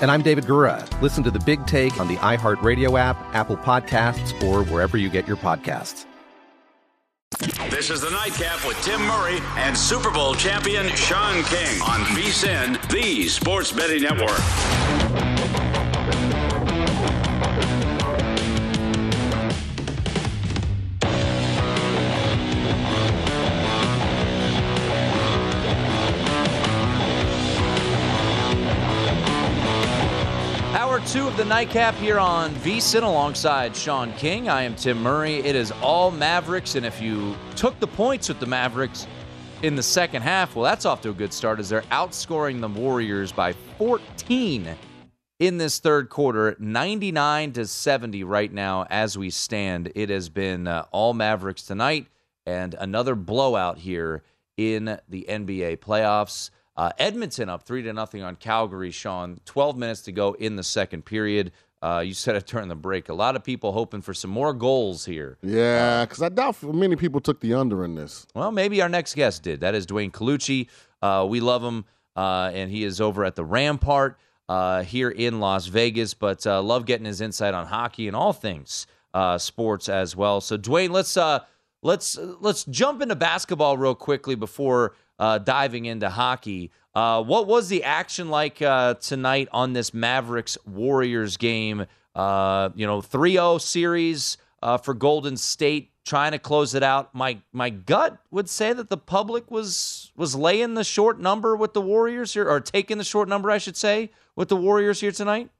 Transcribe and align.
And 0.00 0.10
I'm 0.10 0.22
David 0.22 0.44
Gura. 0.44 0.88
Listen 1.02 1.22
to 1.24 1.30
the 1.30 1.40
big 1.40 1.66
take 1.66 2.00
on 2.00 2.08
the 2.08 2.16
iHeartRadio 2.16 2.98
app, 2.98 3.16
Apple 3.34 3.58
Podcasts, 3.58 4.42
or 4.42 4.64
wherever 4.64 4.96
you 4.96 5.10
get 5.10 5.28
your 5.28 5.36
podcasts. 5.36 6.06
This 7.70 7.90
is 7.90 8.00
the 8.00 8.10
Nightcap 8.10 8.66
with 8.66 8.80
Tim 8.82 9.00
Murray 9.02 9.38
and 9.56 9.76
Super 9.76 10.10
Bowl 10.10 10.34
champion 10.34 10.88
Sean 10.96 11.42
King 11.44 11.80
on 11.82 12.00
VSIN, 12.16 12.90
the 12.90 13.28
Sports 13.28 13.72
Betting 13.72 14.02
Network. 14.02 15.29
Two 31.10 31.26
of 31.26 31.36
the 31.36 31.44
nightcap 31.44 31.96
here 31.96 32.20
on 32.20 32.54
VSIN 32.56 33.02
alongside 33.02 33.74
Sean 33.74 34.12
King. 34.12 34.48
I 34.48 34.62
am 34.62 34.76
Tim 34.76 35.02
Murray. 35.02 35.38
It 35.38 35.56
is 35.56 35.72
all 35.82 36.12
Mavericks, 36.12 36.76
and 36.76 36.86
if 36.86 37.02
you 37.02 37.34
took 37.56 37.80
the 37.80 37.86
points 37.88 38.28
with 38.28 38.38
the 38.38 38.46
Mavericks 38.46 39.08
in 39.62 39.74
the 39.74 39.82
second 39.82 40.22
half, 40.22 40.54
well, 40.54 40.62
that's 40.62 40.86
off 40.86 41.00
to 41.00 41.10
a 41.10 41.12
good 41.12 41.32
start 41.32 41.58
as 41.58 41.68
they're 41.68 41.82
outscoring 41.90 42.60
the 42.60 42.68
Warriors 42.68 43.32
by 43.32 43.54
14 43.76 44.76
in 45.40 45.58
this 45.58 45.80
third 45.80 46.10
quarter, 46.10 46.54
99 46.60 47.54
to 47.54 47.66
70 47.66 48.22
right 48.22 48.52
now 48.52 48.86
as 48.88 49.18
we 49.18 49.30
stand. 49.30 49.90
It 49.96 50.10
has 50.10 50.28
been 50.28 50.68
uh, 50.68 50.84
all 50.92 51.12
Mavericks 51.12 51.64
tonight 51.64 52.06
and 52.46 52.74
another 52.74 53.16
blowout 53.16 53.78
here 53.78 54.22
in 54.56 54.96
the 55.08 55.26
NBA 55.28 55.78
playoffs. 55.78 56.50
Uh, 56.76 56.90
Edmonton 56.98 57.48
up 57.48 57.62
three 57.64 57.82
to 57.82 57.92
nothing 57.92 58.22
on 58.22 58.36
Calgary. 58.36 58.90
Sean, 58.90 59.40
12 59.44 59.76
minutes 59.76 60.00
to 60.02 60.12
go 60.12 60.32
in 60.34 60.56
the 60.56 60.62
second 60.62 61.04
period. 61.04 61.52
Uh, 61.82 62.02
you 62.04 62.12
said 62.12 62.36
it 62.36 62.46
during 62.46 62.68
the 62.68 62.74
break. 62.74 63.08
A 63.08 63.14
lot 63.14 63.36
of 63.36 63.42
people 63.42 63.72
hoping 63.72 64.02
for 64.02 64.12
some 64.12 64.30
more 64.30 64.52
goals 64.52 65.06
here. 65.06 65.38
Yeah, 65.42 66.04
because 66.04 66.22
I 66.22 66.28
doubt 66.28 66.62
many 66.62 66.94
people 66.96 67.20
took 67.20 67.40
the 67.40 67.54
under 67.54 67.84
in 67.84 67.94
this. 67.94 68.26
Well, 68.34 68.52
maybe 68.52 68.82
our 68.82 68.88
next 68.88 69.14
guest 69.14 69.42
did. 69.42 69.60
That 69.60 69.74
is 69.74 69.86
Dwayne 69.86 70.10
Colucci. 70.10 70.68
Uh, 71.00 71.26
we 71.28 71.40
love 71.40 71.62
him, 71.64 71.86
uh, 72.16 72.50
and 72.52 72.70
he 72.70 72.84
is 72.84 73.00
over 73.00 73.24
at 73.24 73.34
the 73.34 73.44
Rampart 73.44 74.18
uh, 74.50 74.82
here 74.82 75.08
in 75.08 75.40
Las 75.40 75.66
Vegas. 75.68 76.12
But 76.12 76.46
uh, 76.46 76.60
love 76.62 76.84
getting 76.84 77.06
his 77.06 77.22
insight 77.22 77.54
on 77.54 77.66
hockey 77.66 78.08
and 78.08 78.16
all 78.16 78.34
things 78.34 78.86
sports 79.38 79.88
as 79.88 80.14
well. 80.14 80.42
So, 80.42 80.58
Dwayne, 80.58 80.90
let's 80.90 81.16
let's 81.82 82.18
let's 82.40 82.64
jump 82.64 83.00
into 83.00 83.16
basketball 83.16 83.78
real 83.78 83.94
quickly 83.94 84.34
before 84.34 84.94
uh, 85.20 85.38
diving 85.38 85.84
into 85.84 86.10
hockey. 86.10 86.72
Uh, 86.94 87.22
what 87.22 87.46
was 87.46 87.68
the 87.68 87.84
action 87.84 88.30
like 88.30 88.60
uh, 88.60 88.94
tonight 88.94 89.48
on 89.52 89.74
this 89.74 89.94
Mavericks 89.94 90.58
Warriors 90.66 91.36
game? 91.36 91.86
Uh, 92.16 92.70
you 92.74 92.86
know, 92.86 93.00
3 93.00 93.32
0 93.32 93.58
series 93.58 94.38
uh, 94.62 94.78
for 94.78 94.94
Golden 94.94 95.36
State, 95.36 95.92
trying 96.04 96.32
to 96.32 96.38
close 96.40 96.74
it 96.74 96.82
out. 96.82 97.14
My 97.14 97.40
my 97.52 97.70
gut 97.70 98.18
would 98.32 98.48
say 98.48 98.72
that 98.72 98.88
the 98.88 98.96
public 98.96 99.50
was 99.50 100.10
was 100.16 100.34
laying 100.34 100.74
the 100.74 100.82
short 100.82 101.20
number 101.20 101.54
with 101.54 101.74
the 101.74 101.80
Warriors 101.80 102.34
here, 102.34 102.48
or 102.48 102.58
taking 102.58 102.98
the 102.98 103.04
short 103.04 103.28
number, 103.28 103.50
I 103.50 103.58
should 103.58 103.76
say, 103.76 104.10
with 104.34 104.48
the 104.48 104.56
Warriors 104.56 105.00
here 105.00 105.12
tonight. 105.12 105.50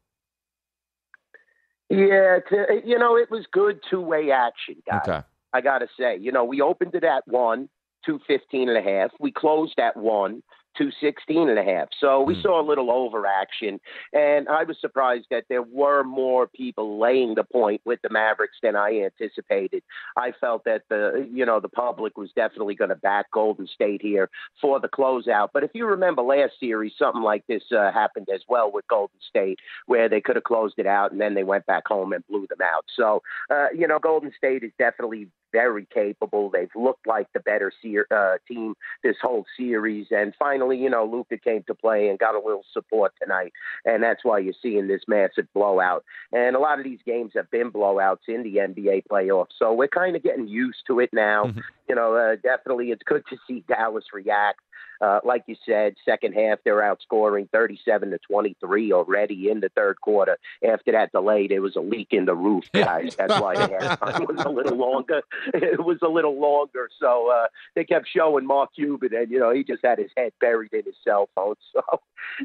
Yeah, 1.89 2.39
you 2.85 2.99
know, 2.99 3.17
it 3.17 3.31
was 3.31 3.47
good 3.53 3.81
two 3.89 4.01
way 4.01 4.31
action, 4.33 4.77
guys. 4.89 5.03
Okay. 5.07 5.23
I 5.53 5.61
got 5.61 5.79
to 5.79 5.89
say, 5.99 6.17
you 6.19 6.31
know, 6.33 6.45
we 6.45 6.61
opened 6.61 6.95
it 6.95 7.05
at 7.05 7.27
one. 7.27 7.69
215 8.05 8.69
and 8.69 8.79
a 8.79 8.83
half. 8.83 9.11
We 9.19 9.33
closed 9.33 9.79
at 9.79 9.97
one. 9.97 10.43
216 10.77 11.49
and 11.49 11.59
a 11.59 11.65
half. 11.65 11.89
So 11.99 12.23
we 12.23 12.35
mm. 12.35 12.43
saw 12.43 12.61
a 12.61 12.67
little 12.67 12.91
overaction. 12.91 13.81
And 14.13 14.49
I 14.49 14.65
was 14.65 14.77
surprised 14.81 15.27
that 15.31 15.45
there 15.49 15.63
were 15.63 16.05
more 16.05 16.47
people 16.47 16.99
laying 16.99 17.35
the 17.35 17.45
point 17.45 17.81
with 17.85 18.01
the 18.03 18.11
Mavericks 18.11 18.57
than 18.63 18.77
I 18.77 19.03
anticipated. 19.05 19.83
I 20.17 20.33
felt 20.41 20.65
that 20.65 20.83
the, 20.89 21.29
you 21.33 21.45
know, 21.45 21.61
the 21.61 21.69
public 21.69 22.17
was 22.17 22.31
definitely 22.35 22.75
going 22.75 22.91
to 22.91 22.97
back 22.97 23.31
Golden 23.33 23.67
State 23.67 24.01
here 24.01 24.31
for 24.61 24.81
the 24.81 24.89
closeout. 24.89 25.49
But 25.53 25.65
if 25.65 25.71
you 25.75 25.87
remember 25.87 26.23
last 26.23 26.53
series, 26.61 26.93
something 26.99 27.23
like 27.23 27.47
this 27.47 27.65
uh, 27.77 27.91
happened 27.93 28.29
as 28.33 28.43
well 28.49 28.71
with 28.73 28.87
Golden 28.89 29.19
State, 29.29 29.59
where 29.87 30.09
they 30.09 30.21
could 30.21 30.37
have 30.37 30.45
closed 30.45 30.75
it 30.79 30.87
out 30.87 31.13
and 31.13 31.21
then 31.21 31.35
they 31.35 31.45
went 31.45 31.67
back 31.67 31.87
home 31.87 32.13
and 32.13 32.27
blew 32.29 32.47
them 32.49 32.61
out. 32.63 32.85
So, 32.97 33.23
uh, 33.51 33.67
you 33.77 33.87
know, 33.87 33.99
Golden 33.99 34.33
State 34.37 34.63
is 34.63 34.73
definitely 34.79 35.29
very 35.53 35.87
capable. 35.93 36.51
They've 36.51 36.71
looked 36.75 37.07
like 37.07 37.29
the 37.33 37.41
better 37.41 37.73
se- 37.83 38.05
uh, 38.11 38.39
team 38.47 38.75
this 39.03 39.17
whole 39.21 39.45
series. 39.57 40.09
And 40.11 40.35
finally, 40.39 40.79
you 40.79 40.91
know, 40.91 41.05
Luka 41.05 41.39
came 41.39 41.63
to 41.65 41.75
play 41.75 42.09
and 42.09 42.19
got 42.19 42.35
a 42.35 42.39
little 42.39 42.65
support 42.73 43.13
tonight. 43.21 43.53
And 43.85 44.03
that's 44.03 44.25
why 44.25 44.39
you're 44.39 44.55
seeing 44.63 44.89
this 44.89 45.03
massive 45.09 45.47
blowout. 45.55 46.05
And 46.33 46.57
a 46.57 46.61
lot 46.61 46.79
of 46.79 46.85
these 46.85 47.01
games 47.05 47.33
have 47.35 47.51
been 47.51 47.71
blowouts 47.71 48.29
in 48.29 48.43
the 48.43 48.57
NBA 48.57 49.05
playoffs. 49.11 49.53
So 49.59 49.73
we're 49.73 49.89
kind 49.89 50.17
of 50.17 50.23
getting 50.23 50.49
used 50.49 50.81
to 50.87 51.01
it 51.01 51.11
now. 51.13 51.45
Mm-hmm. 51.45 51.61
You 51.89 51.95
know, 51.95 52.15
uh, 52.15 52.37
definitely 52.37 52.91
it's 52.91 53.03
good 53.05 53.25
to 53.31 53.37
see 53.47 53.65
Dallas 53.69 54.05
react. 54.13 54.61
Uh, 55.01 55.21
like 55.25 55.45
you 55.47 55.57
said, 55.65 55.95
second 56.05 56.33
half 56.35 56.59
they're 56.65 56.81
outscoring 56.81 57.49
37 57.51 58.11
to 58.11 58.19
23 58.19 58.93
already 58.93 59.51
in 59.51 59.61
the 59.61 59.71
third 59.71 60.01
quarter. 60.01 60.39
After 60.67 60.93
that 60.93 61.13
delay, 61.13 61.47
there 61.47 61.63
was 61.63 61.77
a 61.77 61.81
leak 61.81 62.09
in 62.11 62.27
the 62.27 62.35
roof, 62.35 62.65
guys. 62.73 63.17
That's 63.17 63.41
why 63.41 63.55
the 63.55 63.73
halftime 63.81 64.29
was 64.29 64.45
a 64.45 64.49
little 64.49 64.77
longer. 64.77 65.23
It 65.55 65.85
was 65.85 65.99
a 66.03 66.09
little 66.09 66.39
longer, 66.39 66.89
so 66.99 67.31
uh, 67.31 67.47
they 67.75 67.85
kept 67.85 68.09
showing 68.09 68.47
Mark 68.47 68.71
Cuban, 68.75 69.15
and 69.15 69.31
you 69.31 69.39
know 69.39 69.53
he 69.53 69.65
just 69.65 69.85
had 69.85 69.99
his 69.99 70.11
head 70.17 70.33
buried 70.41 70.73
in 70.73 70.85
his 70.85 70.97
cell 71.05 71.29
phone. 71.35 71.55
So 71.73 72.01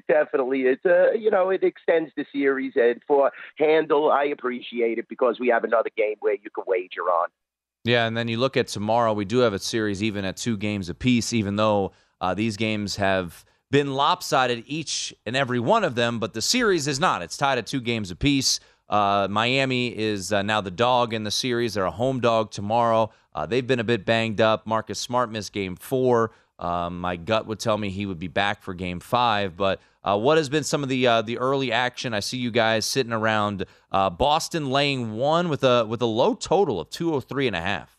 definitely, 0.08 0.62
it's 0.62 0.86
uh, 0.86 1.12
you 1.12 1.30
know 1.30 1.50
it 1.50 1.64
extends 1.64 2.12
the 2.16 2.26
series, 2.32 2.74
and 2.76 3.02
for 3.08 3.32
handle, 3.58 4.12
I 4.12 4.26
appreciate 4.26 5.00
it 5.00 5.08
because 5.10 5.40
we 5.40 5.50
have 5.50 5.64
another 5.64 5.90
game 5.98 6.16
where 6.20 6.34
you 6.36 6.50
can 6.54 6.64
wager 6.68 7.02
on. 7.02 7.28
Yeah, 7.84 8.08
and 8.08 8.16
then 8.16 8.28
you 8.28 8.38
look 8.38 8.58
at 8.58 8.68
tomorrow. 8.68 9.14
We 9.14 9.26
do 9.26 9.40
have 9.40 9.54
a 9.54 9.60
series 9.60 10.02
even 10.02 10.26
at 10.26 10.38
two 10.38 10.58
games 10.58 10.90
apiece, 10.90 11.34
even 11.34 11.56
though 11.56 11.92
uh, 12.22 12.34
these 12.34 12.58
games 12.58 12.96
have 12.98 13.46
been 13.72 13.94
lopsided 13.94 14.64
each 14.68 15.14
and 15.26 15.36
every 15.36 15.60
one 15.60 15.84
of 15.84 15.96
them, 15.96 16.20
but 16.20 16.34
the 16.34 16.42
series 16.42 16.88
is 16.88 17.00
not. 17.00 17.22
It's 17.22 17.38
tied 17.38 17.58
at 17.58 17.68
two 17.68 17.82
games 17.82 18.12
apiece. 18.12 18.60
Uh, 18.88 19.28
Miami 19.30 19.98
is 19.98 20.32
uh, 20.32 20.42
now 20.44 20.62
the 20.62 20.72
dog 20.72 21.14
in 21.14 21.24
the 21.24 21.32
series. 21.32 21.74
They're 21.74 21.86
a 21.86 21.92
home 21.92 22.20
dog 22.20 22.52
tomorrow. 22.52 23.12
Uh, 23.34 23.46
they've 23.46 23.66
been 23.66 23.80
a 23.80 23.84
bit 23.84 24.06
banged 24.06 24.40
up. 24.40 24.68
Marcus 24.68 25.00
Smart 25.00 25.32
missed 25.32 25.54
game 25.54 25.76
four. 25.76 26.32
Um, 26.58 27.02
my 27.02 27.18
gut 27.18 27.48
would 27.48 27.60
tell 27.60 27.78
me 27.78 27.90
he 27.90 28.06
would 28.06 28.20
be 28.20 28.28
back 28.28 28.64
for 28.64 28.74
game 28.74 29.00
five. 29.00 29.58
But 29.58 29.82
uh, 30.04 30.18
what 30.18 30.38
has 30.38 30.48
been 30.48 30.64
some 30.64 30.84
of 30.84 30.90
the 30.90 31.06
uh, 31.08 31.22
the 31.22 31.38
early 31.38 31.72
action? 31.72 32.14
I 32.14 32.22
see 32.22 32.38
you 32.38 32.52
guys 32.52 32.86
sitting 32.86 33.12
around 33.12 33.66
uh, 33.92 34.10
Boston 34.10 34.70
laying 34.70 35.14
one 35.14 35.50
with 35.50 35.64
a 35.64 35.86
with 35.86 36.02
a 36.02 36.06
low 36.06 36.34
total 36.34 36.80
of 36.80 36.90
203 36.90 37.48
and 37.48 37.56
a 37.56 37.62
half. 37.62 37.95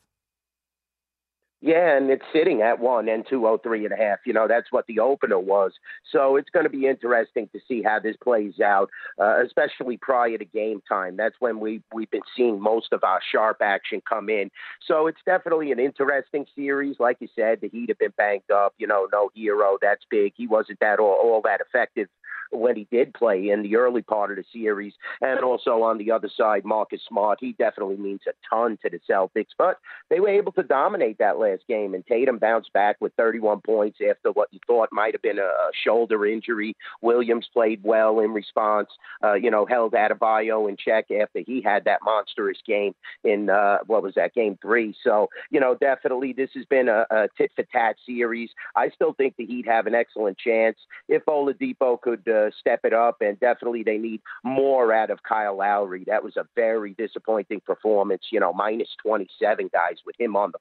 Yeah, 1.62 1.96
and 1.96 2.10
it's 2.10 2.24
sitting 2.34 2.60
at 2.60 2.80
one 2.80 3.08
and 3.08 3.24
two 3.28 3.46
oh 3.46 3.56
three 3.56 3.84
and 3.84 3.92
a 3.92 3.96
half. 3.96 4.18
You 4.26 4.34
know, 4.34 4.46
that's 4.46 4.70
what 4.70 4.86
the 4.86 5.00
opener 5.00 5.38
was. 5.38 5.72
So 6.12 6.36
it's 6.36 6.50
going 6.50 6.64
to 6.64 6.70
be 6.70 6.86
interesting 6.86 7.48
to 7.54 7.60
see 7.66 7.82
how 7.82 7.98
this 7.98 8.14
plays 8.22 8.60
out, 8.60 8.90
uh, 9.18 9.42
especially 9.42 9.96
prior 9.96 10.36
to 10.36 10.44
game 10.44 10.82
time. 10.86 11.16
That's 11.16 11.34
when 11.38 11.58
we 11.58 11.82
we've 11.94 12.10
been 12.10 12.20
seeing 12.36 12.60
most 12.60 12.92
of 12.92 13.02
our 13.04 13.20
sharp 13.32 13.58
action 13.62 14.02
come 14.06 14.28
in. 14.28 14.50
So 14.86 15.06
it's 15.06 15.20
definitely 15.24 15.72
an 15.72 15.80
interesting 15.80 16.44
series. 16.54 16.96
Like 17.00 17.16
you 17.20 17.28
said, 17.34 17.60
the 17.62 17.68
Heat 17.70 17.88
have 17.88 17.98
been 17.98 18.12
banged 18.18 18.50
up. 18.52 18.74
You 18.76 18.86
know, 18.86 19.08
no 19.10 19.30
Herro. 19.34 19.78
that's 19.80 20.04
big. 20.10 20.34
He 20.36 20.46
wasn't 20.46 20.80
that 20.80 20.98
all, 20.98 21.18
all 21.22 21.40
that 21.44 21.62
effective 21.62 22.08
when 22.50 22.76
he 22.76 22.86
did 22.90 23.14
play 23.14 23.50
in 23.50 23.62
the 23.62 23.76
early 23.76 24.02
part 24.02 24.30
of 24.30 24.36
the 24.36 24.44
series. 24.52 24.94
And 25.20 25.40
also 25.40 25.82
on 25.82 25.98
the 25.98 26.10
other 26.10 26.30
side, 26.34 26.64
Marcus 26.64 27.00
Smart, 27.08 27.38
he 27.40 27.52
definitely 27.58 27.96
means 27.96 28.20
a 28.28 28.32
ton 28.48 28.78
to 28.82 28.90
the 28.90 29.00
Celtics. 29.08 29.54
But 29.56 29.78
they 30.10 30.20
were 30.20 30.28
able 30.28 30.52
to 30.52 30.62
dominate 30.62 31.18
that 31.18 31.38
last 31.38 31.62
game, 31.68 31.94
and 31.94 32.06
Tatum 32.06 32.38
bounced 32.38 32.72
back 32.72 32.96
with 33.00 33.12
31 33.16 33.60
points 33.60 33.98
after 34.08 34.32
what 34.32 34.48
you 34.52 34.60
thought 34.66 34.88
might 34.92 35.14
have 35.14 35.22
been 35.22 35.38
a, 35.38 35.50
shoulder 35.84 36.26
injury. 36.26 36.74
Williams 37.02 37.48
played 37.52 37.80
well 37.82 38.20
in 38.20 38.32
response, 38.32 38.88
uh, 39.22 39.34
you 39.34 39.50
know, 39.50 39.66
held 39.66 39.92
Adebayo 39.92 40.68
in 40.68 40.76
check 40.76 41.10
after 41.10 41.40
he 41.46 41.60
had 41.60 41.84
that 41.84 42.00
monstrous 42.04 42.58
game 42.66 42.94
in, 43.24 43.50
uh, 43.50 43.78
what 43.86 44.02
was 44.02 44.14
that, 44.14 44.34
game 44.34 44.58
three. 44.62 44.94
So, 45.02 45.28
you 45.50 45.60
know, 45.60 45.74
definitely 45.74 46.32
this 46.32 46.50
has 46.54 46.64
been 46.66 46.88
a, 46.88 47.06
a 47.10 47.28
tit 47.36 47.52
for 47.54 47.64
tat 47.64 47.96
series. 48.06 48.50
I 48.74 48.90
still 48.90 49.12
think 49.12 49.34
the 49.36 49.46
Heat 49.46 49.66
have 49.66 49.86
an 49.86 49.94
excellent 49.94 50.38
chance 50.38 50.76
if 51.08 51.24
Oladipo 51.26 52.00
could 52.00 52.26
uh, 52.28 52.35
step 52.58 52.80
it 52.84 52.92
up, 52.92 53.16
and 53.20 53.38
definitely 53.40 53.82
they 53.82 53.98
need 53.98 54.20
more 54.44 54.92
out 54.92 55.10
of 55.10 55.22
Kyle 55.22 55.56
Lowry. 55.56 56.04
That 56.06 56.24
was 56.24 56.36
a 56.36 56.46
very 56.54 56.94
disappointing 56.94 57.60
performance. 57.64 58.24
You 58.30 58.40
know, 58.40 58.52
minus 58.52 58.88
27 59.02 59.70
guys 59.72 59.96
with 60.04 60.16
him 60.18 60.36
on 60.36 60.52
the 60.52 60.58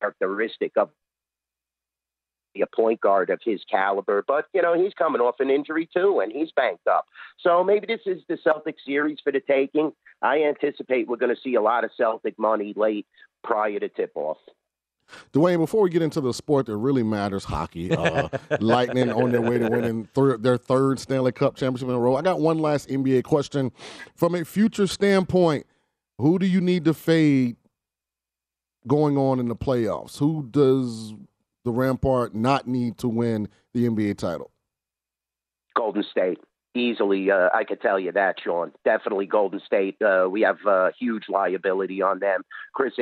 characteristic 0.00 0.72
of 0.76 0.90
a 2.62 2.66
point 2.66 3.00
guard 3.00 3.30
of 3.30 3.40
his 3.44 3.60
caliber. 3.70 4.24
But, 4.26 4.46
you 4.52 4.62
know, 4.62 4.74
he's 4.80 4.94
coming 4.94 5.20
off 5.20 5.36
an 5.40 5.50
injury 5.50 5.88
too, 5.92 6.20
and 6.20 6.30
he's 6.30 6.52
banked 6.52 6.86
up. 6.86 7.06
So 7.40 7.64
maybe 7.64 7.86
this 7.86 8.02
is 8.06 8.22
the 8.28 8.38
Celtic 8.42 8.76
series 8.84 9.18
for 9.22 9.32
the 9.32 9.40
taking. 9.40 9.92
I 10.22 10.42
anticipate 10.42 11.08
we're 11.08 11.16
going 11.16 11.34
to 11.34 11.40
see 11.40 11.54
a 11.56 11.62
lot 11.62 11.84
of 11.84 11.90
Celtic 11.96 12.38
money 12.38 12.72
late 12.76 13.06
prior 13.42 13.80
to 13.80 13.88
tip 13.88 14.12
off. 14.14 14.38
Dwayne, 15.32 15.58
before 15.58 15.82
we 15.82 15.90
get 15.90 16.02
into 16.02 16.20
the 16.20 16.32
sport 16.32 16.66
that 16.66 16.76
really 16.76 17.02
matters, 17.02 17.44
hockey, 17.44 17.92
uh, 17.92 18.28
Lightning 18.60 19.12
on 19.12 19.32
their 19.32 19.40
way 19.40 19.58
to 19.58 19.68
winning 19.68 20.08
th- 20.14 20.40
their 20.40 20.56
third 20.56 20.98
Stanley 20.98 21.32
Cup 21.32 21.56
championship 21.56 21.88
in 21.88 21.94
a 21.94 21.98
row. 21.98 22.16
I 22.16 22.22
got 22.22 22.40
one 22.40 22.58
last 22.58 22.88
NBA 22.88 23.24
question. 23.24 23.72
From 24.16 24.34
a 24.34 24.44
future 24.44 24.86
standpoint, 24.86 25.66
who 26.18 26.38
do 26.38 26.46
you 26.46 26.60
need 26.60 26.84
to 26.84 26.94
fade 26.94 27.56
going 28.86 29.16
on 29.16 29.40
in 29.40 29.48
the 29.48 29.56
playoffs? 29.56 30.18
Who 30.18 30.48
does 30.50 31.14
the 31.64 31.70
Rampart 31.70 32.34
not 32.34 32.66
need 32.66 32.98
to 32.98 33.08
win 33.08 33.48
the 33.72 33.86
NBA 33.86 34.18
title? 34.18 34.50
Golden 35.74 36.04
State. 36.10 36.38
Easily, 36.76 37.30
uh, 37.30 37.50
I 37.54 37.62
could 37.62 37.80
tell 37.80 38.00
you 38.00 38.10
that, 38.12 38.36
Sean. 38.42 38.72
Definitely 38.84 39.26
Golden 39.26 39.60
State. 39.64 39.96
Uh, 40.02 40.26
we 40.28 40.40
have 40.40 40.58
a 40.66 40.90
huge 40.98 41.24
liability 41.28 42.02
on 42.02 42.18
them. 42.18 42.42
Chris 42.72 42.94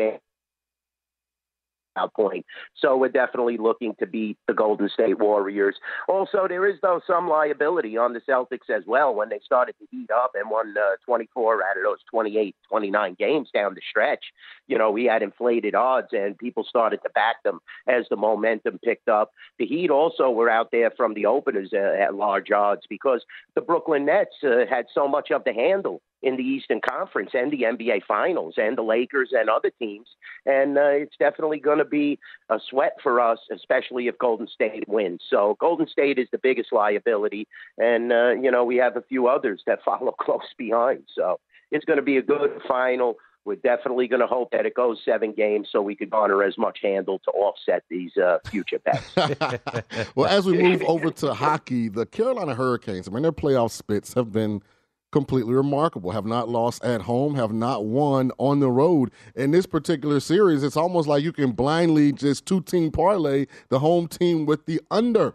point. 2.15 2.45
So 2.77 2.97
we're 2.97 3.09
definitely 3.09 3.59
looking 3.59 3.95
to 3.99 4.07
beat 4.07 4.39
the 4.47 4.55
Golden 4.55 4.89
State 4.89 5.19
Warriors. 5.19 5.77
Also, 6.09 6.47
there 6.49 6.67
is 6.67 6.77
though 6.83 7.01
some 7.07 7.29
liability 7.29 7.97
on 7.97 8.13
the 8.13 8.21
Celtics 8.21 8.71
as 8.75 8.85
well 8.87 9.15
when 9.15 9.29
they 9.29 9.41
started 9.45 9.75
to 9.79 9.87
heat 9.91 10.11
up 10.11 10.33
and 10.35 10.51
won 10.51 10.75
uh, 10.77 10.97
24 11.05 11.63
out 11.63 11.77
of 11.77 11.85
those 11.85 11.99
28, 12.11 12.55
29 12.69 13.17
games 13.19 13.49
down 13.53 13.75
the 13.75 13.81
stretch. 13.89 14.25
You 14.67 14.79
know, 14.79 14.91
we 14.91 15.05
had 15.05 15.23
inflated 15.23 15.75
odds 15.75 16.09
and 16.13 16.39
people 16.39 16.65
started 16.69 17.01
to 17.05 17.11
back 17.11 17.43
them 17.43 17.61
as 17.87 18.05
the 18.11 18.17
momentum 18.17 18.79
picked 18.85 19.09
up. 19.09 19.33
The 19.59 19.67
Heat 19.67 19.91
also 19.91 20.31
were 20.31 20.51
out 20.51 20.71
there 20.73 20.91
from 20.97 21.15
the 21.15 21.27
openers 21.27 21.71
uh, 21.73 22.01
at 22.01 22.15
large 22.15 22.51
odds 22.51 22.83
because 22.89 23.25
the 23.55 23.61
Brooklyn 23.61 24.07
Nets 24.07 24.37
uh, 24.43 24.67
had 24.69 24.87
so 24.95 25.09
much 25.09 25.31
of 25.31 25.45
the 25.45 25.53
handle 25.53 26.01
in 26.23 26.37
the 26.37 26.43
Eastern 26.43 26.81
Conference 26.81 27.31
and 27.35 27.51
the 27.53 27.63
NBA 27.63 28.05
Finals 28.07 28.55
and 28.57 28.79
the 28.79 28.83
Lakers 28.83 29.31
and 29.33 29.51
other 29.51 29.71
teams. 29.79 30.07
And 30.47 30.79
uh, 30.79 30.91
it's 30.91 31.17
definitely 31.19 31.59
going 31.59 31.79
to 31.79 31.85
be 31.85 32.19
a 32.49 32.59
sweat 32.71 32.97
for 33.03 33.21
us, 33.21 33.39
especially 33.53 34.07
if 34.07 34.19
Golden 34.19 34.47
State 34.47 34.89
wins. 34.89 35.23
So 35.29 35.57
Golden 35.61 35.89
State 35.89 36.19
is 36.19 36.29
the 36.31 36.39
biggest 36.39 36.73
liability. 36.73 37.49
And, 37.77 38.13
uh, 38.13 38.31
you 38.31 38.51
know, 38.51 38.65
we 38.65 38.77
have 38.77 38.97
a 38.97 39.03
few 39.03 39.27
others 39.27 39.63
that 39.67 39.83
follow 39.85 40.13
close 40.13 40.41
behind. 40.57 41.05
So 41.15 41.41
it's 41.71 41.85
going 41.85 41.99
to 41.99 42.03
be 42.03 42.17
a 42.17 42.23
good 42.23 42.61
final. 42.69 43.17
We're 43.45 43.57
definitely 43.57 44.07
going 44.07 44.21
to 44.21 44.29
hope 44.29 44.53
that 44.53 44.67
it 44.67 44.75
goes 44.75 45.01
seven 45.05 45.33
games 45.33 45.69
so 45.73 45.83
we 45.83 45.97
could 45.97 46.11
garner 46.11 46.45
as 46.45 46.57
much 46.57 46.79
handle 46.81 47.19
to 47.25 47.31
offset 47.33 47.83
these 47.91 48.17
uh, 48.17 48.39
future 48.47 48.79
bets. 48.79 49.17
well, 50.15 50.29
as 50.29 50.47
we 50.47 50.63
move 50.63 50.81
over 50.83 51.11
to 51.11 51.35
hockey, 51.35 51.89
the 51.89 52.07
Carolina 52.07 52.55
Hurricanes, 52.55 53.09
I 53.09 53.11
mean, 53.11 53.23
their 53.23 53.33
playoff 53.33 53.73
spits 53.73 54.15
have 54.15 54.31
been– 54.31 54.63
completely 55.13 55.55
remarkable. 55.55 56.11
Have 56.11 56.27
not 56.27 56.49
lost 56.49 56.83
at 56.85 57.03
home, 57.03 57.37
have 57.37 57.53
not 57.53 57.85
won 57.85 58.33
on 58.39 58.59
the 58.61 58.71
road. 58.71 59.13
In 59.37 59.53
this 59.53 59.67
particular 59.67 60.19
series, 60.19 60.65
it's 60.65 60.77
almost 60.77 61.07
like 61.07 61.23
you 61.23 61.33
can 61.33 61.53
blindly 61.53 62.13
just 62.13 62.47
two 62.47 62.63
team 62.63 62.91
parlay 62.91 63.47
the 63.69 63.79
home 63.79 64.09
team 64.09 64.47
with 64.47 64.67
the 64.67 64.81
under. 64.91 65.35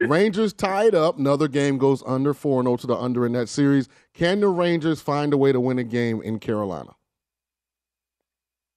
Rangers 0.00 0.52
tied 0.52 0.94
up. 0.94 1.18
Another 1.18 1.48
game 1.48 1.78
goes 1.78 2.02
under 2.06 2.34
4 2.34 2.62
0 2.62 2.76
to 2.78 2.86
the 2.86 2.96
under 2.96 3.26
in 3.26 3.32
that 3.32 3.48
series. 3.48 3.88
Can 4.12 4.40
the 4.40 4.48
Rangers 4.48 5.00
find 5.00 5.32
a 5.32 5.36
way 5.36 5.52
to 5.52 5.60
win 5.60 5.78
a 5.78 5.84
game 5.84 6.22
in 6.22 6.38
Carolina? 6.38 6.94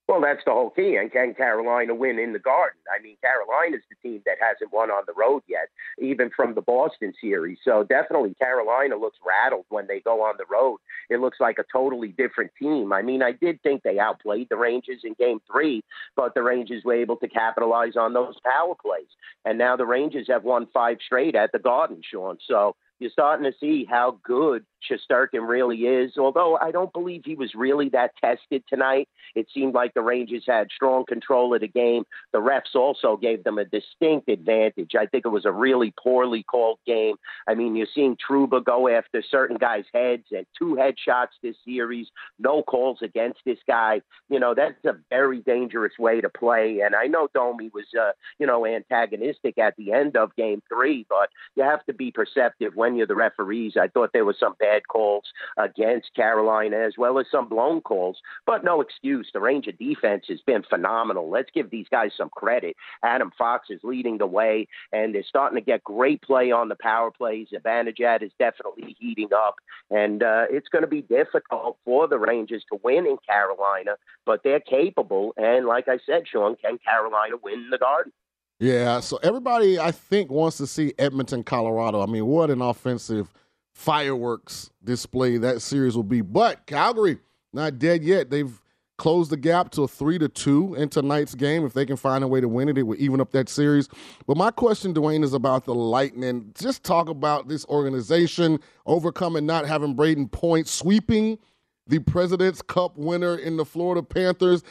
Well, 0.07 0.21
that's 0.21 0.43
the 0.45 0.51
whole 0.51 0.69
key. 0.69 0.95
And 0.95 1.11
can 1.11 1.33
Carolina 1.33 1.93
win 1.93 2.17
in 2.17 2.31
the 2.31 2.39
Garden? 2.39 2.79
I 2.89 3.01
mean, 3.03 3.17
Carolina's 3.21 3.83
the 3.89 4.09
team 4.09 4.21
that 4.25 4.37
hasn't 4.39 4.71
won 4.71 4.89
on 4.89 5.03
the 5.05 5.13
road 5.13 5.43
yet, 5.49 5.67
even 5.99 6.29
from 6.33 6.53
the 6.53 6.61
Boston 6.61 7.13
series. 7.19 7.57
So 7.65 7.83
definitely, 7.83 8.33
Carolina 8.35 8.95
looks 8.95 9.17
rattled 9.25 9.65
when 9.67 9.85
they 9.87 9.99
go 9.99 10.21
on 10.21 10.35
the 10.37 10.45
road. 10.49 10.77
It 11.09 11.19
looks 11.19 11.39
like 11.41 11.59
a 11.59 11.65
totally 11.73 12.09
different 12.09 12.51
team. 12.57 12.93
I 12.93 13.01
mean, 13.01 13.21
I 13.21 13.33
did 13.33 13.61
think 13.63 13.83
they 13.83 13.99
outplayed 13.99 14.47
the 14.49 14.55
Rangers 14.55 15.01
in 15.03 15.13
Game 15.19 15.41
Three, 15.51 15.83
but 16.15 16.33
the 16.35 16.43
Rangers 16.43 16.83
were 16.85 16.93
able 16.93 17.17
to 17.17 17.27
capitalize 17.27 17.97
on 17.97 18.13
those 18.13 18.35
power 18.45 18.75
plays. 18.81 19.09
And 19.43 19.57
now 19.57 19.75
the 19.75 19.85
Rangers 19.85 20.27
have 20.29 20.45
won 20.45 20.67
five 20.73 20.99
straight 21.05 21.35
at 21.35 21.51
the 21.51 21.59
Garden, 21.59 22.01
Sean. 22.09 22.37
So 22.47 22.77
you're 22.99 23.11
starting 23.11 23.49
to 23.49 23.57
see 23.59 23.85
how 23.89 24.19
good 24.23 24.65
Shesterkin 24.89 25.47
really 25.47 25.79
is. 25.79 26.17
Although 26.17 26.57
I 26.57 26.71
don't 26.71 26.93
believe 26.93 27.23
he 27.25 27.35
was 27.35 27.53
really 27.55 27.89
that 27.89 28.11
tested 28.23 28.63
tonight. 28.67 29.07
It 29.35 29.47
seemed 29.53 29.73
like 29.73 29.93
the 29.93 30.01
Rangers 30.01 30.43
had 30.47 30.67
strong 30.73 31.05
control 31.05 31.53
of 31.53 31.61
the 31.61 31.67
game. 31.67 32.03
The 32.31 32.39
refs 32.39 32.75
also 32.75 33.17
gave 33.17 33.43
them 33.43 33.57
a 33.57 33.65
distinct 33.65 34.29
advantage. 34.29 34.91
I 34.97 35.05
think 35.05 35.25
it 35.25 35.29
was 35.29 35.45
a 35.45 35.51
really 35.51 35.93
poorly 36.01 36.43
called 36.43 36.79
game. 36.85 37.15
I 37.47 37.55
mean, 37.55 37.75
you're 37.75 37.87
seeing 37.93 38.17
Trouba 38.17 38.63
go 38.63 38.87
after 38.87 39.23
certain 39.29 39.57
guys' 39.57 39.85
heads 39.93 40.25
and 40.31 40.45
two 40.57 40.77
headshots 40.79 41.27
this 41.41 41.55
series, 41.65 42.07
no 42.39 42.63
calls 42.63 42.99
against 43.01 43.39
this 43.45 43.59
guy. 43.67 44.01
You 44.29 44.39
know, 44.39 44.53
that's 44.53 44.83
a 44.85 44.97
very 45.09 45.41
dangerous 45.41 45.93
way 45.99 46.21
to 46.21 46.29
play. 46.29 46.81
And 46.83 46.95
I 46.95 47.05
know 47.05 47.27
Domi 47.33 47.69
was, 47.73 47.85
uh, 47.99 48.11
you 48.39 48.47
know, 48.47 48.65
antagonistic 48.65 49.57
at 49.57 49.75
the 49.77 49.91
end 49.91 50.15
of 50.15 50.35
game 50.35 50.61
three, 50.69 51.05
but 51.09 51.29
you 51.55 51.63
have 51.63 51.85
to 51.85 51.93
be 51.93 52.11
perceptive 52.11 52.75
when 52.75 52.86
you're 52.95 53.07
the 53.07 53.15
referees. 53.15 53.73
I 53.79 53.87
thought 53.87 54.11
there 54.13 54.25
were 54.25 54.35
some 54.39 54.55
bad 54.59 54.87
calls 54.87 55.23
against 55.57 56.13
Carolina 56.15 56.77
as 56.77 56.93
well 56.97 57.19
as 57.19 57.25
some 57.31 57.47
blown 57.47 57.81
calls, 57.81 58.17
but 58.45 58.63
no 58.63 58.81
excuse. 58.81 59.29
The 59.33 59.39
Ranger 59.39 59.71
defense 59.71 60.25
has 60.29 60.41
been 60.41 60.63
phenomenal. 60.63 61.29
Let's 61.29 61.49
give 61.53 61.69
these 61.69 61.87
guys 61.89 62.11
some 62.17 62.29
credit. 62.29 62.75
Adam 63.03 63.31
Fox 63.37 63.69
is 63.69 63.79
leading 63.83 64.17
the 64.17 64.27
way, 64.27 64.67
and 64.91 65.13
they're 65.13 65.23
starting 65.23 65.57
to 65.57 65.65
get 65.65 65.83
great 65.83 66.21
play 66.21 66.51
on 66.51 66.69
the 66.69 66.77
power 66.79 67.11
plays. 67.11 67.47
Zibanejad 67.53 68.23
is 68.23 68.31
definitely 68.39 68.95
heating 68.99 69.29
up, 69.35 69.55
and 69.89 70.23
uh, 70.23 70.45
it's 70.49 70.69
going 70.69 70.83
to 70.83 70.87
be 70.87 71.01
difficult 71.01 71.77
for 71.85 72.07
the 72.07 72.17
Rangers 72.17 72.63
to 72.71 72.79
win 72.83 73.05
in 73.05 73.17
Carolina, 73.25 73.95
but 74.25 74.41
they're 74.43 74.59
capable. 74.59 75.33
And 75.37 75.65
like 75.65 75.87
I 75.87 75.99
said, 76.05 76.23
Sean, 76.27 76.55
can 76.55 76.77
Carolina 76.77 77.35
win 77.41 77.69
the 77.69 77.77
Garden? 77.77 78.11
Yeah, 78.59 78.99
so 79.01 79.19
everybody 79.21 79.79
I 79.79 79.91
think 79.91 80.31
wants 80.31 80.57
to 80.57 80.67
see 80.67 80.93
Edmonton, 80.97 81.43
Colorado. 81.43 82.01
I 82.01 82.05
mean, 82.05 82.25
what 82.25 82.49
an 82.49 82.61
offensive– 82.61 83.31
fireworks 83.77 84.71
display 84.83 85.37
that 85.37 85.61
series 85.61 85.95
will 85.95 86.01
be. 86.01 86.21
But 86.21 86.65
Calgary 86.65 87.19
not 87.53 87.77
dead 87.77 88.03
yet. 88.03 88.31
They've 88.31 88.59
closed 88.97 89.29
the 89.29 89.37
gap 89.37 89.69
to 89.69 89.83
a 89.83 89.87
three 89.87 90.17
to 90.17 90.27
two 90.27 90.73
in 90.73 90.89
tonight's 90.89 91.35
game. 91.35 91.63
If 91.63 91.73
they 91.73 91.85
can 91.85 91.95
find 91.95 92.23
a 92.23 92.27
way 92.27 92.41
to 92.41 92.47
win 92.47 92.69
it, 92.69 92.79
it 92.79 92.83
will 92.83 92.99
even 92.99 93.21
up 93.21 93.31
that 93.33 93.49
series. 93.49 93.87
But 94.25 94.35
my 94.35 94.49
question, 94.49 94.95
Dwayne, 94.95 95.23
is 95.23 95.33
about 95.33 95.65
the 95.65 95.75
Lightning. 95.75 96.51
Just 96.59 96.83
talk 96.83 97.07
about 97.07 97.47
this 97.47 97.65
organization 97.67 98.59
overcoming 98.87 99.45
not 99.45 99.67
having 99.67 99.95
Brayden 99.95 100.31
Point 100.31 100.67
sweeping 100.67 101.37
the 101.85 101.99
President's 101.99 102.63
Cup 102.63 102.97
winner 102.97 103.37
in 103.37 103.57
the 103.57 103.63
Florida 103.63 104.01
Panthers. 104.01 104.63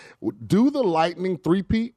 Do 0.48 0.68
the 0.68 0.82
Lightning 0.82 1.38
three-peat? 1.38 1.94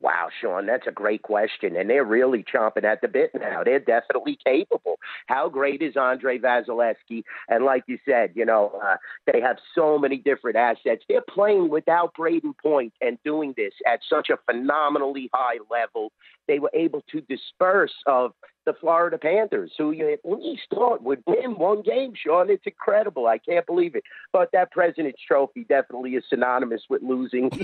Wow, 0.00 0.28
Sean, 0.40 0.66
that's 0.66 0.86
a 0.86 0.92
great 0.92 1.22
question. 1.22 1.74
And 1.74 1.90
they're 1.90 2.04
really 2.04 2.44
chomping 2.44 2.84
at 2.84 3.00
the 3.00 3.08
bit 3.08 3.32
now. 3.34 3.64
They're 3.64 3.80
definitely 3.80 4.38
capable. 4.44 4.98
How 5.26 5.48
great 5.48 5.82
is 5.82 5.96
Andre 5.96 6.38
Vasilevskiy? 6.38 7.24
And 7.48 7.64
like 7.64 7.82
you 7.88 7.98
said, 8.04 8.30
you 8.34 8.44
know, 8.44 8.80
uh, 8.84 8.96
they 9.30 9.40
have 9.40 9.56
so 9.74 9.98
many 9.98 10.18
different 10.18 10.56
assets. 10.56 11.02
They're 11.08 11.20
playing 11.20 11.68
without 11.68 12.14
Brayden 12.14 12.56
Point 12.62 12.92
and 13.00 13.18
doing 13.24 13.54
this 13.56 13.72
at 13.88 14.00
such 14.08 14.30
a 14.30 14.38
phenomenally 14.46 15.30
high 15.34 15.58
level. 15.68 16.12
They 16.48 16.58
were 16.58 16.70
able 16.74 17.02
to 17.12 17.20
disperse 17.20 17.92
of 18.06 18.32
the 18.68 18.74
Florida 18.74 19.16
Panthers, 19.16 19.72
who 19.78 19.92
you 19.92 20.12
at 20.12 20.20
least 20.24 20.64
thought 20.68 21.02
would 21.02 21.22
win 21.26 21.56
one 21.56 21.80
game, 21.80 22.12
Sean. 22.14 22.50
It's 22.50 22.66
incredible. 22.66 23.26
I 23.26 23.38
can't 23.38 23.64
believe 23.64 23.94
it. 23.94 24.04
But 24.30 24.50
that 24.52 24.70
President's 24.72 25.22
Trophy 25.26 25.64
definitely 25.64 26.16
is 26.16 26.24
synonymous 26.28 26.82
with 26.90 27.00
losing. 27.02 27.50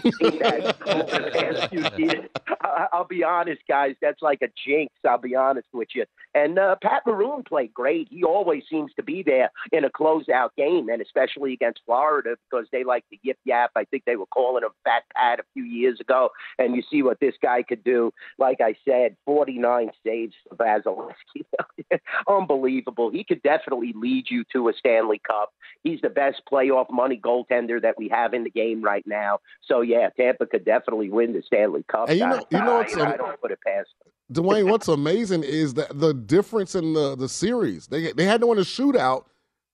I'll 2.92 3.04
be 3.06 3.22
honest, 3.22 3.60
guys. 3.68 3.96
That's 4.00 4.22
like 4.22 4.40
a 4.40 4.48
jinx. 4.66 4.94
I'll 5.06 5.18
be 5.18 5.34
honest 5.36 5.68
with 5.74 5.88
you. 5.94 6.06
And 6.34 6.58
uh, 6.58 6.76
Pat 6.82 7.02
Maroon 7.06 7.42
played 7.42 7.74
great. 7.74 8.08
He 8.10 8.24
always 8.24 8.62
seems 8.70 8.92
to 8.94 9.02
be 9.02 9.22
there 9.22 9.50
in 9.72 9.84
a 9.84 9.90
closeout 9.90 10.50
game, 10.56 10.88
and 10.88 11.02
especially 11.02 11.52
against 11.52 11.82
Florida 11.84 12.36
because 12.50 12.66
they 12.72 12.82
like 12.82 13.04
to 13.10 13.18
yip 13.22 13.38
yap. 13.44 13.72
I 13.76 13.84
think 13.84 14.04
they 14.06 14.16
were 14.16 14.26
calling 14.26 14.64
him 14.64 14.70
Fat 14.84 15.02
Pat 15.14 15.38
a 15.38 15.44
few 15.52 15.64
years 15.64 16.00
ago. 16.00 16.30
And 16.58 16.74
you 16.74 16.82
see 16.90 17.02
what 17.02 17.20
this 17.20 17.34
guy 17.42 17.62
could 17.62 17.84
do. 17.84 18.10
Like 18.38 18.62
I 18.62 18.73
said, 18.84 19.16
49 19.24 19.90
saves 20.04 20.34
for 20.48 20.56
Vasilevskiy. 20.56 22.00
Unbelievable. 22.28 23.10
He 23.10 23.24
could 23.24 23.42
definitely 23.42 23.92
lead 23.94 24.26
you 24.30 24.44
to 24.52 24.68
a 24.68 24.72
Stanley 24.78 25.20
Cup. 25.26 25.52
He's 25.82 26.00
the 26.00 26.10
best 26.10 26.42
playoff 26.50 26.90
money 26.90 27.20
goaltender 27.22 27.80
that 27.82 27.96
we 27.98 28.08
have 28.08 28.34
in 28.34 28.44
the 28.44 28.50
game 28.50 28.82
right 28.82 29.04
now. 29.06 29.38
So 29.66 29.80
yeah, 29.80 30.10
Tampa 30.10 30.46
could 30.46 30.64
definitely 30.64 31.10
win 31.10 31.32
the 31.32 31.42
Stanley 31.42 31.84
Cup. 31.90 32.08
And 32.08 32.18
you 32.18 32.26
know, 32.26 32.44
you 32.50 32.58
know, 32.58 32.76
what's, 32.76 32.96
I, 32.96 33.12
I 33.12 33.16
don't 33.16 33.40
put 33.40 33.50
it 33.50 33.58
past. 33.66 33.88
Dwayne, 34.32 34.70
what's 34.70 34.88
amazing 34.88 35.42
is 35.42 35.74
that 35.74 35.98
the 35.98 36.14
difference 36.14 36.74
in 36.74 36.94
the 36.94 37.16
the 37.16 37.28
series. 37.28 37.88
They 37.88 38.12
they 38.12 38.24
had 38.24 38.40
to 38.40 38.46
win 38.46 38.58
a 38.58 38.62
shootout 38.62 39.24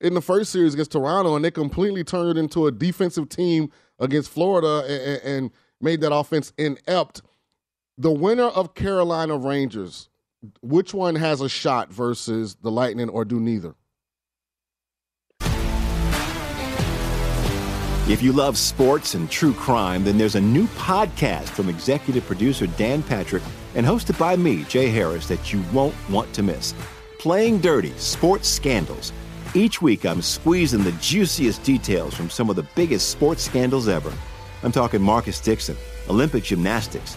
in 0.00 0.14
the 0.14 0.22
first 0.22 0.50
series 0.50 0.74
against 0.74 0.92
Toronto, 0.92 1.36
and 1.36 1.44
they 1.44 1.50
completely 1.50 2.04
turned 2.04 2.36
it 2.36 2.40
into 2.40 2.66
a 2.66 2.72
defensive 2.72 3.28
team 3.28 3.70
against 3.98 4.30
Florida 4.30 4.84
and, 4.88 5.22
and 5.22 5.50
made 5.80 6.00
that 6.00 6.12
offense 6.12 6.52
inept. 6.58 7.22
The 7.98 8.10
winner 8.10 8.44
of 8.44 8.74
Carolina 8.74 9.36
Rangers, 9.36 10.08
which 10.62 10.94
one 10.94 11.16
has 11.16 11.40
a 11.40 11.48
shot 11.48 11.92
versus 11.92 12.56
the 12.62 12.70
Lightning, 12.70 13.08
or 13.08 13.24
do 13.24 13.38
neither? 13.38 13.74
If 18.08 18.22
you 18.22 18.32
love 18.32 18.58
sports 18.58 19.14
and 19.14 19.30
true 19.30 19.52
crime, 19.52 20.02
then 20.02 20.18
there's 20.18 20.34
a 20.34 20.40
new 20.40 20.66
podcast 20.68 21.48
from 21.50 21.68
executive 21.68 22.26
producer 22.26 22.66
Dan 22.66 23.02
Patrick 23.02 23.42
and 23.76 23.86
hosted 23.86 24.18
by 24.18 24.34
me, 24.34 24.64
Jay 24.64 24.88
Harris, 24.88 25.28
that 25.28 25.52
you 25.52 25.62
won't 25.72 25.94
want 26.08 26.32
to 26.34 26.42
miss. 26.42 26.74
Playing 27.18 27.60
Dirty 27.60 27.92
Sports 27.98 28.48
Scandals. 28.48 29.12
Each 29.54 29.80
week, 29.80 30.06
I'm 30.06 30.22
squeezing 30.22 30.82
the 30.82 30.92
juiciest 30.92 31.62
details 31.62 32.14
from 32.14 32.30
some 32.30 32.50
of 32.50 32.56
the 32.56 32.66
biggest 32.74 33.10
sports 33.10 33.44
scandals 33.44 33.88
ever. 33.88 34.12
I'm 34.62 34.72
talking 34.72 35.02
Marcus 35.02 35.38
Dixon, 35.38 35.76
Olympic 36.08 36.44
gymnastics, 36.44 37.16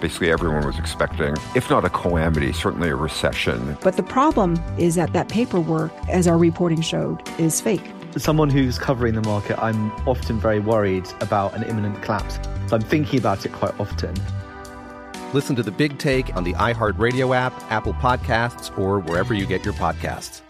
Basically, 0.00 0.32
everyone 0.32 0.64
was 0.64 0.78
expecting, 0.78 1.36
if 1.54 1.68
not 1.68 1.84
a 1.84 1.90
calamity, 1.90 2.54
certainly 2.54 2.88
a 2.88 2.96
recession. 2.96 3.76
But 3.82 3.96
the 3.98 4.02
problem 4.02 4.58
is 4.78 4.94
that 4.94 5.12
that 5.12 5.28
paperwork, 5.28 5.92
as 6.08 6.26
our 6.26 6.38
reporting 6.38 6.80
showed, 6.80 7.20
is 7.38 7.60
fake. 7.60 7.84
As 8.14 8.24
someone 8.24 8.48
who's 8.48 8.78
covering 8.78 9.14
the 9.14 9.20
market, 9.20 9.62
I'm 9.62 9.92
often 10.08 10.40
very 10.40 10.58
worried 10.58 11.06
about 11.20 11.54
an 11.54 11.64
imminent 11.64 12.02
collapse. 12.02 12.38
So 12.68 12.76
I'm 12.76 12.82
thinking 12.82 13.18
about 13.18 13.44
it 13.44 13.52
quite 13.52 13.78
often. 13.78 14.14
Listen 15.34 15.54
to 15.56 15.62
the 15.62 15.70
big 15.70 15.98
take 15.98 16.34
on 16.34 16.44
the 16.44 16.54
iHeartRadio 16.54 17.36
app, 17.36 17.52
Apple 17.70 17.94
Podcasts, 17.94 18.76
or 18.78 19.00
wherever 19.00 19.34
you 19.34 19.44
get 19.44 19.64
your 19.64 19.74
podcasts. 19.74 20.40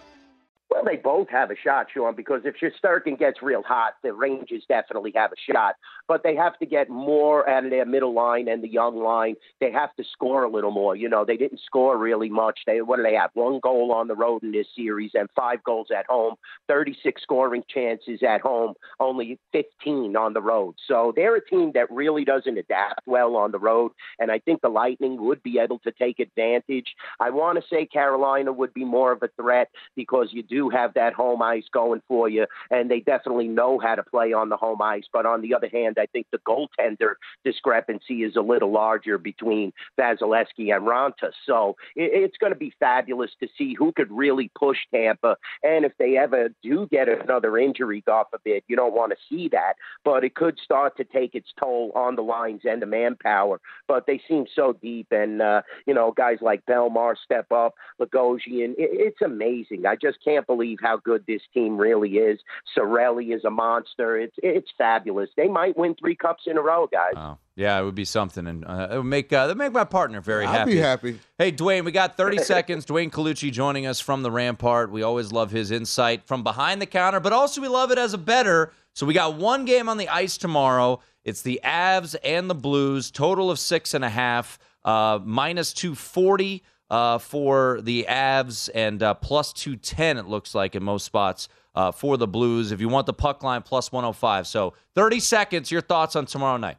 Well, 0.71 0.85
they 0.85 0.97
both 0.97 1.29
have 1.29 1.51
a 1.51 1.57
shot, 1.57 1.89
Sean, 1.93 2.15
because 2.15 2.43
if 2.45 2.55
Shesterkin 2.57 3.19
gets 3.19 3.43
real 3.43 3.63
hot, 3.63 3.95
the 4.03 4.15
Rangers 4.15 4.63
definitely 4.69 5.13
have 5.17 5.33
a 5.33 5.53
shot. 5.53 5.75
But 6.11 6.25
they 6.25 6.35
have 6.35 6.59
to 6.59 6.67
get 6.67 6.91
more 6.91 7.49
out 7.49 7.65
of 7.65 7.71
their 7.71 7.87
middle 7.87 8.13
line 8.13 8.49
and 8.49 8.65
the 8.65 8.69
young 8.69 8.97
line. 9.01 9.37
They 9.61 9.71
have 9.71 9.95
to 9.95 10.05
score 10.13 10.43
a 10.43 10.51
little 10.51 10.73
more. 10.73 10.97
You 10.97 11.09
know, 11.09 11.25
they 11.25 11.37
didn't 11.37 11.61
score 11.65 11.97
really 11.97 12.29
much. 12.29 12.59
They 12.67 12.81
what 12.81 12.97
do 12.97 13.05
they 13.05 13.15
have? 13.15 13.31
One 13.35 13.61
goal 13.61 13.93
on 13.93 14.09
the 14.09 14.17
road 14.17 14.43
in 14.43 14.51
this 14.51 14.67
series 14.75 15.13
and 15.15 15.29
five 15.37 15.63
goals 15.63 15.87
at 15.97 16.07
home. 16.09 16.35
Thirty-six 16.67 17.23
scoring 17.23 17.63
chances 17.73 18.25
at 18.29 18.41
home, 18.41 18.75
only 18.99 19.39
fifteen 19.53 20.17
on 20.17 20.33
the 20.33 20.43
road. 20.43 20.75
So 20.89 21.13
they're 21.15 21.37
a 21.37 21.47
team 21.47 21.71
that 21.75 21.89
really 21.93 22.25
doesn't 22.25 22.59
adapt 22.59 23.07
well 23.07 23.37
on 23.37 23.53
the 23.53 23.61
road. 23.61 23.93
And 24.19 24.33
I 24.33 24.41
think 24.41 24.63
the 24.63 24.69
Lightning 24.69 25.17
would 25.25 25.41
be 25.45 25.61
able 25.61 25.79
to 25.87 25.93
take 25.93 26.19
advantage. 26.19 26.89
I 27.21 27.31
want 27.31 27.61
to 27.61 27.69
say 27.71 27.87
Carolina 27.87 28.53
would 28.53 28.75
be 28.75 28.85
more 28.85 29.13
of 29.13 29.23
a 29.23 29.29
threat 29.41 29.69
because 29.95 30.31
you 30.33 30.43
do 30.43 30.71
have 30.71 30.93
that 30.95 31.13
home 31.13 31.41
ice 31.41 31.69
going 31.73 32.03
for 32.09 32.29
you, 32.29 32.47
and 32.73 32.91
they 32.91 32.99
definitely 32.99 33.47
know 33.47 33.79
how 33.79 33.95
to 33.95 34.03
play 34.03 34.33
on 34.33 34.49
the 34.49 34.57
home 34.57 34.83
ice. 34.83 35.05
But 35.13 35.25
on 35.25 35.41
the 35.43 35.55
other 35.55 35.69
hand, 35.73 35.99
I 36.01 36.07
think 36.07 36.27
the 36.33 36.39
goaltender 36.39 37.15
discrepancy 37.45 38.23
is 38.23 38.37
a 38.37 38.41
little 38.41 38.73
larger 38.73 39.19
between 39.19 39.73
Vasilevskiy 39.99 40.75
and 40.75 40.87
Raanta. 40.87 41.31
So 41.47 41.77
it's 41.97 42.37
going 42.39 42.53
to 42.53 42.59
be 42.59 42.73
fabulous 42.81 43.31
to 43.41 43.49
see 43.57 43.75
who 43.75 43.93
could 43.93 44.11
really 44.11 44.51
push 44.59 44.79
Tampa. 44.93 45.37
And 45.63 45.85
if 45.85 45.93
they 45.99 46.17
ever 46.17 46.51
do 46.63 46.89
get 46.91 47.09
another 47.09 47.59
injury, 47.59 48.03
God 48.07 48.27
forbid, 48.31 48.63
you 48.69 48.77
don't 48.77 48.95
want 48.95 49.13
to 49.13 49.19
see 49.29 49.49
that, 49.51 49.75
but 50.05 50.25
it 50.25 50.35
could 50.35 50.59
start 50.65 50.97
to 50.97 51.05
take 51.05 51.35
its 51.35 51.49
toll 51.59 51.93
on 51.95 52.17
the 52.17 52.23
lines 52.23 52.63
and 52.65 52.81
the 52.81 52.87
manpower. 52.87 53.61
But 53.87 54.07
they 54.07 54.21
seem 54.29 54.47
so 54.55 54.75
deep, 54.81 55.09
and 55.11 55.43
uh, 55.43 55.63
you 55.87 55.95
know, 55.95 56.13
guys 56.13 56.39
like 56.41 56.65
Bellemare 56.67 57.17
step 57.23 57.51
up, 57.53 57.75
Bogosian. 58.01 58.73
It, 58.79 58.91
it's 58.93 59.23
amazing. 59.23 59.87
I 59.87 59.97
just 59.97 60.19
can't 60.25 60.47
believe 60.47 60.79
how 60.83 60.99
good 60.99 61.25
this 61.27 61.43
team 61.53 61.77
really 61.77 62.13
is. 62.13 62.41
Cirelli 62.77 63.35
is 63.35 63.45
a 63.45 63.51
monster. 63.51 64.19
It's 64.19 64.37
it's 64.43 64.71
fabulous. 64.77 65.31
They 65.37 65.49
might 65.49 65.77
win 65.81 65.95
three 65.97 66.15
cups 66.15 66.45
in 66.47 66.57
a 66.57 66.61
row, 66.61 66.87
guys. 66.91 67.15
Wow. 67.15 67.39
Yeah, 67.57 67.79
it 67.79 67.85
would 67.85 67.95
be 67.95 68.05
something, 68.05 68.47
and 68.47 68.65
uh, 68.65 68.89
it 68.91 68.97
would 68.97 69.05
make 69.05 69.33
uh, 69.33 69.53
make 69.55 69.73
my 69.73 69.85
partner 69.85 70.21
very 70.21 70.47
I'd 70.47 70.57
happy. 70.57 70.73
be 70.73 70.79
happy. 70.79 71.21
Hey, 71.37 71.53
Dwayne, 71.53 71.85
we 71.85 71.93
got 71.93 72.17
30 72.17 72.39
seconds. 72.43 72.87
Dwayne 72.87 73.11
Colucci 73.11 73.51
joining 73.51 73.87
us 73.87 74.01
from 74.01 74.23
the 74.23 74.31
Rampart. 74.31 74.91
We 74.91 75.03
always 75.03 75.33
love 75.33 75.51
his 75.51 75.71
insight 75.71 76.27
from 76.27 76.43
behind 76.43 76.81
the 76.81 76.87
counter, 76.87 77.21
but 77.21 77.33
also 77.33 77.61
we 77.61 77.69
love 77.69 77.91
it 77.91 77.99
as 77.99 78.15
a 78.15 78.19
better. 78.19 78.73
So 78.95 79.05
we 79.05 79.15
got 79.15 79.37
one 79.37 79.65
game 79.65 79.89
on 79.89 79.99
the 79.99 80.09
ice 80.09 80.39
tomorrow. 80.39 81.01
It's 81.25 81.43
the 81.43 81.61
Avs 81.65 82.17
and 82.25 82.49
the 82.49 82.55
Blues. 82.55 83.11
Total 83.11 83.51
of 83.51 83.59
six 83.59 83.95
and 83.95 84.05
a 84.05 84.09
half, 84.09 84.59
uh, 84.85 85.19
minus 85.23 85.73
240 85.73 86.63
uh, 86.89 87.19
for 87.19 87.81
the 87.83 88.07
Avs 88.09 88.69
and 88.75 89.03
uh, 89.03 89.15
plus 89.15 89.53
210, 89.53 90.19
it 90.19 90.27
looks 90.27 90.55
like, 90.55 90.75
in 90.75 90.83
most 90.83 91.05
spots 91.05 91.49
uh, 91.75 91.93
for 91.93 92.17
the 92.17 92.27
Blues. 92.27 92.73
If 92.73 92.81
you 92.81 92.89
want 92.89 93.07
the 93.07 93.13
puck 93.13 93.43
line, 93.43 93.63
plus 93.63 93.93
105. 93.93 94.47
So 94.47 94.75
30 94.95 95.21
seconds, 95.21 95.71
your 95.71 95.81
thoughts 95.81 96.17
on 96.17 96.27
tomorrow 96.27 96.57
night. 96.57 96.77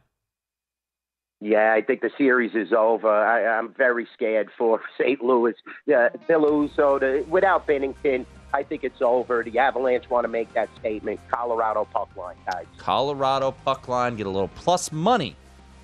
Yeah, 1.40 1.72
I 1.74 1.82
think 1.82 2.02
the 2.02 2.10
series 2.16 2.54
is 2.54 2.72
over. 2.72 3.08
I, 3.10 3.58
I'm 3.58 3.74
very 3.74 4.06
scared 4.14 4.48
for 4.56 4.80
St. 4.98 5.22
Louis. 5.22 5.54
Uh, 5.92 6.10
Bill 6.28 6.62
Uso, 6.62 7.00
the, 7.00 7.24
without 7.28 7.66
Binnington, 7.66 8.26
I 8.54 8.62
think 8.62 8.84
it's 8.84 9.02
over. 9.02 9.42
The 9.42 9.58
Avalanche 9.58 10.08
want 10.08 10.24
to 10.24 10.28
make 10.28 10.52
that 10.54 10.68
statement. 10.78 11.18
Colorado 11.30 11.88
puck 11.92 12.10
line, 12.16 12.36
guys. 12.50 12.66
Colorado 12.78 13.50
puck 13.50 13.88
line. 13.88 14.14
Get 14.14 14.26
a 14.26 14.30
little 14.30 14.48
plus 14.54 14.92
money 14.92 15.34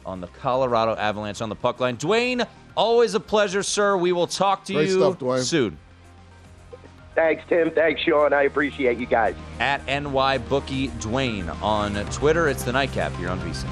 on 0.07 0.21
the 0.21 0.29
Colorado 0.29 0.95
Avalanche 0.95 1.43
on 1.43 1.49
the 1.49 1.57
puck 1.57 1.81
line. 1.81 1.97
Dwayne, 1.97 2.47
always 2.77 3.15
a 3.15 3.21
pleasure, 3.21 3.63
sir. 3.65 3.97
We 3.97 4.13
will 4.13 4.27
talk 4.29 4.65
to 4.67 4.75
Great 4.75 4.91
you 4.91 4.99
stuff, 5.01 5.19
Dwayne. 5.19 5.43
soon. 5.43 5.79
Thanks, 7.15 7.43
Tim. 7.49 7.71
Thanks, 7.71 8.01
Sean. 8.03 8.33
I 8.33 8.43
appreciate 8.43 8.99
you 8.99 9.07
guys. 9.07 9.35
At 9.59 9.85
NY 9.87 10.39
Bookie 10.39 10.89
Dwayne 10.89 11.61
on 11.63 11.95
Twitter. 12.13 12.49
It's 12.49 12.63
the 12.63 12.73
nightcap 12.73 13.13
here 13.17 13.29
on 13.29 13.41
VSiN. 13.41 13.69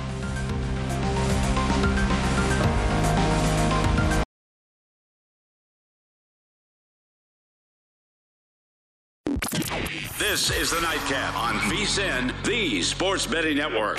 This 10.18 10.50
is 10.50 10.70
the 10.70 10.80
Nightcap 10.80 11.34
on 11.34 11.54
VSIN, 11.70 12.30
the 12.44 12.82
Sports 12.82 13.26
Betting 13.26 13.56
Network. 13.56 13.98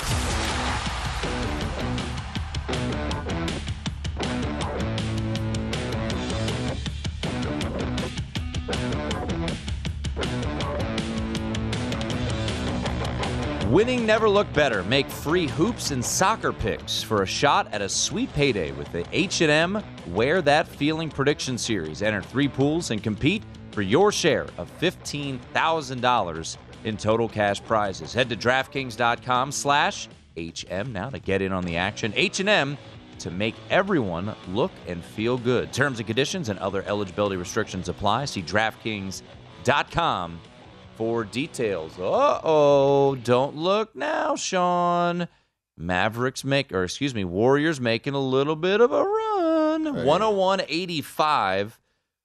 Winning 13.68 14.06
never 14.06 14.30
looked 14.30 14.54
better. 14.54 14.82
Make 14.84 15.10
free 15.10 15.46
hoops 15.46 15.90
and 15.90 16.02
soccer 16.02 16.54
picks 16.54 17.02
for 17.02 17.22
a 17.22 17.26
shot 17.26 17.70
at 17.70 17.82
a 17.82 17.88
sweet 17.88 18.32
payday 18.32 18.72
with 18.72 18.90
the 18.92 19.04
H&M 19.12 19.82
Wear 20.06 20.40
That 20.40 20.66
Feeling 20.66 21.10
Prediction 21.10 21.58
Series. 21.58 22.00
Enter 22.00 22.22
three 22.22 22.48
pools 22.48 22.92
and 22.92 23.02
compete 23.02 23.42
for 23.72 23.82
your 23.82 24.10
share 24.10 24.46
of 24.56 24.70
$15,000 24.80 26.56
in 26.84 26.96
total 26.96 27.28
cash 27.28 27.62
prizes. 27.62 28.14
Head 28.14 28.30
to 28.30 28.36
DraftKings.com 28.36 29.52
slash 29.52 30.08
HM 30.38 30.90
now 30.90 31.10
to 31.10 31.18
get 31.18 31.42
in 31.42 31.52
on 31.52 31.62
the 31.62 31.76
action. 31.76 32.14
H&M 32.16 32.78
to 33.18 33.30
make 33.30 33.54
everyone 33.68 34.34
look 34.48 34.72
and 34.86 35.04
feel 35.04 35.36
good. 35.36 35.74
Terms 35.74 35.98
and 35.98 36.06
conditions 36.06 36.48
and 36.48 36.58
other 36.60 36.84
eligibility 36.84 37.36
restrictions 37.36 37.90
apply. 37.90 38.24
See 38.24 38.40
DraftKings.com 38.40 40.40
for 40.98 41.22
details. 41.22 41.96
Uh 41.96 42.40
oh, 42.42 43.14
don't 43.14 43.54
look 43.54 43.94
now, 43.94 44.34
Sean. 44.34 45.28
Mavericks 45.76 46.42
make, 46.42 46.72
or 46.72 46.82
excuse 46.82 47.14
me, 47.14 47.22
Warriors 47.22 47.80
making 47.80 48.14
a 48.14 48.20
little 48.20 48.56
bit 48.56 48.80
of 48.80 48.90
a 48.90 49.04
run. 49.04 49.84
Hey. 49.84 50.04
101 50.04 50.62
85 50.68 51.78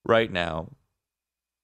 right 0.06 0.32
now. 0.32 0.70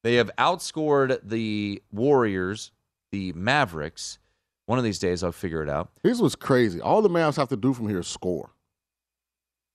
They 0.03 0.15
have 0.15 0.29
outscored 0.37 1.19
the 1.23 1.81
Warriors, 1.91 2.71
the 3.11 3.33
Mavericks. 3.33 4.19
One 4.67 4.77
of 4.77 4.83
these 4.83 4.99
days, 4.99 5.23
I'll 5.23 5.31
figure 5.31 5.63
it 5.63 5.69
out. 5.69 5.89
Here's 6.03 6.21
what's 6.21 6.35
crazy. 6.35 6.79
All 6.79 7.01
the 7.01 7.09
Mavs 7.09 7.37
have 7.37 7.49
to 7.49 7.57
do 7.57 7.73
from 7.73 7.89
here 7.89 8.01
is 8.01 8.07
score. 8.07 8.51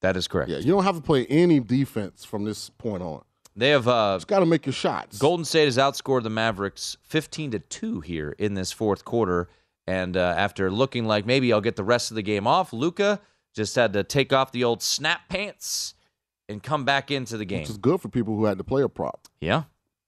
That 0.02 0.16
is 0.16 0.28
correct. 0.28 0.50
Yeah, 0.50 0.58
you 0.58 0.70
don't 0.70 0.84
have 0.84 0.94
to 0.94 1.02
play 1.02 1.26
any 1.26 1.58
defense 1.58 2.24
from 2.24 2.44
this 2.44 2.70
point 2.70 3.02
on. 3.02 3.24
They 3.56 3.70
have 3.70 3.86
uh, 3.86 4.16
Just 4.16 4.26
got 4.26 4.40
to 4.40 4.46
make 4.46 4.66
your 4.66 4.72
shots. 4.72 5.18
Golden 5.18 5.44
State 5.44 5.66
has 5.66 5.78
outscored 5.78 6.24
the 6.24 6.30
Mavericks 6.30 6.96
15 7.02 7.52
to 7.52 7.58
2 7.60 8.00
here 8.00 8.34
in 8.38 8.54
this 8.54 8.72
fourth 8.72 9.04
quarter. 9.04 9.48
And 9.86 10.16
uh, 10.16 10.34
after 10.36 10.70
looking 10.70 11.04
like 11.04 11.26
maybe 11.26 11.52
I'll 11.52 11.60
get 11.60 11.76
the 11.76 11.84
rest 11.84 12.10
of 12.10 12.14
the 12.14 12.22
game 12.22 12.46
off, 12.46 12.72
Luka 12.72 13.20
just 13.54 13.74
had 13.76 13.92
to 13.92 14.02
take 14.02 14.32
off 14.32 14.50
the 14.50 14.64
old 14.64 14.82
snap 14.82 15.28
pants 15.28 15.94
and 16.48 16.62
come 16.62 16.84
back 16.84 17.10
into 17.10 17.36
the 17.36 17.44
game. 17.44 17.60
Which 17.60 17.70
is 17.70 17.78
good 17.78 18.00
for 18.00 18.08
people 18.08 18.36
who 18.36 18.46
had 18.46 18.58
to 18.58 18.64
play 18.64 18.82
a 18.82 18.88
prop. 18.88 19.28
Yeah. 19.40 19.64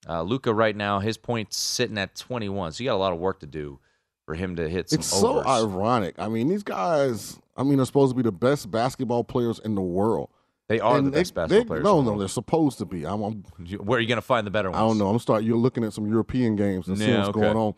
Uh, 0.08 0.22
Luka 0.22 0.52
right 0.52 0.76
now, 0.76 0.98
his 1.00 1.16
points 1.16 1.56
sitting 1.56 1.98
at 1.98 2.14
21. 2.14 2.72
So 2.72 2.82
you 2.82 2.90
got 2.90 2.96
a 2.96 2.98
lot 2.98 3.12
of 3.12 3.18
work 3.18 3.40
to 3.40 3.46
do 3.46 3.78
for 4.24 4.34
him 4.34 4.56
to 4.56 4.68
hit 4.68 4.90
some 4.90 4.98
It's 5.00 5.08
so 5.08 5.44
ironic. 5.46 6.16
I 6.18 6.28
mean, 6.28 6.48
these 6.48 6.62
guys, 6.62 7.38
I 7.56 7.62
mean, 7.62 7.80
are 7.80 7.84
supposed 7.84 8.12
to 8.12 8.16
be 8.16 8.22
the 8.22 8.32
best 8.32 8.70
basketball 8.70 9.24
players 9.24 9.60
in 9.60 9.74
the 9.74 9.82
world. 9.82 10.30
They 10.68 10.80
are 10.80 10.96
And 10.98 11.06
the 11.06 11.10
best 11.12 11.32
basketball 11.34 11.58
they- 11.60 11.64
players. 11.66 11.84
No, 11.84 12.02
no, 12.02 12.18
they're 12.18 12.26
supposed 12.28 12.78
to 12.78 12.84
be. 12.86 13.06
I'm, 13.06 13.22
I'm 13.22 13.44
Where 13.78 13.98
are 13.98 14.00
you 14.00 14.08
going 14.08 14.16
to 14.16 14.22
find 14.22 14.46
the 14.46 14.50
better 14.50 14.70
ones? 14.70 14.80
I 14.82 14.86
don't 14.86 14.98
know. 14.98 15.08
I'm 15.08 15.18
start. 15.20 15.44
You're 15.44 15.56
looking 15.56 15.84
at 15.84 15.92
some 15.92 16.06
European 16.08 16.56
games 16.56 16.88
and 16.88 16.98
see 16.98 17.08
Yeah, 17.08 17.18
what's 17.18 17.28
okay. 17.30 17.40
going 17.40 17.56
on, 17.56 17.74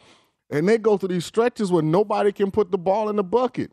and 0.50 0.66
they 0.68 0.78
go 0.78 0.97
through 0.97 1.11
these 1.11 1.26
stretches 1.26 1.71
where 1.71 1.83
nobody 1.83 2.33
can 2.33 2.50
put 2.50 2.71
the 2.71 2.78
ball 2.78 3.11
in 3.11 3.16
the 3.16 3.25
bucket. 3.25 3.73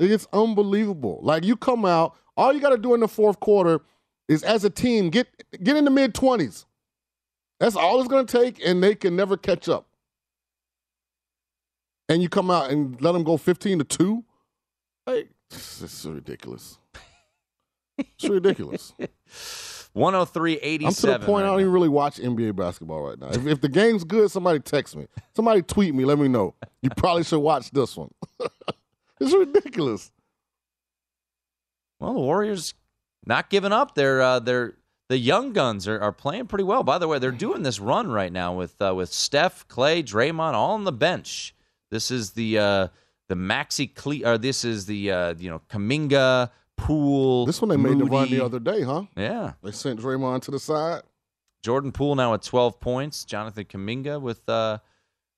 It's 0.00 0.26
unbelievable. 0.32 1.20
Like 1.22 1.44
you 1.44 1.56
come 1.56 1.84
out, 1.84 2.16
all 2.36 2.52
you 2.52 2.60
got 2.60 2.70
to 2.70 2.78
do 2.78 2.94
in 2.94 3.00
the 3.00 3.08
fourth 3.08 3.38
quarter 3.40 3.80
is, 4.28 4.42
as 4.42 4.64
a 4.64 4.70
team, 4.70 5.10
get 5.10 5.28
get 5.62 5.76
in 5.76 5.84
the 5.84 5.90
mid 5.90 6.12
twenties. 6.14 6.66
That's 7.60 7.76
all 7.76 7.98
it's 8.00 8.08
going 8.08 8.26
to 8.26 8.38
take, 8.40 8.60
and 8.64 8.82
they 8.82 8.94
can 8.96 9.14
never 9.16 9.36
catch 9.36 9.68
up. 9.68 9.86
And 12.08 12.22
you 12.22 12.28
come 12.28 12.50
out 12.50 12.70
and 12.70 13.00
let 13.00 13.12
them 13.12 13.22
go 13.24 13.36
fifteen 13.36 13.78
to 13.78 13.84
two. 13.84 14.24
Like 15.06 15.30
it's 15.50 16.04
ridiculous. 16.04 16.78
It's 17.98 18.28
ridiculous. 18.28 18.92
103 19.92 20.58
87. 20.58 20.86
I'm 20.86 20.94
to 20.94 21.18
the 21.18 21.26
point 21.26 21.44
I 21.44 21.48
don't 21.48 21.60
even 21.60 21.72
really 21.72 21.88
watch 21.88 22.18
NBA 22.18 22.54
basketball 22.54 23.02
right 23.02 23.18
now. 23.18 23.28
If, 23.28 23.46
if 23.46 23.60
the 23.60 23.68
game's 23.68 24.04
good, 24.04 24.30
somebody 24.30 24.60
text 24.60 24.96
me. 24.96 25.06
Somebody 25.34 25.62
tweet 25.62 25.94
me. 25.94 26.04
Let 26.04 26.18
me 26.18 26.28
know. 26.28 26.54
You 26.82 26.90
probably 26.90 27.24
should 27.24 27.40
watch 27.40 27.70
this 27.70 27.96
one. 27.96 28.10
it's 29.20 29.34
ridiculous. 29.34 30.10
Well, 31.98 32.14
the 32.14 32.20
Warriors 32.20 32.74
not 33.26 33.50
giving 33.50 33.72
up. 33.72 33.94
They're 33.94 34.22
uh, 34.22 34.38
they're 34.38 34.74
the 35.08 35.18
young 35.18 35.52
guns 35.52 35.88
are, 35.88 36.00
are 36.00 36.12
playing 36.12 36.46
pretty 36.46 36.64
well. 36.64 36.82
By 36.82 36.98
the 36.98 37.08
way, 37.08 37.18
they're 37.18 37.30
doing 37.32 37.62
this 37.62 37.80
run 37.80 38.10
right 38.10 38.32
now 38.32 38.54
with 38.54 38.80
uh, 38.80 38.94
with 38.94 39.12
Steph, 39.12 39.66
Clay, 39.68 40.02
Draymond 40.02 40.52
all 40.52 40.72
on 40.74 40.84
the 40.84 40.92
bench. 40.92 41.54
This 41.90 42.10
is 42.10 42.32
the 42.32 42.58
uh, 42.58 42.88
the 43.28 43.34
Maxi 43.34 43.92
Cle- 43.92 44.26
or 44.26 44.38
this 44.38 44.64
is 44.64 44.86
the 44.86 45.10
uh, 45.10 45.34
you 45.38 45.50
know 45.50 45.60
Kuminga 45.70 46.50
Poole. 46.78 47.44
This 47.44 47.60
one 47.60 47.68
they 47.68 47.76
made 47.76 47.98
the 47.98 48.04
run 48.04 48.30
the 48.30 48.42
other 48.42 48.58
day, 48.58 48.82
huh? 48.82 49.04
Yeah, 49.16 49.52
They 49.62 49.72
sent 49.72 50.00
Draymond 50.00 50.42
to 50.42 50.50
the 50.50 50.58
side. 50.58 51.02
Jordan 51.62 51.92
Poole 51.92 52.14
now 52.14 52.34
at 52.34 52.42
12 52.42 52.80
points. 52.80 53.24
Jonathan 53.24 53.64
Kuminga 53.64 54.20
with 54.20 54.48
uh, 54.48 54.78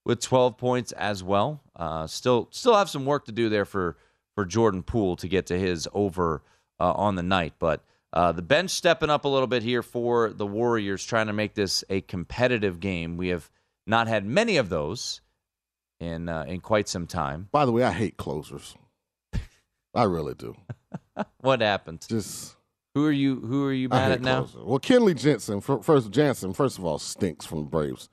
with 0.04 0.20
12 0.20 0.56
points 0.56 0.92
as 0.92 1.24
well. 1.24 1.62
Uh, 1.74 2.06
still 2.06 2.48
still 2.52 2.76
have 2.76 2.88
some 2.90 3.06
work 3.06 3.24
to 3.24 3.32
do 3.32 3.48
there 3.48 3.64
for 3.64 3.96
for 4.34 4.44
Jordan 4.44 4.82
Poole 4.82 5.16
to 5.16 5.26
get 5.28 5.46
to 5.46 5.58
his 5.58 5.88
over 5.92 6.42
uh, 6.78 6.92
on 6.92 7.16
the 7.16 7.22
night, 7.22 7.54
but 7.58 7.84
uh, 8.12 8.32
the 8.32 8.42
bench 8.42 8.70
stepping 8.70 9.10
up 9.10 9.24
a 9.24 9.28
little 9.28 9.46
bit 9.46 9.62
here 9.62 9.82
for 9.82 10.30
the 10.30 10.46
Warriors, 10.46 11.04
trying 11.04 11.26
to 11.28 11.32
make 11.32 11.54
this 11.54 11.84
a 11.90 12.00
competitive 12.02 12.80
game. 12.80 13.16
We 13.16 13.28
have 13.28 13.50
not 13.86 14.08
had 14.08 14.24
many 14.24 14.56
of 14.56 14.68
those 14.68 15.20
in 16.00 16.28
uh, 16.28 16.44
in 16.46 16.60
quite 16.60 16.88
some 16.88 17.06
time. 17.06 17.48
By 17.52 17.64
the 17.64 17.72
way, 17.72 17.82
I 17.82 17.92
hate 17.92 18.16
closers. 18.16 18.74
I 19.94 20.04
really 20.04 20.34
do. 20.34 20.56
What 21.40 21.60
happened? 21.60 22.04
Just 22.08 22.56
who 22.94 23.06
are 23.06 23.12
you? 23.12 23.40
Who 23.40 23.64
are 23.66 23.72
you 23.72 23.88
mad 23.88 24.12
at 24.12 24.20
now? 24.20 24.42
closers. 24.44 24.64
Well, 24.64 24.78
Kenley 24.80 25.16
Jansen, 25.16 25.60
first 25.60 26.10
Jansen, 26.10 26.52
first 26.52 26.78
of 26.78 26.84
all, 26.84 26.98
stinks 26.98 27.46
from 27.46 27.60
the 27.60 27.68
Braves. 27.70 28.08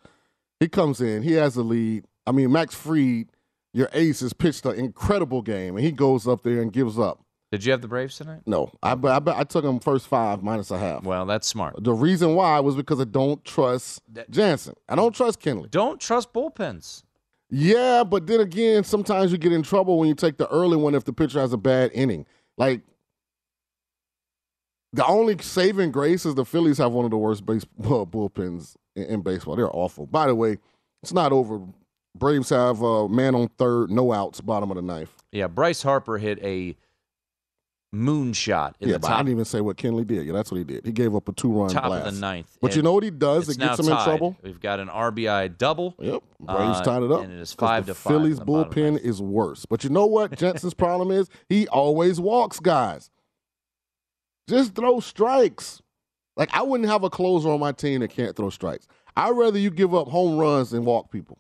He 0.59 0.67
comes 0.67 1.01
in, 1.01 1.23
he 1.23 1.33
has 1.33 1.55
the 1.55 1.63
lead. 1.63 2.05
I 2.25 2.31
mean, 2.31 2.51
Max 2.51 2.75
Fried, 2.75 3.27
your 3.73 3.89
ace, 3.93 4.21
has 4.21 4.33
pitched 4.33 4.65
an 4.65 4.75
incredible 4.75 5.41
game, 5.41 5.75
and 5.75 5.85
he 5.85 5.91
goes 5.91 6.27
up 6.27 6.43
there 6.43 6.61
and 6.61 6.71
gives 6.73 6.97
up. 6.99 7.23
Did 7.51 7.63
you 7.63 7.71
have 7.71 7.81
the 7.81 7.87
Braves 7.87 8.17
tonight? 8.17 8.41
No, 8.45 8.71
I 8.83 8.91
I, 8.93 9.21
I 9.39 9.43
took 9.45 9.63
him 9.63 9.79
first 9.79 10.07
five 10.07 10.43
minus 10.43 10.69
a 10.69 10.77
half. 10.77 11.03
Well, 11.03 11.25
that's 11.25 11.47
smart. 11.47 11.81
The 11.83 11.93
reason 11.93 12.35
why 12.35 12.59
was 12.59 12.75
because 12.75 12.99
I 12.99 13.05
don't 13.05 13.43
trust 13.45 14.01
Jansen. 14.29 14.73
I 14.89 14.95
don't 14.95 15.15
trust 15.15 15.39
Kenley. 15.39 15.71
Don't 15.71 15.99
trust 15.99 16.33
bullpens. 16.33 17.03
Yeah, 17.49 18.03
but 18.03 18.27
then 18.27 18.41
again, 18.41 18.83
sometimes 18.83 19.31
you 19.31 19.37
get 19.37 19.53
in 19.53 19.63
trouble 19.63 19.97
when 19.97 20.09
you 20.09 20.15
take 20.15 20.37
the 20.37 20.49
early 20.49 20.75
one 20.75 20.93
if 20.93 21.05
the 21.05 21.13
pitcher 21.13 21.39
has 21.39 21.53
a 21.53 21.57
bad 21.57 21.91
inning. 21.93 22.25
Like 22.57 22.81
the 24.93 25.05
only 25.05 25.37
saving 25.39 25.91
grace 25.91 26.25
is 26.25 26.35
the 26.35 26.45
Phillies 26.45 26.77
have 26.77 26.91
one 26.91 27.05
of 27.05 27.11
the 27.11 27.17
worst 27.17 27.45
base 27.45 27.65
bullpens 27.81 28.75
in, 28.95 29.03
in 29.03 29.21
baseball. 29.21 29.55
They're 29.55 29.75
awful. 29.75 30.05
By 30.05 30.27
the 30.27 30.35
way, 30.35 30.57
it's 31.03 31.13
not 31.13 31.31
over. 31.31 31.61
Braves 32.15 32.49
have 32.49 32.81
a 32.81 33.07
man 33.07 33.35
on 33.35 33.47
third, 33.59 33.91
no 33.91 34.11
outs, 34.11 34.41
bottom 34.41 34.71
of 34.71 34.75
the 34.75 34.81
ninth. 34.81 35.11
Yeah, 35.31 35.47
Bryce 35.47 35.83
Harper 35.83 36.17
hit 36.17 36.39
a 36.41 36.75
moonshot 37.93 38.73
in 38.79 38.89
yeah, 38.89 38.93
the 38.93 38.99
but 38.99 39.11
I 39.11 39.17
didn't 39.17 39.31
even 39.31 39.45
say 39.45 39.61
what 39.61 39.77
Kenley 39.77 40.05
did. 40.05 40.25
Yeah, 40.25 40.33
that's 40.33 40.51
what 40.51 40.57
he 40.57 40.63
did. 40.63 40.85
He 40.85 40.91
gave 40.91 41.15
up 41.15 41.29
a 41.29 41.31
two-run 41.31 41.69
top 41.69 41.85
blast. 41.85 42.07
of 42.07 42.15
the 42.15 42.19
ninth. 42.19 42.57
But 42.61 42.75
you 42.75 42.81
know 42.81 42.93
what 42.93 43.03
he 43.03 43.11
does 43.11 43.49
It 43.49 43.59
gets 43.59 43.79
him 43.79 43.87
in 43.87 44.03
trouble? 44.03 44.35
We've 44.41 44.59
got 44.59 44.79
an 44.79 44.87
RBI 44.87 45.57
double. 45.57 45.95
Yep. 45.99 46.23
Braves 46.39 46.79
uh, 46.79 46.83
tied 46.83 47.03
it 47.03 47.11
up. 47.11 47.23
and 47.23 47.33
it 47.33 47.39
is 47.39 47.53
five 47.53 47.85
the 47.85 47.93
to 47.93 47.99
five. 47.99 48.11
Phillies 48.11 48.39
bullpen 48.39 48.99
is 48.99 49.21
worse. 49.21 49.65
But 49.65 49.83
you 49.83 49.89
know 49.89 50.05
what 50.05 50.37
Jansen's 50.37 50.73
problem 50.73 51.11
is? 51.11 51.29
He 51.49 51.67
always 51.67 52.19
walks 52.19 52.59
guys. 52.59 53.09
Just 54.47 54.75
throw 54.75 54.99
strikes. 54.99 55.81
Like 56.35 56.49
I 56.53 56.61
wouldn't 56.61 56.89
have 56.89 57.03
a 57.03 57.09
closer 57.09 57.49
on 57.49 57.59
my 57.59 57.71
team 57.71 58.01
that 58.01 58.09
can't 58.09 58.35
throw 58.35 58.49
strikes. 58.49 58.87
I'd 59.15 59.31
rather 59.31 59.57
you 59.57 59.71
give 59.71 59.95
up 59.95 60.07
home 60.07 60.37
runs 60.37 60.69
than 60.71 60.85
walk 60.85 61.11
people. 61.11 61.39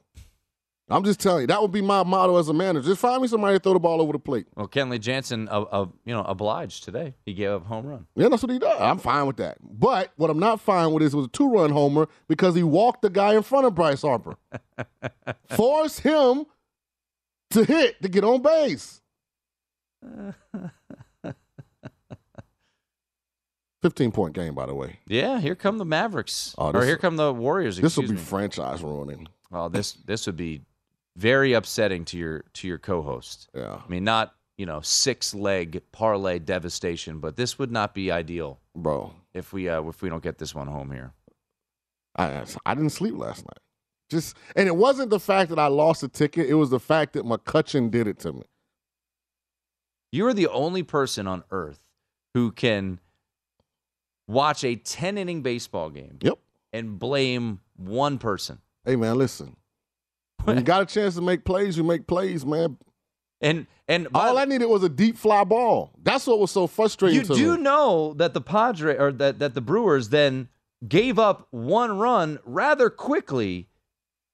I'm 0.89 1.03
just 1.03 1.19
telling 1.19 1.41
you, 1.41 1.47
that 1.47 1.61
would 1.61 1.73
be 1.73 1.81
my 1.81 2.03
motto 2.03 2.37
as 2.37 2.47
a 2.47 2.53
manager. 2.53 2.87
Just 2.87 3.01
find 3.01 3.21
me 3.21 3.27
somebody 3.27 3.57
to 3.57 3.59
throw 3.61 3.73
the 3.73 3.79
ball 3.79 4.01
over 4.01 4.13
the 4.13 4.19
plate. 4.19 4.47
Well, 4.55 4.69
Kenley 4.69 5.01
Jansen, 5.01 5.49
uh, 5.49 5.63
uh, 5.63 5.85
you 6.05 6.13
know, 6.13 6.21
obliged 6.23 6.85
today. 6.85 7.13
He 7.25 7.33
gave 7.33 7.49
up 7.49 7.65
a 7.65 7.67
home 7.67 7.85
run. 7.85 8.07
Yeah, 8.15 8.29
that's 8.29 8.41
what 8.41 8.51
he 8.53 8.57
does. 8.57 8.79
I'm 8.79 8.97
fine 8.97 9.27
with 9.27 9.35
that. 9.37 9.57
But 9.61 10.13
what 10.15 10.29
I'm 10.29 10.39
not 10.39 10.61
fine 10.61 10.93
with 10.93 11.03
is 11.03 11.13
it 11.13 11.17
was 11.17 11.25
a 11.25 11.29
two 11.29 11.51
run 11.51 11.71
homer 11.71 12.07
because 12.29 12.55
he 12.55 12.63
walked 12.63 13.01
the 13.01 13.09
guy 13.09 13.35
in 13.35 13.43
front 13.43 13.65
of 13.65 13.75
Bryce 13.75 14.01
Harper. 14.01 14.37
Force 15.49 15.99
him 15.99 16.45
to 17.49 17.65
hit 17.65 18.01
to 18.01 18.07
get 18.07 18.23
on 18.23 18.41
base. 18.41 19.01
15 23.87 24.11
point 24.11 24.33
game, 24.33 24.53
by 24.53 24.65
the 24.65 24.75
way. 24.75 24.99
Yeah, 25.07 25.39
here 25.39 25.55
come 25.55 25.77
the 25.77 25.85
Mavericks, 25.85 26.53
Oh, 26.57 26.71
or 26.71 26.83
here 26.83 26.97
come 26.97 27.15
the 27.15 27.33
Warriors. 27.33 27.77
This 27.77 27.95
will 27.95 28.03
be 28.03 28.11
me. 28.11 28.17
franchise 28.17 28.81
ruining. 28.81 29.29
Oh, 29.49 29.69
this 29.69 29.93
this 29.93 30.25
would 30.25 30.35
be 30.35 30.61
very 31.15 31.53
upsetting 31.53 32.03
to 32.05 32.17
your 32.17 32.43
to 32.55 32.67
your 32.67 32.77
co-host. 32.79 33.49
Yeah, 33.53 33.79
I 33.85 33.89
mean, 33.89 34.03
not 34.03 34.35
you 34.57 34.65
know 34.65 34.81
six 34.81 35.33
leg 35.33 35.81
parlay 35.93 36.37
devastation, 36.39 37.19
but 37.19 37.37
this 37.37 37.57
would 37.57 37.71
not 37.71 37.93
be 37.93 38.11
ideal, 38.11 38.59
bro. 38.75 39.13
If 39.33 39.53
we 39.53 39.69
uh, 39.69 39.81
if 39.83 40.01
we 40.01 40.09
don't 40.09 40.21
get 40.23 40.37
this 40.37 40.53
one 40.53 40.67
home 40.67 40.91
here. 40.91 41.13
I 42.17 42.43
I 42.65 42.75
didn't 42.75 42.89
sleep 42.89 43.15
last 43.17 43.45
night. 43.45 43.59
Just 44.09 44.35
and 44.57 44.67
it 44.67 44.75
wasn't 44.75 45.11
the 45.11 45.19
fact 45.19 45.49
that 45.49 45.59
I 45.59 45.67
lost 45.67 46.03
a 46.03 46.09
ticket; 46.09 46.49
it 46.49 46.55
was 46.55 46.71
the 46.71 46.79
fact 46.79 47.13
that 47.13 47.23
McCutchen 47.23 47.89
did 47.89 48.05
it 48.05 48.19
to 48.19 48.33
me. 48.33 48.43
You 50.11 50.27
are 50.27 50.33
the 50.33 50.47
only 50.49 50.83
person 50.83 51.25
on 51.25 51.45
earth 51.51 51.79
who 52.33 52.51
can 52.51 52.99
watch 54.27 54.63
a 54.63 54.75
10 54.75 55.17
inning 55.17 55.41
baseball 55.41 55.89
game. 55.89 56.19
Yep. 56.21 56.37
And 56.73 56.99
blame 56.99 57.61
one 57.75 58.17
person. 58.17 58.59
Hey 58.85 58.95
man, 58.95 59.17
listen. 59.17 59.55
When 60.43 60.57
you 60.57 60.63
got 60.63 60.81
a 60.81 60.85
chance 60.85 61.15
to 61.15 61.21
make 61.21 61.43
plays, 61.43 61.77
you 61.77 61.83
make 61.83 62.07
plays, 62.07 62.45
man. 62.45 62.77
And 63.41 63.67
and 63.87 64.07
all 64.13 64.37
I 64.37 64.45
needed 64.45 64.65
was 64.65 64.83
a 64.83 64.89
deep 64.89 65.17
fly 65.17 65.43
ball. 65.43 65.91
That's 66.03 66.27
what 66.27 66.39
was 66.39 66.51
so 66.51 66.67
frustrating. 66.67 67.19
You 67.19 67.25
do 67.25 67.57
me. 67.57 67.63
know 67.63 68.13
that 68.15 68.33
the 68.33 68.41
Padre 68.41 68.97
or 68.97 69.11
that, 69.13 69.39
that 69.39 69.53
the 69.53 69.61
Brewers 69.61 70.09
then 70.09 70.49
gave 70.87 71.17
up 71.17 71.47
one 71.51 71.97
run 71.97 72.39
rather 72.45 72.89
quickly 72.89 73.67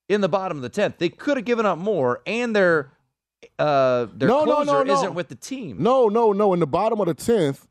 in 0.09 0.21
the 0.21 0.29
bottom 0.29 0.57
of 0.57 0.63
the 0.63 0.69
tenth. 0.69 0.97
They 0.97 1.09
could 1.09 1.37
have 1.37 1.45
given 1.45 1.65
up 1.65 1.77
more, 1.77 2.21
and 2.25 2.55
their 2.55 2.91
uh 3.59 4.07
their 4.13 4.27
No, 4.27 4.45
no, 4.45 4.55
closer 4.55 4.65
no, 4.65 4.83
no. 4.83 4.93
isn't 4.93 5.13
with 5.13 5.29
the 5.29 5.35
team. 5.35 5.77
No, 5.81 6.07
no, 6.07 6.31
no. 6.31 6.53
In 6.53 6.59
the 6.59 6.67
bottom 6.67 6.99
of 6.99 7.07
the 7.07 7.13
tenth, 7.13 7.67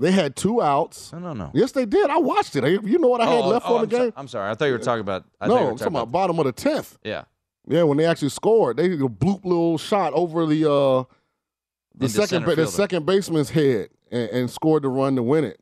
they 0.00 0.10
had 0.10 0.34
two 0.34 0.60
outs. 0.60 1.12
No, 1.12 1.18
no, 1.20 1.32
no. 1.34 1.50
Yes, 1.54 1.72
they 1.72 1.84
did. 1.86 2.10
I 2.10 2.16
watched 2.18 2.56
it. 2.56 2.64
You 2.84 2.98
know 2.98 3.08
what 3.08 3.20
I 3.20 3.26
had 3.26 3.44
Oh, 3.44 3.48
left 3.48 3.66
oh, 3.68 3.76
on 3.76 3.80
the 3.82 3.84
I'm 3.86 3.90
so- 3.90 4.04
game? 4.06 4.12
I'm 4.16 4.28
sorry. 4.28 4.50
I 4.50 4.54
thought 4.54 4.64
you 4.64 4.72
were 4.72 4.78
talking 4.78 5.02
about. 5.02 5.24
I 5.40 5.46
no, 5.46 5.54
I'm 5.56 5.76
talking 5.76 5.86
about 5.88 6.02
about. 6.04 6.12
bottom 6.12 6.38
of 6.38 6.46
the 6.46 6.52
tenth. 6.52 6.98
Yeah. 7.04 7.24
Yeah, 7.68 7.82
when 7.84 7.98
they 7.98 8.06
actually 8.06 8.30
scored, 8.30 8.78
they 8.78 8.88
did 8.88 9.00
a 9.00 9.04
bloop 9.04 9.44
little 9.44 9.78
shot 9.78 10.12
over 10.14 10.46
the 10.46 10.64
uh 10.68 11.04
the 11.94 12.06
Into 12.06 12.08
second 12.10 12.44
ba- 12.46 12.56
the 12.56 12.66
second 12.66 13.04
baseman's 13.06 13.50
head 13.50 13.90
and, 14.10 14.30
and 14.30 14.50
scored 14.50 14.82
the 14.82 14.88
run 14.88 15.14
to 15.16 15.22
win 15.22 15.44
it. 15.44 15.60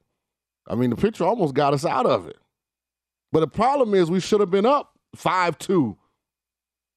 I 0.69 0.75
mean, 0.77 0.91
the 0.91 0.97
pitcher 0.97 1.25
almost 1.25 1.55
got 1.55 1.75
us 1.75 1.85
out 1.85 2.07
of 2.07 2.29
it. 2.29 2.37
But 3.33 3.41
the 3.41 3.49
problem 3.49 3.95
is, 3.95 4.11
we 4.11 4.21
should 4.21 4.41
have 4.41 4.51
been 4.51 4.65
up 4.67 4.93
five 5.17 5.59
two. 5.59 5.97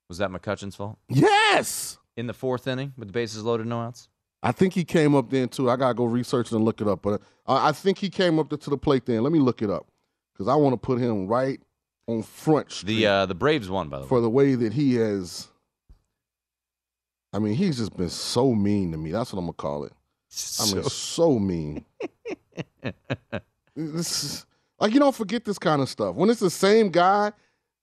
Was 0.08 0.18
that 0.20 0.30
McCutchen's 0.30 0.76
fault 0.76 1.00
Yes, 1.10 1.98
in 2.18 2.28
the 2.28 2.34
fourth 2.34 2.68
inning 2.68 2.94
with 2.98 3.08
the 3.08 3.14
bases 3.14 3.44
loaded, 3.44 3.66
no 3.68 3.80
outs? 3.82 4.08
I 4.44 4.52
think 4.52 4.74
he 4.74 4.84
came 4.84 5.16
up 5.16 5.30
then 5.30 5.50
too. 5.50 5.70
I 5.70 5.76
gotta 5.76 5.94
go 5.94 6.06
research 6.06 6.48
it 6.48 6.56
and 6.56 6.66
look 6.66 6.82
it 6.82 6.88
up. 6.88 7.02
But 7.02 7.22
uh, 7.48 7.60
I 7.62 7.72
think 7.72 7.98
he 8.00 8.10
came 8.10 8.40
up 8.40 8.50
to, 8.50 8.58
to 8.58 8.70
the 8.72 8.78
plate 8.78 9.06
then. 9.06 9.22
Let 9.24 9.32
me 9.32 9.40
look 9.40 9.62
it 9.62 9.70
up 9.70 9.86
because 10.34 10.48
I 10.48 10.56
want 10.56 10.74
to 10.74 10.78
put 10.78 11.00
him 11.00 11.28
right 11.28 11.60
on 12.08 12.24
front 12.24 12.72
street 12.72 12.96
The 12.96 13.08
uh, 13.08 13.26
the 13.28 13.36
Braves 13.36 13.70
won 13.70 13.90
by 13.90 13.98
the 13.98 14.04
way. 14.04 14.10
for 14.10 14.22
the 14.22 14.30
way 14.30 14.56
that 14.56 14.74
he 14.74 14.96
has. 14.96 15.48
I 17.34 17.40
mean, 17.40 17.54
he's 17.54 17.78
just 17.78 17.96
been 17.96 18.10
so 18.10 18.54
mean 18.54 18.92
to 18.92 18.98
me. 18.98 19.12
That's 19.12 19.32
what 19.32 19.40
I'm 19.40 19.46
gonna 19.46 19.54
call 19.54 19.86
it. 19.86 19.94
I 20.60 20.66
mean, 20.74 20.84
So- 20.84 20.90
so 20.90 21.40
mean. 21.40 21.86
this 23.76 24.24
is, 24.24 24.46
like 24.80 24.94
you 24.94 25.00
don't 25.00 25.16
forget 25.16 25.46
this 25.46 25.60
kind 25.60 25.82
of 25.82 25.90
stuff. 25.90 26.16
When 26.16 26.30
it's 26.30 26.40
the 26.40 26.50
same 26.50 26.90
guy, 26.90 27.32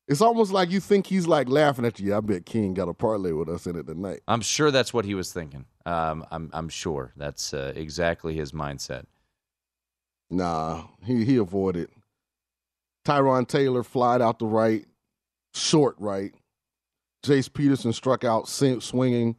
it's 0.09 0.23
almost 0.23 0.53
like 0.53 0.71
you 0.71 0.81
think 0.81 1.07
he's 1.07 1.27
like 1.27 1.49
laughing 1.49 1.85
at 1.85 2.01
you. 2.01 2.17
I 2.17 2.21
bet 2.21 2.47
King 2.47 2.73
got 2.73 2.89
a 2.89 2.95
parlay 2.95 3.33
with 3.33 3.49
us 3.49 3.67
in 3.67 3.77
it 3.77 3.87
tonight. 3.87 4.21
I'm 4.27 4.41
sure 4.41 4.71
that's 4.71 4.93
what 4.95 5.05
he 5.05 5.15
was 5.15 5.33
thinking. 5.33 5.67
Um, 5.85 6.25
I'm 6.31 6.51
I'm 6.55 6.69
sure 6.71 7.13
that's 7.17 7.53
uh, 7.53 7.73
exactly 7.77 8.35
his 8.35 8.53
mindset. 8.53 9.05
Nah, 10.31 10.85
he 11.05 11.25
he 11.25 11.37
avoided. 11.37 11.91
Tyrone 13.05 13.47
Taylor 13.47 13.83
flied 13.83 14.21
out 14.23 14.39
the 14.39 14.47
right, 14.47 14.87
short 15.55 15.95
right. 15.99 16.33
Jace 17.23 17.53
Peterson 17.53 17.93
struck 17.93 18.25
out 18.25 18.49
swinging. 18.49 19.37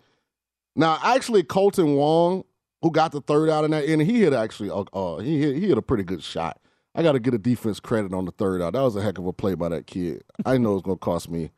Now, 0.76 1.00
actually, 1.04 1.44
Kolten 1.44 1.96
Wong, 1.96 2.44
who 2.82 2.92
got 2.92 3.12
the 3.12 3.22
third 3.22 3.50
out 3.50 3.66
in 3.66 3.72
that 3.72 3.86
inning, 3.86 4.08
he 4.08 4.22
hit 4.22 4.34
actually 4.34 4.70
uh, 4.70 4.84
uh, 4.94 5.18
he 5.18 5.40
hit, 5.40 5.56
he 5.56 5.68
hit 5.68 5.78
a 5.78 5.82
pretty 5.82 6.04
good 6.04 6.24
shot. 6.24 6.60
I 6.96 7.04
got 7.04 7.14
to 7.14 7.20
get 7.20 7.34
a 7.34 7.38
defense 7.38 7.80
credit 7.80 8.14
on 8.14 8.26
the 8.26 8.32
third 8.32 8.62
out. 8.62 8.74
That 8.74 8.82
was 8.82 8.96
a 8.96 9.02
heck 9.02 9.18
of 9.18 9.26
a 9.28 9.34
play 9.34 9.54
by 9.56 9.70
that 9.70 9.88
kid. 9.88 10.24
I 10.46 10.58
know 10.58 10.76
it's 10.76 10.84
going 10.86 10.98
to 10.98 11.04
cost 11.04 11.30
me 11.30 11.52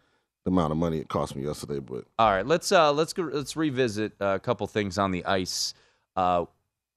the 0.44 0.52
amount 0.52 0.72
of 0.72 0.78
money 0.78 0.98
it 1.00 1.08
cost 1.08 1.36
me 1.36 1.44
yesterday, 1.44 1.80
but 1.80 2.06
All 2.20 2.30
right, 2.32 2.46
let's 2.46 2.72
uh, 2.72 2.92
let's 2.92 3.14
go, 3.14 3.24
let's 3.24 3.56
revisit 3.56 4.14
uh, 4.20 4.26
a 4.36 4.40
couple 4.40 4.66
things 4.68 4.98
on 4.98 5.12
the 5.12 5.24
ice. 5.26 5.74
Uh, 6.16 6.46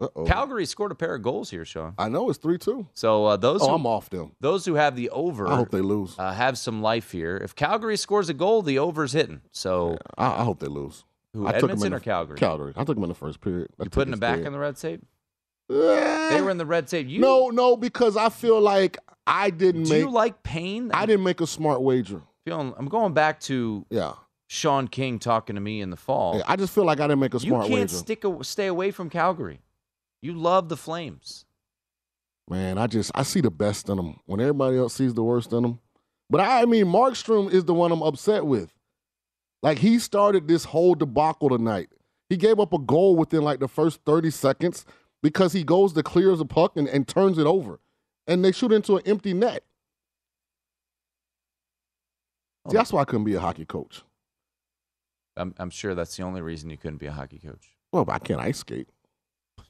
Uh-oh. 0.00 0.24
Calgary 0.24 0.66
scored 0.66 0.90
a 0.90 0.94
pair 0.94 1.14
of 1.14 1.22
goals 1.22 1.50
here, 1.50 1.64
Sean. 1.64 1.94
I 1.98 2.08
know 2.08 2.28
it's 2.30 2.38
three 2.38 2.58
two. 2.58 2.86
So 2.94 3.26
uh, 3.26 3.36
those 3.36 3.62
Oh, 3.62 3.68
who, 3.68 3.74
I'm 3.74 3.86
off 3.86 4.10
them. 4.10 4.32
those 4.40 4.64
who 4.64 4.74
have 4.74 4.96
the 4.96 5.10
over, 5.10 5.46
I 5.46 5.56
hope 5.56 5.70
they 5.70 5.82
lose. 5.82 6.16
uh, 6.18 6.32
have 6.32 6.58
some 6.58 6.82
life 6.82 7.12
here. 7.12 7.36
If 7.36 7.54
Calgary 7.54 7.96
scores 7.96 8.28
a 8.30 8.34
goal, 8.34 8.62
the 8.62 8.78
over's 8.80 9.12
hitting. 9.12 9.42
So 9.52 9.98
I, 10.18 10.40
I 10.40 10.44
hope 10.44 10.58
they 10.58 10.66
lose. 10.66 11.04
who 11.34 11.46
I 11.46 11.52
took 11.52 11.64
'em 11.64 11.70
Edmonton 11.70 11.86
in 11.88 11.92
or 11.94 11.98
the- 11.98 12.04
Calgary? 12.04 12.38
Calgary. 12.38 12.72
I 12.76 12.84
took 12.84 12.96
them 12.96 13.04
in 13.04 13.08
the 13.10 13.14
first 13.14 13.40
period. 13.40 13.68
You 13.78 13.90
putting 13.90 14.10
them 14.10 14.20
back 14.20 14.40
in 14.40 14.52
the 14.52 14.58
red 14.58 14.76
tape? 14.76 15.02
The 15.68 16.28
They 16.30 16.40
were 16.40 16.50
in 16.50 16.58
the 16.58 16.66
red 16.66 16.86
tape. 16.86 17.08
You 17.08 17.20
no, 17.20 17.48
no, 17.50 17.76
because 17.76 18.16
I 18.16 18.28
feel 18.28 18.60
like 18.60 18.98
I 19.26 19.50
didn't 19.50 19.84
do 19.84 19.90
make. 19.90 20.00
you 20.00 20.10
like 20.10 20.42
pain? 20.42 20.90
I 20.92 21.06
didn't 21.06 21.24
make 21.24 21.40
a 21.40 21.46
smart 21.46 21.82
wager. 21.82 22.22
Feeling, 22.44 22.74
I'm 22.76 22.88
going 22.88 23.14
back 23.14 23.40
to 23.42 23.86
Yeah. 23.90 24.14
Sean 24.46 24.86
King 24.88 25.18
talking 25.18 25.54
to 25.56 25.60
me 25.60 25.80
in 25.80 25.90
the 25.90 25.96
fall. 25.96 26.36
Yeah, 26.36 26.44
I 26.46 26.56
just 26.56 26.74
feel 26.74 26.84
like 26.84 27.00
I 27.00 27.04
didn't 27.06 27.20
make 27.20 27.34
a 27.34 27.40
smart 27.40 27.62
wager. 27.62 27.72
you 27.72 27.88
smart 27.88 27.88
can't 27.88 27.90
wager. 27.90 27.96
stick 27.96 28.24
a, 28.24 28.44
stay 28.44 28.66
away 28.66 28.90
from 28.90 29.08
Calgary. 29.08 29.60
You 30.20 30.34
love 30.34 30.68
the 30.68 30.76
Flames. 30.76 31.46
Man, 32.48 32.76
I 32.76 32.86
just 32.86 33.10
I 33.14 33.22
see 33.22 33.40
the 33.40 33.50
best 33.50 33.88
in 33.88 33.96
them 33.96 34.20
when 34.26 34.40
everybody 34.40 34.76
else 34.76 34.94
sees 34.94 35.14
the 35.14 35.22
worst 35.22 35.52
in 35.52 35.62
them. 35.62 35.80
But 36.28 36.42
I, 36.42 36.62
I 36.62 36.64
mean, 36.66 36.84
Markstrom 36.86 37.50
is 37.50 37.64
the 37.64 37.72
one 37.74 37.90
I'm 37.90 38.02
upset 38.02 38.44
with. 38.44 38.70
Like 39.62 39.78
he 39.78 39.98
started 39.98 40.46
this 40.46 40.64
whole 40.64 40.94
debacle 40.94 41.48
tonight. 41.48 41.88
He 42.28 42.36
gave 42.36 42.60
up 42.60 42.74
a 42.74 42.78
goal 42.78 43.16
within 43.16 43.42
like 43.42 43.60
the 43.60 43.68
first 43.68 44.00
30 44.04 44.30
seconds 44.30 44.84
because 45.24 45.54
he 45.54 45.64
goes 45.64 45.94
to 45.94 46.02
clears 46.02 46.38
the 46.38 46.44
puck 46.44 46.76
and, 46.76 46.86
and 46.86 47.08
turns 47.08 47.38
it 47.38 47.46
over. 47.46 47.80
And 48.26 48.44
they 48.44 48.52
shoot 48.52 48.72
into 48.72 48.96
an 48.96 49.02
empty 49.06 49.32
net. 49.32 49.64
See, 52.70 52.76
that's 52.76 52.92
why 52.92 53.00
I 53.00 53.04
couldn't 53.06 53.24
be 53.24 53.34
a 53.34 53.40
hockey 53.40 53.64
coach. 53.64 54.02
I'm, 55.34 55.54
I'm 55.58 55.70
sure 55.70 55.94
that's 55.94 56.14
the 56.14 56.24
only 56.24 56.42
reason 56.42 56.68
you 56.68 56.76
couldn't 56.76 56.98
be 56.98 57.06
a 57.06 57.12
hockey 57.12 57.38
coach. 57.38 57.70
Well, 57.90 58.04
but 58.04 58.12
I 58.12 58.18
can't 58.18 58.38
ice 58.38 58.58
skate. 58.58 58.88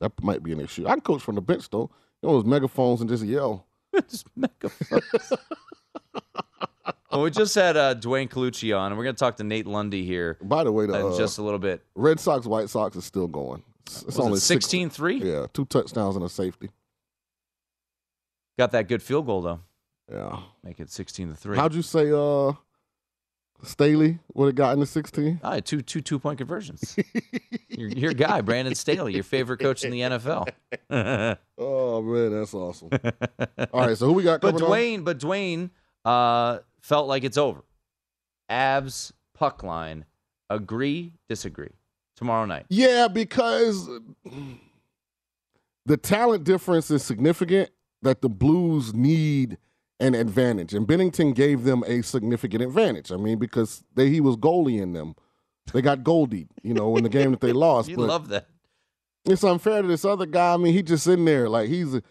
That 0.00 0.12
might 0.22 0.42
be 0.42 0.52
an 0.52 0.60
issue. 0.60 0.88
I 0.88 0.90
can 0.90 1.02
coach 1.02 1.22
from 1.22 1.36
the 1.36 1.40
bench 1.40 1.70
though. 1.70 1.88
You 2.20 2.28
know 2.28 2.32
those 2.34 2.44
megaphones 2.44 3.00
and 3.00 3.08
just 3.08 3.22
yell. 3.22 3.68
just 4.08 4.26
megaphones. 4.36 5.04
well, 7.12 7.22
we 7.22 7.30
just 7.30 7.54
had 7.54 7.76
uh, 7.76 7.94
Dwayne 7.94 8.28
Colucci 8.28 8.76
on, 8.76 8.90
and 8.90 8.98
we're 8.98 9.04
going 9.04 9.14
to 9.14 9.20
talk 9.20 9.36
to 9.36 9.44
Nate 9.44 9.68
Lundy 9.68 10.04
here 10.04 10.36
By 10.42 10.64
the 10.64 10.72
way, 10.72 10.86
the 10.86 11.06
uh, 11.06 11.16
just 11.16 11.38
a 11.38 11.42
little 11.42 11.60
bit. 11.60 11.84
Red 11.94 12.18
Sox 12.18 12.44
White 12.44 12.70
Sox 12.70 12.96
is 12.96 13.04
still 13.04 13.28
going. 13.28 13.62
It's, 13.86 14.04
Was 14.04 14.18
it 14.18 14.22
only 14.22 14.38
six- 14.40 14.66
16-3? 14.66 15.22
Yeah, 15.22 15.46
two 15.52 15.64
touchdowns 15.66 16.16
and 16.16 16.24
a 16.24 16.28
safety. 16.28 16.70
Got 18.58 18.72
that 18.72 18.88
good 18.88 19.02
field 19.02 19.26
goal 19.26 19.42
though. 19.42 19.60
Yeah. 20.10 20.40
Make 20.62 20.80
it 20.80 20.90
16 20.90 21.28
to 21.30 21.34
three. 21.34 21.56
How'd 21.56 21.74
you 21.74 21.82
say 21.82 22.10
uh 22.12 22.52
Staley 23.62 24.18
would 24.34 24.46
have 24.46 24.54
gotten 24.56 24.80
the 24.80 24.86
16? 24.86 25.40
Ah, 25.42 25.58
two 25.60 25.80
two 25.80 26.00
two 26.00 26.18
point 26.18 26.38
conversions. 26.38 26.96
your, 27.68 27.88
your 27.88 28.12
guy, 28.12 28.40
Brandon 28.42 28.74
Staley, 28.74 29.14
your 29.14 29.22
favorite 29.22 29.58
coach 29.60 29.84
in 29.84 29.90
the 29.90 30.00
NFL. 30.00 30.48
Oh 31.56 32.02
man, 32.02 32.32
that's 32.32 32.52
awesome. 32.52 32.90
All 33.72 33.86
right, 33.86 33.96
so 33.96 34.06
who 34.06 34.12
we 34.14 34.24
got 34.24 34.40
but 34.40 34.58
coming 34.58 34.64
on? 34.64 34.70
Dwayne, 34.70 35.04
but 35.04 35.18
Dwayne 35.18 35.70
uh, 36.04 36.58
felt 36.82 37.06
like 37.06 37.22
it's 37.22 37.38
over. 37.38 37.62
Avs, 38.50 39.12
puck 39.34 39.62
line. 39.62 40.04
Agree, 40.50 41.12
disagree. 41.28 41.70
Tomorrow 42.16 42.46
night. 42.46 42.66
Yeah, 42.68 43.08
because 43.08 43.88
the 45.86 45.96
talent 45.96 46.44
difference 46.44 46.90
is 46.90 47.02
significant 47.02 47.70
that 48.02 48.22
the 48.22 48.28
Blues 48.28 48.94
need 48.94 49.58
an 50.00 50.14
advantage. 50.14 50.74
And 50.74 50.86
Binnington 50.86 51.34
gave 51.34 51.64
them 51.64 51.82
a 51.86 52.02
significant 52.02 52.62
advantage. 52.62 53.10
I 53.10 53.16
mean, 53.16 53.38
because 53.38 53.82
they, 53.94 54.10
he 54.10 54.20
was 54.20 54.36
goalie 54.36 54.80
in 54.80 54.92
them. 54.92 55.14
They 55.72 55.80
got 55.82 56.04
goldie, 56.04 56.46
you 56.62 56.74
know, 56.74 56.96
in 56.96 57.04
the 57.04 57.08
game 57.08 57.30
that 57.30 57.40
they 57.40 57.52
lost. 57.54 57.88
You 57.88 57.96
but 57.96 58.08
love 58.08 58.28
that. 58.28 58.48
it's 59.24 59.42
unfair 59.42 59.82
to 59.82 59.88
this 59.88 60.04
other 60.04 60.26
guy. 60.26 60.54
I 60.54 60.56
mean, 60.56 60.74
he 60.74 60.82
just 60.82 61.06
in 61.06 61.24
there 61.24 61.48
like 61.48 61.68
he's 61.68 61.94
a 61.94 62.02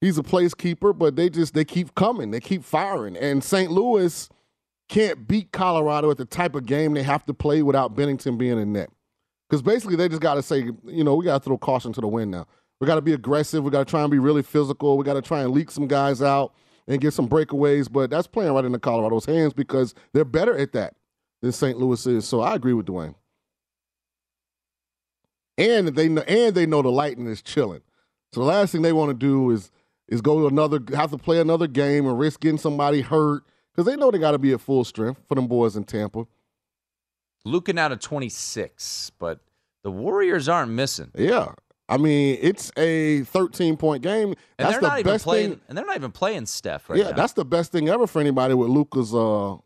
he's 0.00 0.16
a 0.16 0.22
place 0.22 0.54
keeper, 0.54 0.92
but 0.92 1.14
they 1.16 1.28
just 1.28 1.52
they 1.54 1.64
keep 1.64 1.94
coming, 1.94 2.30
they 2.30 2.40
keep 2.40 2.64
firing. 2.64 3.16
And 3.16 3.44
St. 3.44 3.70
Louis 3.70 4.28
can't 4.88 5.28
beat 5.28 5.52
Colorado 5.52 6.10
at 6.10 6.16
the 6.16 6.24
type 6.24 6.54
of 6.54 6.64
game 6.64 6.94
they 6.94 7.02
have 7.02 7.26
to 7.26 7.34
play 7.34 7.60
without 7.62 7.94
Binnington 7.94 8.38
being 8.38 8.58
in 8.58 8.72
net. 8.72 8.88
Because 9.48 9.62
basically 9.62 9.96
they 9.96 10.08
just 10.08 10.20
got 10.20 10.34
to 10.34 10.42
say, 10.42 10.70
you 10.84 11.04
know, 11.04 11.14
we 11.14 11.24
got 11.24 11.42
to 11.42 11.44
throw 11.44 11.56
caution 11.56 11.92
to 11.94 12.00
the 12.00 12.08
wind 12.08 12.30
now. 12.30 12.46
We 12.80 12.86
got 12.86 12.96
to 12.96 13.02
be 13.02 13.14
aggressive. 13.14 13.64
We 13.64 13.70
got 13.70 13.86
to 13.86 13.90
try 13.90 14.02
and 14.02 14.10
be 14.10 14.18
really 14.18 14.42
physical. 14.42 14.96
We 14.98 15.04
got 15.04 15.14
to 15.14 15.22
try 15.22 15.40
and 15.40 15.52
leak 15.52 15.70
some 15.70 15.88
guys 15.88 16.22
out 16.22 16.52
and 16.86 17.00
get 17.00 17.12
some 17.12 17.28
breakaways. 17.28 17.90
But 17.90 18.10
that's 18.10 18.26
playing 18.26 18.52
right 18.52 18.64
into 18.64 18.78
Colorado's 18.78 19.24
hands 19.24 19.52
because 19.52 19.94
they're 20.12 20.24
better 20.24 20.56
at 20.56 20.72
that 20.72 20.94
than 21.40 21.52
St. 21.52 21.78
Louis 21.78 22.06
is. 22.06 22.26
So 22.26 22.40
I 22.40 22.54
agree 22.54 22.74
with 22.74 22.86
Dwayne. 22.86 23.14
And 25.56 25.88
they 25.88 26.08
know, 26.08 26.22
and 26.22 26.54
they 26.54 26.66
know 26.66 26.82
the 26.82 26.90
Lightning 26.90 27.26
is 27.26 27.42
chilling. 27.42 27.80
So 28.32 28.40
the 28.40 28.46
last 28.46 28.72
thing 28.72 28.82
they 28.82 28.92
want 28.92 29.10
to 29.10 29.14
do 29.14 29.50
is 29.50 29.70
is 30.08 30.20
go 30.22 30.40
to 30.40 30.46
another 30.46 30.80
have 30.94 31.10
to 31.10 31.18
play 31.18 31.40
another 31.40 31.66
game 31.66 32.06
and 32.06 32.18
risk 32.18 32.40
getting 32.40 32.58
somebody 32.58 33.00
hurt 33.00 33.44
because 33.72 33.84
they 33.84 33.96
know 33.96 34.10
they 34.10 34.18
got 34.18 34.30
to 34.32 34.38
be 34.38 34.52
at 34.52 34.60
full 34.60 34.84
strength 34.84 35.20
for 35.28 35.34
them 35.34 35.46
boys 35.46 35.76
in 35.76 35.84
Tampa. 35.84 36.26
Lucan 37.44 37.78
out 37.78 37.92
of 37.92 38.00
26, 38.00 39.12
but 39.18 39.40
the 39.82 39.90
Warriors 39.90 40.48
aren't 40.48 40.72
missing. 40.72 41.10
Yeah. 41.14 41.52
I 41.88 41.96
mean, 41.96 42.38
it's 42.42 42.70
a 42.76 43.22
13 43.22 43.76
point 43.76 44.02
game. 44.02 44.28
And 44.28 44.36
That's 44.58 44.72
they're 44.72 44.90
the 44.90 44.98
even 44.98 45.12
best 45.12 45.24
playing 45.24 45.50
thing. 45.52 45.60
and 45.68 45.78
they're 45.78 45.86
not 45.86 45.96
even 45.96 46.12
playing 46.12 46.46
Steph 46.46 46.90
right 46.90 46.96
now. 46.98 47.02
yeah, 47.04 47.10
now. 47.10 47.16
that's 47.16 47.32
the 47.32 47.44
best 47.46 47.72
thing 47.72 47.88
ever 47.88 48.06
for 48.06 48.20
anybody 48.20 48.52
with 48.54 48.68
Luka's 48.68 49.14
uh, 49.14 49.56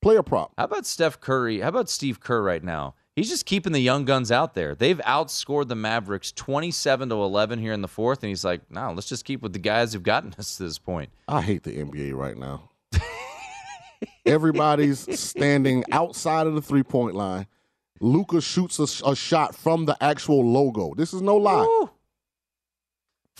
player 0.00 0.22
prop. 0.22 0.52
How 0.56 0.64
about 0.64 0.86
Steph 0.86 1.18
Curry? 1.20 1.60
How 1.60 1.68
about 1.68 1.88
Steve 1.88 2.20
Kerr 2.20 2.42
right 2.42 2.62
now? 2.62 2.94
He's 3.16 3.28
just 3.28 3.46
keeping 3.46 3.72
the 3.72 3.80
young 3.80 4.04
guns 4.04 4.30
out 4.32 4.54
there. 4.54 4.74
They've 4.74 4.98
outscored 4.98 5.68
the 5.68 5.76
Mavericks 5.76 6.32
27 6.32 7.08
to 7.10 7.14
11 7.14 7.60
here 7.60 7.72
in 7.72 7.80
the 7.80 7.88
fourth, 7.88 8.22
and 8.24 8.28
he's 8.28 8.44
like, 8.44 8.68
no, 8.70 8.92
let's 8.92 9.08
just 9.08 9.24
keep 9.24 9.40
with 9.40 9.52
the 9.52 9.60
guys 9.60 9.92
who've 9.92 10.02
gotten 10.02 10.34
us 10.36 10.56
to 10.56 10.64
this 10.64 10.78
point. 10.78 11.10
I 11.28 11.40
hate 11.40 11.62
the 11.62 11.76
NBA 11.78 12.12
right 12.14 12.36
now. 12.36 12.70
Everybody's 14.26 15.18
standing 15.18 15.84
outside 15.92 16.46
of 16.46 16.54
the 16.54 16.62
three 16.62 16.82
point 16.82 17.14
line. 17.14 17.46
Luka 18.00 18.40
shoots 18.40 18.78
a, 18.78 19.08
a, 19.08 19.16
shot 19.16 19.54
from 19.54 19.86
the 19.86 19.96
actual 20.02 20.44
logo. 20.44 20.94
This 20.94 21.14
is 21.14 21.22
no 21.22 21.36
lie. 21.36 21.62
Ooh. 21.62 21.90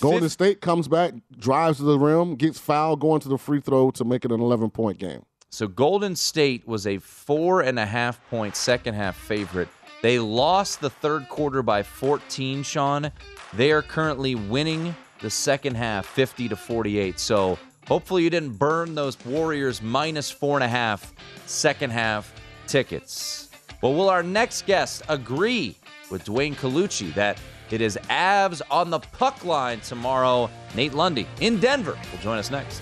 Golden 0.01 0.23
Fifth. 0.23 0.33
State 0.33 0.61
comes 0.61 0.89
back, 0.89 1.13
drives 1.39 1.79
to 1.79 1.85
the 1.85 1.99
rim, 1.99 2.37
gets 2.37 2.59
fouled, 2.59 3.01
going 3.01 3.21
to 3.21 3.29
the 3.29 3.39
free 3.39 3.61
throw 3.61 3.91
to 3.93 4.05
make 4.05 4.25
it 4.25 4.33
an 4.33 4.41
11 4.41 4.71
point 4.71 4.99
game. 4.99 5.25
So 5.51 5.69
Golden 5.69 6.17
State 6.17 6.67
was 6.67 6.87
a 6.87 6.99
four 6.99 7.61
and 7.61 7.79
a 7.79 7.87
half 7.87 8.21
point 8.29 8.57
second 8.57 8.95
half 8.95 9.17
favorite. 9.17 9.69
They 10.03 10.19
lost 10.19 10.81
the 10.81 10.91
third 10.91 11.29
quarter 11.29 11.63
by 11.63 11.83
14, 11.83 12.63
Sean. 12.63 13.11
They 13.55 13.71
are 13.71 13.83
currently 13.83 14.35
winning 14.35 14.95
the 15.21 15.31
second 15.31 15.77
half 15.77 16.07
50 16.07 16.49
to 16.49 16.57
48. 16.57 17.19
So 17.21 17.59
hopefully 17.87 18.23
you 18.23 18.31
didn't 18.31 18.55
burn 18.55 18.95
those 18.95 19.23
Warriors 19.25 19.83
minus 19.83 20.31
four 20.31 20.57
and 20.57 20.65
a 20.65 20.69
half 20.69 21.15
second 21.47 21.91
half 21.91 22.35
tickets. 22.67 23.51
But 23.81 23.91
will 23.91 24.09
our 24.09 24.23
next 24.23 24.67
guest 24.67 25.03
agree 25.09 25.77
with 26.11 26.25
Dwayne 26.25 26.55
Colucci 26.55 27.13
that 27.15 27.39
it 27.71 27.81
is 27.81 27.99
Avs 28.09 28.63
on 28.71 28.91
the 28.91 29.01
puck 29.01 29.45
line 29.45 29.81
tomorrow? 29.81 30.49
Nate 30.75 30.95
Lundy 30.95 31.27
in 31.41 31.61
Denver 31.61 31.99
will 32.13 32.19
join 32.21 32.39
us 32.39 32.51
next. 32.51 32.81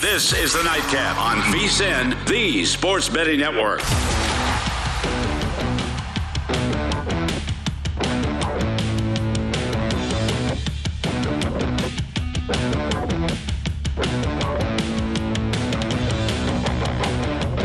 This 0.00 0.34
is 0.34 0.52
the 0.52 0.62
Nightcap 0.62 1.16
on 1.18 1.38
VSIN, 1.52 2.26
the 2.28 2.64
Sports 2.64 3.08
Betting 3.08 3.40
Network. 3.40 3.80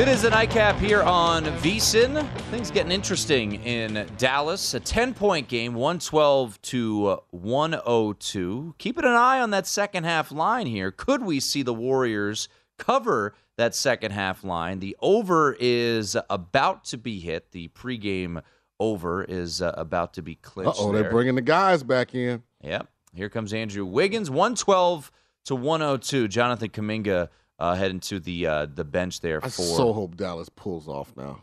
It 0.02 0.08
is 0.08 0.24
the 0.24 0.32
nightcap 0.32 0.80
here 0.80 1.04
on 1.04 1.44
VSIN. 1.44 2.28
Things 2.50 2.72
getting 2.72 2.92
interesting 2.92 3.64
in 3.64 4.10
Dallas. 4.18 4.74
A 4.74 4.80
10 4.80 5.14
point 5.14 5.48
game, 5.48 5.76
112 5.76 6.60
to 6.64 7.20
102. 7.30 8.74
Keeping 8.80 9.04
an 9.04 9.12
eye 9.12 9.40
on 9.40 9.52
that 9.52 9.68
second 9.68 10.06
half 10.06 10.32
line 10.32 10.66
here. 10.66 10.90
Could 10.90 11.22
we 11.22 11.40
see 11.40 11.62
the 11.62 11.76
Warriors 11.76 12.50
cover 12.80 13.36
that 13.58 13.76
second 13.76 14.12
half 14.12 14.44
line? 14.44 14.80
The 14.80 14.98
over 15.02 15.56
is 15.60 16.18
about 16.32 16.84
to 16.86 16.98
be 16.98 17.20
hit. 17.20 17.52
The 17.52 17.68
pregame 17.68 18.42
over 18.80 19.24
is 19.24 19.62
uh, 19.62 19.76
about 19.78 20.16
to 20.16 20.24
be 20.24 20.34
clinched. 20.34 20.78
Oh, 20.80 20.92
they're 20.92 21.12
bringing 21.12 21.36
the 21.36 21.42
guys 21.42 21.84
back 21.84 22.16
in. 22.16 22.42
Yep. 22.64 22.88
Here 23.14 23.30
comes 23.30 23.54
Andrew 23.54 23.86
Wiggins, 23.86 24.32
112 24.32 25.12
to 25.46 25.56
102. 25.56 26.28
Jonathan 26.28 26.70
Kuminga 26.70 27.30
uh, 27.62 27.76
heading 27.76 28.00
to 28.00 28.19
the 28.19 28.47
uh, 28.47 28.65
the 28.65 28.84
bench 28.84 29.21
there. 29.21 29.39
For... 29.39 29.45
I 29.45 29.50
so 29.50 29.93
hope 29.93 30.17
Dallas 30.17 30.50
pulls 30.50 30.88
off 30.88 31.13
now, 31.15 31.41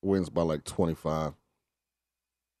wins 0.00 0.30
by 0.30 0.42
like 0.42 0.64
twenty 0.64 0.94
five. 0.94 1.32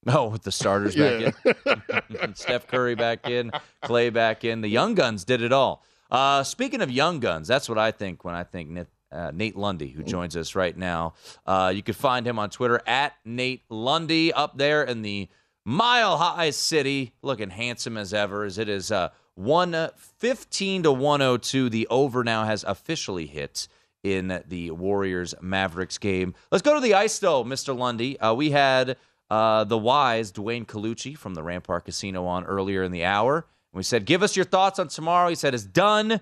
Oh, 0.08 0.28
with 0.28 0.42
the 0.42 0.52
starters 0.52 0.94
back 0.94 1.34
in, 1.44 2.34
Steph 2.34 2.66
Curry 2.66 2.94
back 2.94 3.28
in, 3.28 3.50
Clay 3.82 4.10
back 4.10 4.44
in, 4.44 4.60
the 4.60 4.68
young 4.68 4.94
guns 4.94 5.24
did 5.24 5.42
it 5.42 5.52
all. 5.52 5.84
Uh, 6.10 6.44
speaking 6.44 6.80
of 6.80 6.90
young 6.90 7.18
guns, 7.18 7.48
that's 7.48 7.68
what 7.68 7.78
I 7.78 7.90
think 7.90 8.24
when 8.24 8.34
I 8.34 8.44
think 8.44 8.70
Nate, 8.70 8.86
uh, 9.10 9.32
Nate 9.34 9.56
Lundy, 9.56 9.88
who 9.88 10.04
joins 10.04 10.36
us 10.36 10.54
right 10.54 10.76
now. 10.76 11.14
Uh, 11.44 11.72
you 11.74 11.82
can 11.82 11.94
find 11.94 12.24
him 12.24 12.38
on 12.38 12.50
Twitter 12.50 12.80
at 12.86 13.14
Nate 13.24 13.64
Lundy 13.68 14.32
up 14.32 14.56
there 14.56 14.84
in 14.84 15.02
the 15.02 15.28
Mile 15.64 16.16
High 16.16 16.50
City, 16.50 17.12
looking 17.22 17.50
handsome 17.50 17.96
as 17.96 18.14
ever. 18.14 18.44
As 18.44 18.58
it 18.58 18.68
is 18.68 18.92
uh, 18.92 19.08
115 19.36 20.82
to 20.82 20.92
102. 20.92 21.68
The 21.68 21.86
over 21.88 22.24
now 22.24 22.44
has 22.44 22.64
officially 22.64 23.26
hit 23.26 23.68
in 24.02 24.42
the 24.48 24.70
Warriors 24.72 25.34
Mavericks 25.40 25.98
game. 25.98 26.34
Let's 26.50 26.62
go 26.62 26.74
to 26.74 26.80
the 26.80 26.94
ice, 26.94 27.18
though, 27.18 27.44
Mr. 27.44 27.76
Lundy. 27.76 28.18
Uh, 28.18 28.34
we 28.34 28.50
had 28.50 28.96
uh, 29.30 29.64
the 29.64 29.78
wise 29.78 30.32
Dwayne 30.32 30.66
Colucci 30.66 31.16
from 31.16 31.34
the 31.34 31.42
Rampart 31.42 31.84
Casino 31.84 32.24
on 32.26 32.44
earlier 32.44 32.82
in 32.82 32.92
the 32.92 33.04
hour. 33.04 33.46
We 33.72 33.82
said, 33.82 34.06
Give 34.06 34.22
us 34.22 34.36
your 34.36 34.44
thoughts 34.44 34.78
on 34.78 34.88
tomorrow. 34.88 35.28
He 35.28 35.34
said, 35.34 35.54
It's 35.54 35.64
done. 35.64 36.20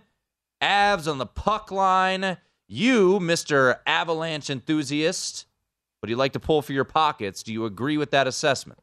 Avs 0.60 1.10
on 1.10 1.18
the 1.18 1.26
puck 1.26 1.70
line. 1.70 2.38
You, 2.66 3.20
Mr. 3.20 3.76
Avalanche 3.86 4.48
enthusiast, 4.48 5.46
would 6.00 6.08
you 6.08 6.16
like 6.16 6.32
to 6.32 6.40
pull 6.40 6.62
for 6.62 6.72
your 6.72 6.84
pockets? 6.84 7.42
Do 7.42 7.52
you 7.52 7.66
agree 7.66 7.98
with 7.98 8.10
that 8.12 8.26
assessment? 8.26 8.80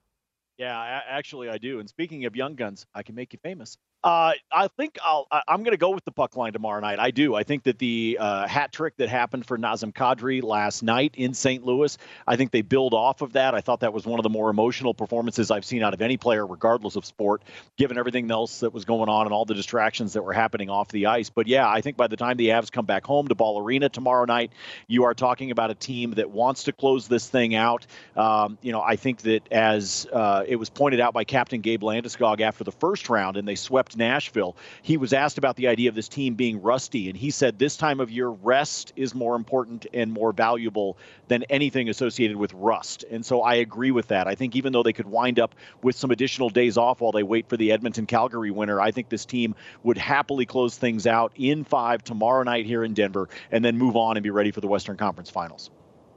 Yeah, 0.58 1.02
actually, 1.08 1.50
I 1.50 1.58
do. 1.58 1.80
And 1.80 1.90
speaking 1.90 2.26
of 2.26 2.36
young 2.36 2.54
guns, 2.54 2.86
I 2.94 3.02
can 3.02 3.16
make 3.16 3.34
you 3.34 3.40
famous. 3.42 3.78
Uh, 4.04 4.34
I 4.52 4.68
think 4.68 4.98
I'll. 5.04 5.28
I'm 5.48 5.60
going 5.64 5.74
to 5.74 5.78
go 5.78 5.92
with 5.92 6.04
the 6.06 6.12
puck 6.12 6.36
line 6.36 6.54
tomorrow 6.54 6.80
night. 6.80 6.98
I 6.98 7.12
do. 7.12 7.36
I 7.36 7.44
think 7.44 7.64
that 7.64 7.78
the 7.78 8.18
uh, 8.20 8.48
hat 8.48 8.72
trick 8.72 8.98
that 8.98 9.10
happened 9.10 9.46
for 9.46 9.60
Nazem 9.60 9.94
Kadri 9.94 10.42
last 10.42 10.82
night 10.82 11.14
in 11.18 11.36
St. 11.36 11.64
Louis, 11.64 11.96
I 12.26 12.36
think 12.36 12.50
they 12.50 12.64
build 12.64 12.96
off 12.96 13.22
of 13.22 13.34
that. 13.34 13.54
I 13.54 13.62
thought 13.62 13.82
that 13.82 13.94
was 13.94 14.06
one 14.08 14.20
of 14.20 14.24
the 14.24 14.30
more 14.30 14.50
emotional 14.50 14.96
performances 14.96 15.52
I've 15.52 15.66
seen 15.66 15.84
out 15.84 15.94
of 15.94 16.02
any 16.02 16.18
player, 16.18 16.48
regardless 16.48 16.96
of 16.96 17.06
sport, 17.06 17.44
given 17.78 18.00
everything 18.00 18.32
else 18.32 18.62
that 18.62 18.74
was 18.74 18.86
going 18.86 19.08
on 19.08 19.28
and 19.28 19.34
all 19.34 19.46
the 19.46 19.54
distractions 19.54 20.14
that 20.14 20.24
were 20.24 20.34
happening 20.34 20.72
off 20.72 20.88
the 20.88 21.06
ice. 21.06 21.30
But 21.30 21.46
yeah, 21.46 21.70
I 21.70 21.82
think 21.82 21.96
by 21.96 22.08
the 22.08 22.18
time 22.18 22.38
the 22.38 22.50
Avs 22.50 22.72
come 22.72 22.86
back 22.86 23.06
home 23.06 23.28
to 23.28 23.36
Ball 23.36 23.62
Arena 23.62 23.90
tomorrow 23.90 24.26
night, 24.26 24.52
you 24.88 25.04
are 25.04 25.14
talking 25.14 25.52
about 25.52 25.70
a 25.70 25.76
team 25.76 26.12
that 26.12 26.32
wants 26.32 26.64
to 26.64 26.72
close 26.72 27.08
this 27.08 27.30
thing 27.30 27.54
out. 27.54 27.86
Um, 28.16 28.58
you 28.64 28.72
know, 28.72 28.82
I 28.82 28.96
think 28.96 29.22
that 29.22 29.42
as 29.52 30.08
uh, 30.12 30.44
it 30.48 30.56
was 30.56 30.72
pointed 30.72 31.00
out 31.00 31.14
by 31.14 31.24
Captain 31.24 31.62
Gabe 31.62 31.84
Landeskog 31.84 32.42
after 32.42 32.64
the 32.64 32.72
first 32.72 33.08
round, 33.08 33.38
and 33.38 33.48
they 33.48 33.54
swept 33.54 33.91
Nashville. 33.96 34.56
He 34.82 34.98
was 34.98 35.14
asked 35.14 35.38
about 35.38 35.56
the 35.56 35.68
idea 35.68 35.90
of 35.90 35.96
this 35.96 36.08
team 36.08 36.36
being 36.36 36.62
rusty, 36.62 37.10
and 37.10 37.18
he 37.18 37.32
said 37.32 37.60
this 37.60 37.78
time 37.78 38.00
of 38.00 38.10
year, 38.12 38.30
rest 38.30 38.94
is 38.96 39.16
more 39.16 39.36
important 39.36 39.86
and 39.94 40.12
more 40.12 40.32
valuable 40.32 40.98
than 41.28 41.44
anything 41.44 41.90
associated 41.90 42.38
with 42.38 42.54
rust. 42.54 43.06
And 43.10 43.26
so 43.26 43.42
I 43.42 43.56
agree 43.56 43.92
with 43.92 44.08
that. 44.08 44.28
I 44.28 44.36
think 44.36 44.56
even 44.56 44.74
though 44.74 44.84
they 44.84 44.94
could 44.94 45.08
wind 45.08 45.40
up 45.40 45.56
with 45.84 45.96
some 45.96 46.12
additional 46.12 46.50
days 46.50 46.78
off 46.78 47.02
while 47.02 47.12
they 47.12 47.24
wait 47.24 47.48
for 47.48 47.58
the 47.58 47.72
Edmonton 47.72 48.06
Calgary 48.06 48.52
winner, 48.52 48.82
I 48.82 48.92
think 48.92 49.10
this 49.10 49.26
team 49.26 49.56
would 49.84 49.98
happily 49.98 50.46
close 50.46 50.78
things 50.78 51.08
out 51.08 51.32
in 51.36 51.64
five 51.64 52.04
tomorrow 52.04 52.44
night 52.44 52.66
here 52.66 52.84
in 52.84 52.94
Denver 52.94 53.30
and 53.52 53.64
then 53.64 53.78
move 53.78 53.96
on 53.96 54.18
and 54.18 54.24
be 54.24 54.30
ready 54.30 54.52
for 54.52 54.62
the 54.62 54.68
Western 54.68 54.98
Conference 54.98 55.30
Finals. 55.30 55.70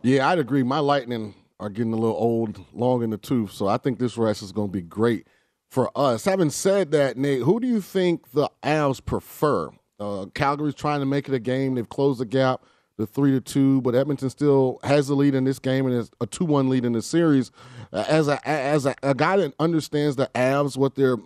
Yeah, 0.03 0.29
I'd 0.29 0.39
agree. 0.39 0.63
My 0.63 0.81
Lightning 0.81 1.35
are 1.61 1.71
getting 1.71 1.93
a 1.93 1.97
little 1.97 2.17
old, 2.17 2.65
long 2.75 3.03
in 3.03 3.11
the 3.11 3.17
tooth, 3.17 3.53
so 3.53 3.67
I 3.67 3.79
think 3.79 3.99
this 3.99 4.19
rest 4.19 4.43
is 4.43 4.53
going 4.53 4.69
to 4.69 4.73
be 4.73 4.83
great 4.83 5.27
for 5.75 5.91
us. 5.97 6.25
Having 6.25 6.51
said 6.51 6.93
that, 6.93 7.17
Nate, 7.19 7.43
who 7.43 7.59
do 7.59 7.67
you 7.67 7.81
think 7.81 8.31
the 8.31 8.49
Avs 8.63 9.05
prefer? 9.05 9.71
Uh, 9.99 10.27
Calgary's 10.33 10.75
trying 10.75 11.01
to 11.01 11.07
make 11.07 11.29
it 11.29 11.35
a 11.35 11.41
game. 11.41 11.75
They've 11.75 11.89
closed 11.89 12.21
the 12.21 12.25
gap 12.25 12.63
the 12.97 13.09
three 13.09 13.33
to 13.33 13.41
two, 13.41 13.81
but 13.81 13.97
Edmonton 13.97 14.31
still 14.31 14.79
has 14.85 15.09
the 15.09 15.15
lead 15.15 15.35
in 15.35 15.43
this 15.43 15.59
game 15.59 15.87
and 15.87 15.97
is 15.97 16.13
a 16.21 16.27
two 16.27 16.45
one 16.45 16.69
lead 16.69 16.85
in 16.85 16.93
the 16.93 17.03
series. 17.03 17.51
Uh, 17.93 18.05
as 18.09 18.29
a 18.29 18.49
as 18.49 18.87
a, 18.87 18.95
a, 19.03 19.15
guy 19.15 19.37
that 19.37 19.53
understands 19.59 20.15
the 20.15 20.31
Avs, 20.37 20.77
what 20.77 20.95
their 20.95 21.17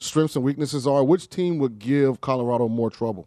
strengths 0.00 0.36
and 0.36 0.44
weaknesses 0.44 0.86
are, 0.86 1.02
which 1.02 1.30
team 1.30 1.56
would 1.58 1.78
give 1.78 2.20
Colorado 2.20 2.68
more 2.68 2.90
trouble? 2.90 3.26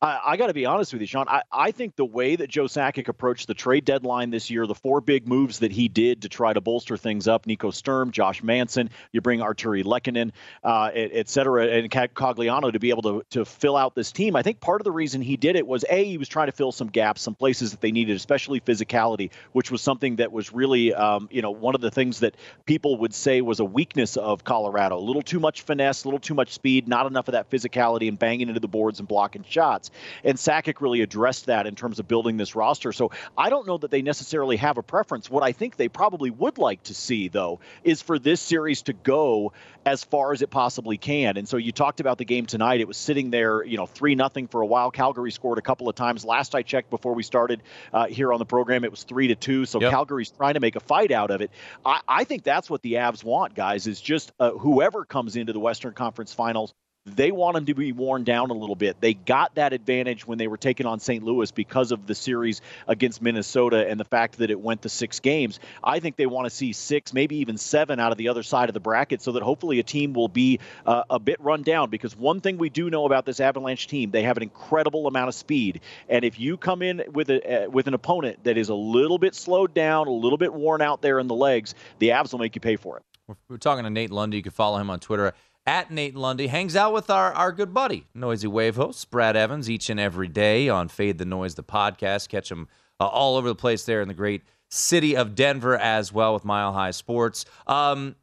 I, 0.00 0.20
I 0.24 0.36
got 0.36 0.46
to 0.46 0.54
be 0.54 0.64
honest 0.64 0.92
with 0.92 1.00
you, 1.00 1.08
Sean. 1.08 1.26
I, 1.28 1.42
I 1.50 1.72
think 1.72 1.96
the 1.96 2.04
way 2.04 2.36
that 2.36 2.48
Joe 2.48 2.66
Sakic 2.66 3.08
approached 3.08 3.48
the 3.48 3.54
trade 3.54 3.84
deadline 3.84 4.30
this 4.30 4.48
year, 4.48 4.64
the 4.64 4.74
four 4.74 5.00
big 5.00 5.26
moves 5.26 5.58
that 5.58 5.72
he 5.72 5.88
did 5.88 6.22
to 6.22 6.28
try 6.28 6.52
to 6.52 6.60
bolster 6.60 6.96
things 6.96 7.26
up 7.26 7.46
Nico 7.46 7.72
Sturm, 7.72 8.12
Josh 8.12 8.42
Manson, 8.42 8.90
you 9.10 9.20
bring 9.20 9.40
Artturi 9.40 9.82
Lehkonen, 9.82 10.30
uh, 10.62 10.90
et, 10.94 11.10
et, 11.12 11.28
cetera, 11.28 11.66
and 11.66 11.90
Cogliano 11.90 12.72
to 12.72 12.78
be 12.78 12.90
able 12.90 13.02
to, 13.02 13.22
to 13.30 13.44
fill 13.44 13.76
out 13.76 13.96
this 13.96 14.12
team. 14.12 14.36
I 14.36 14.42
think 14.42 14.60
part 14.60 14.80
of 14.80 14.84
the 14.84 14.92
reason 14.92 15.20
he 15.20 15.36
did 15.36 15.56
it 15.56 15.66
was 15.66 15.84
A, 15.90 16.04
he 16.04 16.16
was 16.16 16.28
trying 16.28 16.46
to 16.46 16.52
fill 16.52 16.70
some 16.70 16.88
gaps, 16.88 17.20
some 17.20 17.34
places 17.34 17.72
that 17.72 17.80
they 17.80 17.90
needed, 17.90 18.14
especially 18.14 18.60
physicality, 18.60 19.32
which 19.50 19.72
was 19.72 19.82
something 19.82 20.16
that 20.16 20.30
was 20.30 20.52
really, 20.52 20.94
um, 20.94 21.28
you 21.32 21.42
know, 21.42 21.50
one 21.50 21.74
of 21.74 21.80
the 21.80 21.90
things 21.90 22.20
that 22.20 22.36
people 22.66 22.98
would 22.98 23.14
say 23.14 23.40
was 23.40 23.58
a 23.58 23.64
weakness 23.64 24.16
of 24.16 24.44
Colorado. 24.44 24.96
A 24.96 25.00
little 25.00 25.22
too 25.22 25.40
much 25.40 25.62
finesse, 25.62 26.04
a 26.04 26.06
little 26.06 26.20
too 26.20 26.34
much 26.34 26.52
speed, 26.52 26.86
not 26.86 27.06
enough 27.06 27.26
of 27.26 27.32
that 27.32 27.50
physicality 27.50 28.06
and 28.06 28.16
banging 28.16 28.48
into 28.48 28.60
the 28.60 28.68
boards 28.68 29.00
and 29.00 29.08
blocking 29.08 29.44
shots. 29.48 29.87
And 30.24 30.36
Sakic 30.36 30.80
really 30.80 31.02
addressed 31.02 31.46
that 31.46 31.66
in 31.66 31.74
terms 31.74 31.98
of 31.98 32.08
building 32.08 32.36
this 32.36 32.54
roster. 32.54 32.92
So 32.92 33.10
I 33.36 33.50
don't 33.50 33.66
know 33.66 33.78
that 33.78 33.90
they 33.90 34.02
necessarily 34.02 34.56
have 34.56 34.78
a 34.78 34.82
preference. 34.82 35.30
What 35.30 35.42
I 35.42 35.52
think 35.52 35.76
they 35.76 35.88
probably 35.88 36.30
would 36.30 36.58
like 36.58 36.82
to 36.84 36.94
see, 36.94 37.28
though, 37.28 37.60
is 37.84 38.02
for 38.02 38.18
this 38.18 38.40
series 38.40 38.82
to 38.82 38.92
go 38.92 39.52
as 39.86 40.04
far 40.04 40.32
as 40.32 40.42
it 40.42 40.50
possibly 40.50 40.98
can. 40.98 41.36
And 41.36 41.48
so 41.48 41.56
you 41.56 41.72
talked 41.72 42.00
about 42.00 42.18
the 42.18 42.24
game 42.24 42.46
tonight. 42.46 42.80
It 42.80 42.88
was 42.88 42.96
sitting 42.96 43.30
there, 43.30 43.64
you 43.64 43.76
know, 43.76 43.86
3 43.86 44.14
nothing 44.14 44.48
for 44.48 44.60
a 44.60 44.66
while. 44.66 44.90
Calgary 44.90 45.32
scored 45.32 45.58
a 45.58 45.62
couple 45.62 45.88
of 45.88 45.94
times. 45.94 46.24
Last 46.24 46.54
I 46.54 46.62
checked 46.62 46.90
before 46.90 47.14
we 47.14 47.22
started 47.22 47.62
uh, 47.92 48.06
here 48.06 48.32
on 48.32 48.38
the 48.38 48.44
program, 48.44 48.84
it 48.84 48.90
was 48.90 49.04
3 49.04 49.28
to 49.28 49.34
2. 49.34 49.64
So 49.64 49.80
yep. 49.80 49.90
Calgary's 49.90 50.30
trying 50.30 50.54
to 50.54 50.60
make 50.60 50.76
a 50.76 50.80
fight 50.80 51.10
out 51.10 51.30
of 51.30 51.40
it. 51.40 51.50
I, 51.84 52.00
I 52.06 52.24
think 52.24 52.42
that's 52.42 52.68
what 52.68 52.82
the 52.82 52.94
Avs 52.94 53.24
want, 53.24 53.54
guys, 53.54 53.86
is 53.86 54.00
just 54.00 54.32
uh, 54.38 54.50
whoever 54.50 55.04
comes 55.04 55.36
into 55.36 55.52
the 55.52 55.60
Western 55.60 55.94
Conference 55.94 56.34
Finals 56.34 56.74
they 57.16 57.30
want 57.30 57.54
them 57.54 57.66
to 57.66 57.74
be 57.74 57.92
worn 57.92 58.24
down 58.24 58.50
a 58.50 58.54
little 58.54 58.76
bit. 58.76 59.00
They 59.00 59.14
got 59.14 59.54
that 59.56 59.72
advantage 59.72 60.26
when 60.26 60.38
they 60.38 60.48
were 60.48 60.56
taking 60.56 60.86
on 60.86 61.00
St. 61.00 61.22
Louis 61.22 61.50
because 61.50 61.92
of 61.92 62.06
the 62.06 62.14
series 62.14 62.60
against 62.86 63.22
Minnesota 63.22 63.88
and 63.88 63.98
the 63.98 64.04
fact 64.04 64.38
that 64.38 64.50
it 64.50 64.60
went 64.60 64.82
to 64.82 64.88
six 64.88 65.20
games. 65.20 65.60
I 65.82 66.00
think 66.00 66.16
they 66.16 66.26
want 66.26 66.46
to 66.46 66.50
see 66.50 66.72
six, 66.72 67.12
maybe 67.12 67.36
even 67.36 67.56
seven 67.56 68.00
out 68.00 68.12
of 68.12 68.18
the 68.18 68.28
other 68.28 68.42
side 68.42 68.68
of 68.68 68.74
the 68.74 68.80
bracket 68.80 69.22
so 69.22 69.32
that 69.32 69.42
hopefully 69.42 69.78
a 69.78 69.82
team 69.82 70.12
will 70.12 70.28
be 70.28 70.60
uh, 70.86 71.04
a 71.10 71.18
bit 71.18 71.40
run 71.40 71.62
down. 71.62 71.90
Because 71.90 72.16
one 72.16 72.40
thing 72.40 72.58
we 72.58 72.68
do 72.68 72.90
know 72.90 73.04
about 73.06 73.24
this 73.24 73.40
Avalanche 73.40 73.86
team, 73.86 74.10
they 74.10 74.22
have 74.22 74.36
an 74.36 74.42
incredible 74.42 75.06
amount 75.06 75.28
of 75.28 75.34
speed. 75.34 75.80
And 76.08 76.24
if 76.24 76.38
you 76.38 76.56
come 76.56 76.82
in 76.82 77.02
with 77.12 77.30
a 77.30 77.38
uh, 77.66 77.70
with 77.70 77.88
an 77.88 77.94
opponent 77.94 78.44
that 78.44 78.56
is 78.56 78.68
a 78.68 78.74
little 78.74 79.18
bit 79.18 79.34
slowed 79.34 79.74
down, 79.74 80.06
a 80.06 80.12
little 80.12 80.38
bit 80.38 80.52
worn 80.52 80.82
out 80.82 81.02
there 81.02 81.18
in 81.18 81.28
the 81.28 81.34
legs, 81.34 81.74
the 81.98 82.10
Avs 82.10 82.32
will 82.32 82.38
make 82.38 82.54
you 82.54 82.60
pay 82.60 82.76
for 82.76 82.98
it. 82.98 83.04
We're 83.48 83.58
talking 83.58 83.84
to 83.84 83.90
Nate 83.90 84.10
Lundy. 84.10 84.38
You 84.38 84.42
can 84.42 84.52
follow 84.52 84.78
him 84.78 84.88
on 84.90 85.00
Twitter 85.00 85.34
at 85.68 85.90
Nate 85.90 86.16
Lundy. 86.16 86.46
Hangs 86.46 86.74
out 86.74 86.94
with 86.94 87.10
our, 87.10 87.30
our 87.34 87.52
good 87.52 87.74
buddy, 87.74 88.06
Noisy 88.14 88.46
Wave 88.46 88.76
host, 88.76 89.10
Brad 89.10 89.36
Evans, 89.36 89.68
each 89.68 89.90
and 89.90 90.00
every 90.00 90.26
day 90.26 90.70
on 90.70 90.88
Fade 90.88 91.18
the 91.18 91.26
Noise, 91.26 91.56
the 91.56 91.62
podcast. 91.62 92.30
Catch 92.30 92.50
him 92.50 92.68
uh, 92.98 93.06
all 93.06 93.36
over 93.36 93.48
the 93.48 93.54
place 93.54 93.84
there 93.84 94.00
in 94.00 94.08
the 94.08 94.14
great 94.14 94.40
city 94.70 95.14
of 95.14 95.34
Denver 95.34 95.76
as 95.76 96.10
well 96.10 96.32
with 96.32 96.46
Mile 96.46 96.72
High 96.72 96.92
Sports. 96.92 97.44
Um, 97.66 98.16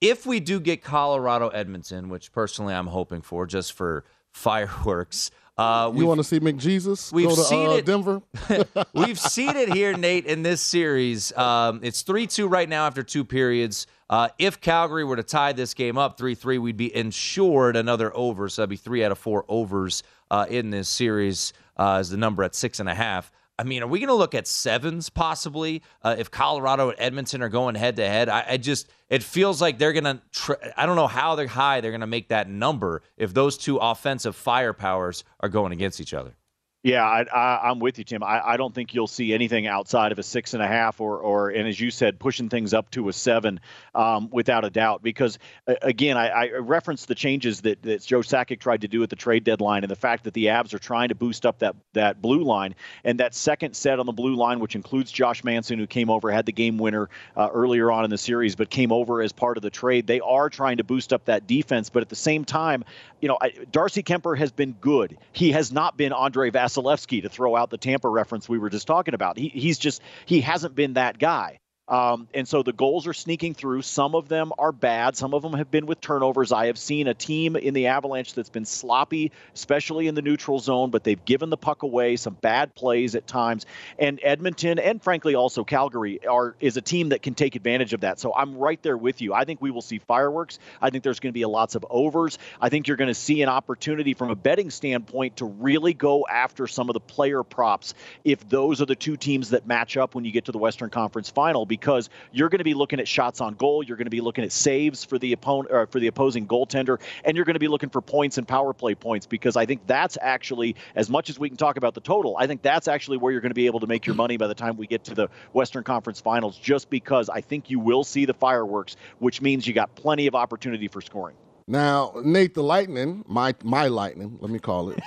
if 0.00 0.26
we 0.26 0.40
do 0.40 0.58
get 0.58 0.82
Colorado 0.82 1.50
Edmonton, 1.50 2.08
which 2.08 2.32
personally 2.32 2.74
I'm 2.74 2.88
hoping 2.88 3.22
for 3.22 3.46
just 3.46 3.72
for 3.72 4.04
fireworks. 4.34 5.30
Uh, 5.56 5.92
you 5.94 6.04
want 6.04 6.18
to 6.18 6.24
see 6.24 6.40
McJesus 6.40 7.12
we've 7.12 7.28
go 7.28 7.36
to 7.36 7.44
seen 7.44 7.68
uh, 7.68 7.74
it, 7.74 7.86
Denver? 7.86 8.22
we've 8.92 9.20
seen 9.20 9.56
it 9.56 9.72
here, 9.72 9.96
Nate, 9.96 10.26
in 10.26 10.42
this 10.42 10.60
series. 10.60 11.34
Um, 11.36 11.78
it's 11.84 12.02
3 12.02 12.26
2 12.26 12.48
right 12.48 12.68
now 12.68 12.86
after 12.86 13.04
two 13.04 13.24
periods. 13.24 13.86
Uh, 14.08 14.28
if 14.38 14.60
Calgary 14.60 15.04
were 15.04 15.16
to 15.16 15.22
tie 15.22 15.52
this 15.52 15.74
game 15.74 15.98
up 15.98 16.16
3 16.16 16.34
3, 16.34 16.58
we'd 16.58 16.76
be 16.76 16.94
insured 16.94 17.76
another 17.76 18.16
over. 18.16 18.48
So 18.48 18.62
that'd 18.62 18.70
be 18.70 18.76
three 18.76 19.04
out 19.04 19.12
of 19.12 19.18
four 19.18 19.44
overs 19.48 20.02
uh, 20.30 20.46
in 20.48 20.70
this 20.70 20.88
series, 20.88 21.52
uh, 21.76 21.94
as 21.94 22.10
the 22.10 22.16
number 22.16 22.42
at 22.44 22.54
six 22.54 22.80
and 22.80 22.88
a 22.88 22.94
half. 22.94 23.32
I 23.58 23.64
mean, 23.64 23.82
are 23.82 23.86
we 23.86 24.00
going 24.00 24.08
to 24.08 24.14
look 24.14 24.34
at 24.34 24.46
sevens 24.46 25.08
possibly 25.08 25.82
uh, 26.02 26.14
if 26.18 26.30
Colorado 26.30 26.90
and 26.90 27.00
Edmonton 27.00 27.42
are 27.42 27.48
going 27.48 27.74
head 27.74 27.96
to 27.96 28.06
head? 28.06 28.28
I 28.28 28.58
just 28.58 28.90
it 29.08 29.22
feels 29.22 29.62
like 29.62 29.78
they're 29.78 29.94
going 29.94 30.04
to. 30.04 30.20
Tr- 30.30 30.52
I 30.76 30.84
don't 30.84 30.96
know 30.96 31.06
how 31.06 31.36
they're 31.36 31.46
high 31.46 31.80
they're 31.80 31.90
going 31.90 32.02
to 32.02 32.06
make 32.06 32.28
that 32.28 32.50
number 32.50 33.02
if 33.16 33.32
those 33.32 33.56
two 33.56 33.78
offensive 33.78 34.36
firepowers 34.36 35.22
are 35.40 35.48
going 35.48 35.72
against 35.72 36.00
each 36.00 36.12
other. 36.12 36.36
Yeah, 36.82 37.02
I, 37.04 37.70
am 37.70 37.80
with 37.80 37.98
you, 37.98 38.04
Tim. 38.04 38.22
I, 38.22 38.50
I, 38.50 38.56
don't 38.56 38.72
think 38.72 38.94
you'll 38.94 39.08
see 39.08 39.34
anything 39.34 39.66
outside 39.66 40.12
of 40.12 40.20
a 40.20 40.22
six 40.22 40.54
and 40.54 40.62
a 40.62 40.68
half, 40.68 41.00
or, 41.00 41.18
or 41.18 41.50
and 41.50 41.66
as 41.66 41.80
you 41.80 41.90
said, 41.90 42.20
pushing 42.20 42.48
things 42.48 42.72
up 42.72 42.90
to 42.92 43.08
a 43.08 43.12
seven, 43.12 43.58
um, 43.94 44.28
without 44.30 44.64
a 44.64 44.70
doubt. 44.70 45.02
Because 45.02 45.40
again, 45.66 46.16
I, 46.16 46.28
I 46.28 46.48
referenced 46.58 47.08
the 47.08 47.16
changes 47.16 47.62
that, 47.62 47.82
that 47.82 48.04
Joe 48.04 48.20
Sakic 48.20 48.60
tried 48.60 48.82
to 48.82 48.88
do 48.88 49.02
at 49.02 49.10
the 49.10 49.16
trade 49.16 49.42
deadline, 49.42 49.82
and 49.82 49.90
the 49.90 49.96
fact 49.96 50.24
that 50.24 50.34
the 50.34 50.46
Avs 50.46 50.74
are 50.74 50.78
trying 50.78 51.08
to 51.08 51.16
boost 51.16 51.44
up 51.44 51.58
that 51.58 51.74
that 51.94 52.22
blue 52.22 52.44
line, 52.44 52.76
and 53.02 53.18
that 53.18 53.34
second 53.34 53.74
set 53.74 53.98
on 53.98 54.06
the 54.06 54.12
blue 54.12 54.36
line, 54.36 54.60
which 54.60 54.76
includes 54.76 55.10
Josh 55.10 55.42
Manson, 55.42 55.80
who 55.80 55.88
came 55.88 56.08
over, 56.08 56.30
had 56.30 56.46
the 56.46 56.52
game 56.52 56.78
winner 56.78 57.08
uh, 57.36 57.48
earlier 57.52 57.90
on 57.90 58.04
in 58.04 58.10
the 58.10 58.18
series, 58.18 58.54
but 58.54 58.70
came 58.70 58.92
over 58.92 59.22
as 59.22 59.32
part 59.32 59.56
of 59.56 59.64
the 59.64 59.70
trade. 59.70 60.06
They 60.06 60.20
are 60.20 60.48
trying 60.48 60.76
to 60.76 60.84
boost 60.84 61.12
up 61.12 61.24
that 61.24 61.48
defense, 61.48 61.90
but 61.90 62.02
at 62.02 62.10
the 62.10 62.16
same 62.16 62.44
time, 62.44 62.84
you 63.20 63.28
know, 63.28 63.38
Darcy 63.70 64.02
Kuemper 64.02 64.36
has 64.38 64.52
been 64.52 64.72
good. 64.72 65.16
He 65.32 65.52
has 65.52 65.72
not 65.72 65.96
been 65.96 66.12
Andrei 66.12 66.50
Vasilevskiy 66.50 66.86
Vasilevskiy 66.86 67.22
to 67.22 67.28
throw 67.28 67.56
out 67.56 67.70
the 67.70 67.78
Tampa 67.78 68.08
reference 68.08 68.48
we 68.48 68.58
were 68.58 68.70
just 68.70 68.86
talking 68.86 69.14
about. 69.14 69.38
He, 69.38 69.48
he's 69.48 69.78
just 69.78 70.02
he 70.24 70.40
hasn't 70.40 70.74
been 70.74 70.94
that 70.94 71.18
guy. 71.18 71.58
Um, 71.88 72.28
and 72.34 72.48
so 72.48 72.62
the 72.62 72.72
goals 72.72 73.06
are 73.06 73.12
sneaking 73.12 73.54
through. 73.54 73.82
Some 73.82 74.14
of 74.14 74.28
them 74.28 74.52
are 74.58 74.72
bad. 74.72 75.16
Some 75.16 75.34
of 75.34 75.42
them 75.42 75.52
have 75.52 75.70
been 75.70 75.86
with 75.86 76.00
turnovers. 76.00 76.50
I 76.50 76.66
have 76.66 76.78
seen 76.78 77.06
a 77.06 77.14
team 77.14 77.54
in 77.54 77.74
the 77.74 77.86
Avalanche 77.86 78.34
that's 78.34 78.48
been 78.48 78.64
sloppy, 78.64 79.30
especially 79.54 80.08
in 80.08 80.14
the 80.14 80.22
neutral 80.22 80.58
zone, 80.58 80.90
but 80.90 81.04
they've 81.04 81.24
given 81.24 81.50
the 81.50 81.56
puck 81.56 81.82
away, 81.82 82.16
some 82.16 82.34
bad 82.34 82.74
plays 82.74 83.14
at 83.14 83.26
times. 83.26 83.66
And 83.98 84.18
Edmonton 84.22 84.78
and 84.78 85.00
frankly 85.02 85.34
also 85.34 85.64
Calgary 85.64 86.26
are 86.26 86.56
is 86.60 86.76
a 86.76 86.80
team 86.80 87.10
that 87.10 87.22
can 87.22 87.34
take 87.34 87.54
advantage 87.54 87.92
of 87.92 88.00
that. 88.00 88.18
So 88.18 88.34
I'm 88.34 88.56
right 88.56 88.82
there 88.82 88.96
with 88.96 89.20
you. 89.20 89.32
I 89.32 89.44
think 89.44 89.62
we 89.62 89.70
will 89.70 89.82
see 89.82 89.98
fireworks. 89.98 90.58
I 90.82 90.90
think 90.90 91.04
there's 91.04 91.20
going 91.20 91.32
to 91.32 91.38
be 91.38 91.44
lots 91.44 91.74
of 91.76 91.86
overs. 91.88 92.38
I 92.60 92.68
think 92.68 92.88
you're 92.88 92.96
going 92.96 93.08
to 93.08 93.14
see 93.14 93.42
an 93.42 93.48
opportunity 93.48 94.14
from 94.14 94.30
a 94.30 94.36
betting 94.36 94.70
standpoint 94.70 95.36
to 95.36 95.44
really 95.44 95.94
go 95.94 96.26
after 96.26 96.66
some 96.66 96.88
of 96.88 96.94
the 96.94 97.00
player 97.00 97.42
props 97.42 97.94
if 98.24 98.48
those 98.48 98.80
are 98.80 98.86
the 98.86 98.96
two 98.96 99.16
teams 99.16 99.50
that 99.50 99.66
match 99.66 99.96
up 99.96 100.14
when 100.14 100.24
you 100.24 100.32
get 100.32 100.46
to 100.46 100.52
the 100.52 100.58
Western 100.58 100.90
Conference 100.90 101.30
final 101.30 101.64
because 101.76 102.08
you're 102.32 102.48
going 102.48 102.58
to 102.58 102.64
be 102.64 102.74
looking 102.74 103.00
at 103.00 103.06
shots 103.06 103.40
on 103.40 103.54
goal, 103.54 103.82
you're 103.82 103.98
going 103.98 104.06
to 104.06 104.10
be 104.10 104.22
looking 104.22 104.44
at 104.44 104.50
saves 104.50 105.04
for 105.04 105.18
the 105.18 105.32
opponent 105.32 105.72
or 105.72 105.86
for 105.86 106.00
the 106.00 106.06
opposing 106.06 106.46
goaltender, 106.46 106.98
and 107.24 107.36
you're 107.36 107.44
going 107.44 107.54
to 107.54 107.60
be 107.60 107.68
looking 107.68 107.90
for 107.90 108.00
points 108.00 108.38
and 108.38 108.48
power 108.48 108.72
play 108.72 108.94
points 108.94 109.26
because 109.26 109.56
I 109.56 109.66
think 109.66 109.86
that's 109.86 110.16
actually 110.20 110.74
as 110.94 111.10
much 111.10 111.28
as 111.28 111.38
we 111.38 111.48
can 111.48 111.58
talk 111.58 111.76
about 111.76 111.94
the 111.94 112.00
total. 112.00 112.36
I 112.38 112.46
think 112.46 112.62
that's 112.62 112.88
actually 112.88 113.18
where 113.18 113.30
you're 113.30 113.42
going 113.42 113.50
to 113.50 113.54
be 113.54 113.66
able 113.66 113.80
to 113.80 113.86
make 113.86 114.06
your 114.06 114.16
money 114.16 114.38
by 114.38 114.46
the 114.46 114.54
time 114.54 114.76
we 114.76 114.86
get 114.86 115.04
to 115.04 115.14
the 115.14 115.28
Western 115.52 115.84
Conference 115.84 116.20
Finals, 116.20 116.56
just 116.56 116.88
because 116.88 117.28
I 117.28 117.42
think 117.42 117.70
you 117.70 117.78
will 117.78 118.04
see 118.04 118.24
the 118.24 118.34
fireworks, 118.34 118.96
which 119.18 119.42
means 119.42 119.66
you 119.66 119.74
got 119.74 119.94
plenty 119.94 120.26
of 120.26 120.34
opportunity 120.34 120.88
for 120.88 121.02
scoring. 121.02 121.36
Now, 121.68 122.12
Nate 122.22 122.54
the 122.54 122.62
Lightning, 122.62 123.24
my 123.26 123.54
my 123.64 123.88
Lightning, 123.88 124.38
let 124.40 124.50
me 124.50 124.60
call 124.60 124.90
it. 124.90 125.00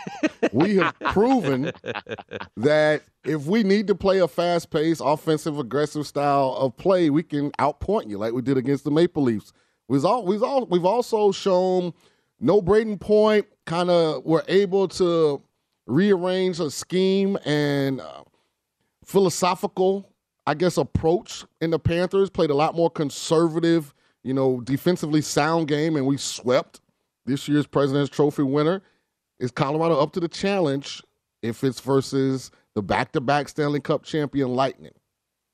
we 0.51 0.75
have 0.75 0.93
proven 1.11 1.71
that 2.57 3.03
if 3.23 3.45
we 3.45 3.63
need 3.63 3.87
to 3.87 3.95
play 3.95 4.19
a 4.19 4.27
fast-paced, 4.27 5.01
offensive, 5.03 5.57
aggressive 5.57 6.05
style 6.05 6.55
of 6.59 6.75
play, 6.75 7.09
we 7.09 7.23
can 7.23 7.51
outpoint 7.53 8.09
you 8.09 8.17
like 8.17 8.33
we 8.33 8.41
did 8.41 8.57
against 8.57 8.83
the 8.83 8.91
Maple 8.91 9.23
Leafs. 9.23 9.53
We've 9.87 10.03
all 10.03 10.25
we've 10.25 10.43
all 10.43 10.65
we've 10.65 10.85
also 10.85 11.31
shown 11.31 11.93
no 12.41 12.61
Brayden 12.61 12.99
Point. 12.99 13.47
Kind 13.65 13.89
of 13.89 14.25
were 14.25 14.43
able 14.49 14.87
to 14.89 15.41
rearrange 15.87 16.59
a 16.59 16.69
scheme 16.69 17.37
and 17.45 18.01
uh, 18.01 18.23
philosophical, 19.05 20.11
I 20.45 20.55
guess, 20.55 20.75
approach 20.75 21.45
in 21.61 21.69
the 21.69 21.79
Panthers. 21.79 22.29
Played 22.29 22.49
a 22.49 22.55
lot 22.55 22.75
more 22.75 22.89
conservative 22.89 23.93
you 24.23 24.33
know, 24.33 24.61
defensively 24.61 25.21
sound 25.21 25.67
game, 25.67 25.95
and 25.95 26.05
we 26.05 26.17
swept 26.17 26.81
this 27.25 27.47
year's 27.47 27.67
President's 27.67 28.09
Trophy 28.09 28.43
winner. 28.43 28.81
Is 29.39 29.51
Colorado 29.51 29.99
up 29.99 30.11
to 30.13 30.19
the 30.19 30.27
challenge 30.27 31.01
if 31.41 31.63
it's 31.63 31.79
versus 31.79 32.51
the 32.75 32.81
back-to-back 32.81 33.49
Stanley 33.49 33.79
Cup 33.79 34.03
champion 34.03 34.49
Lightning? 34.49 34.93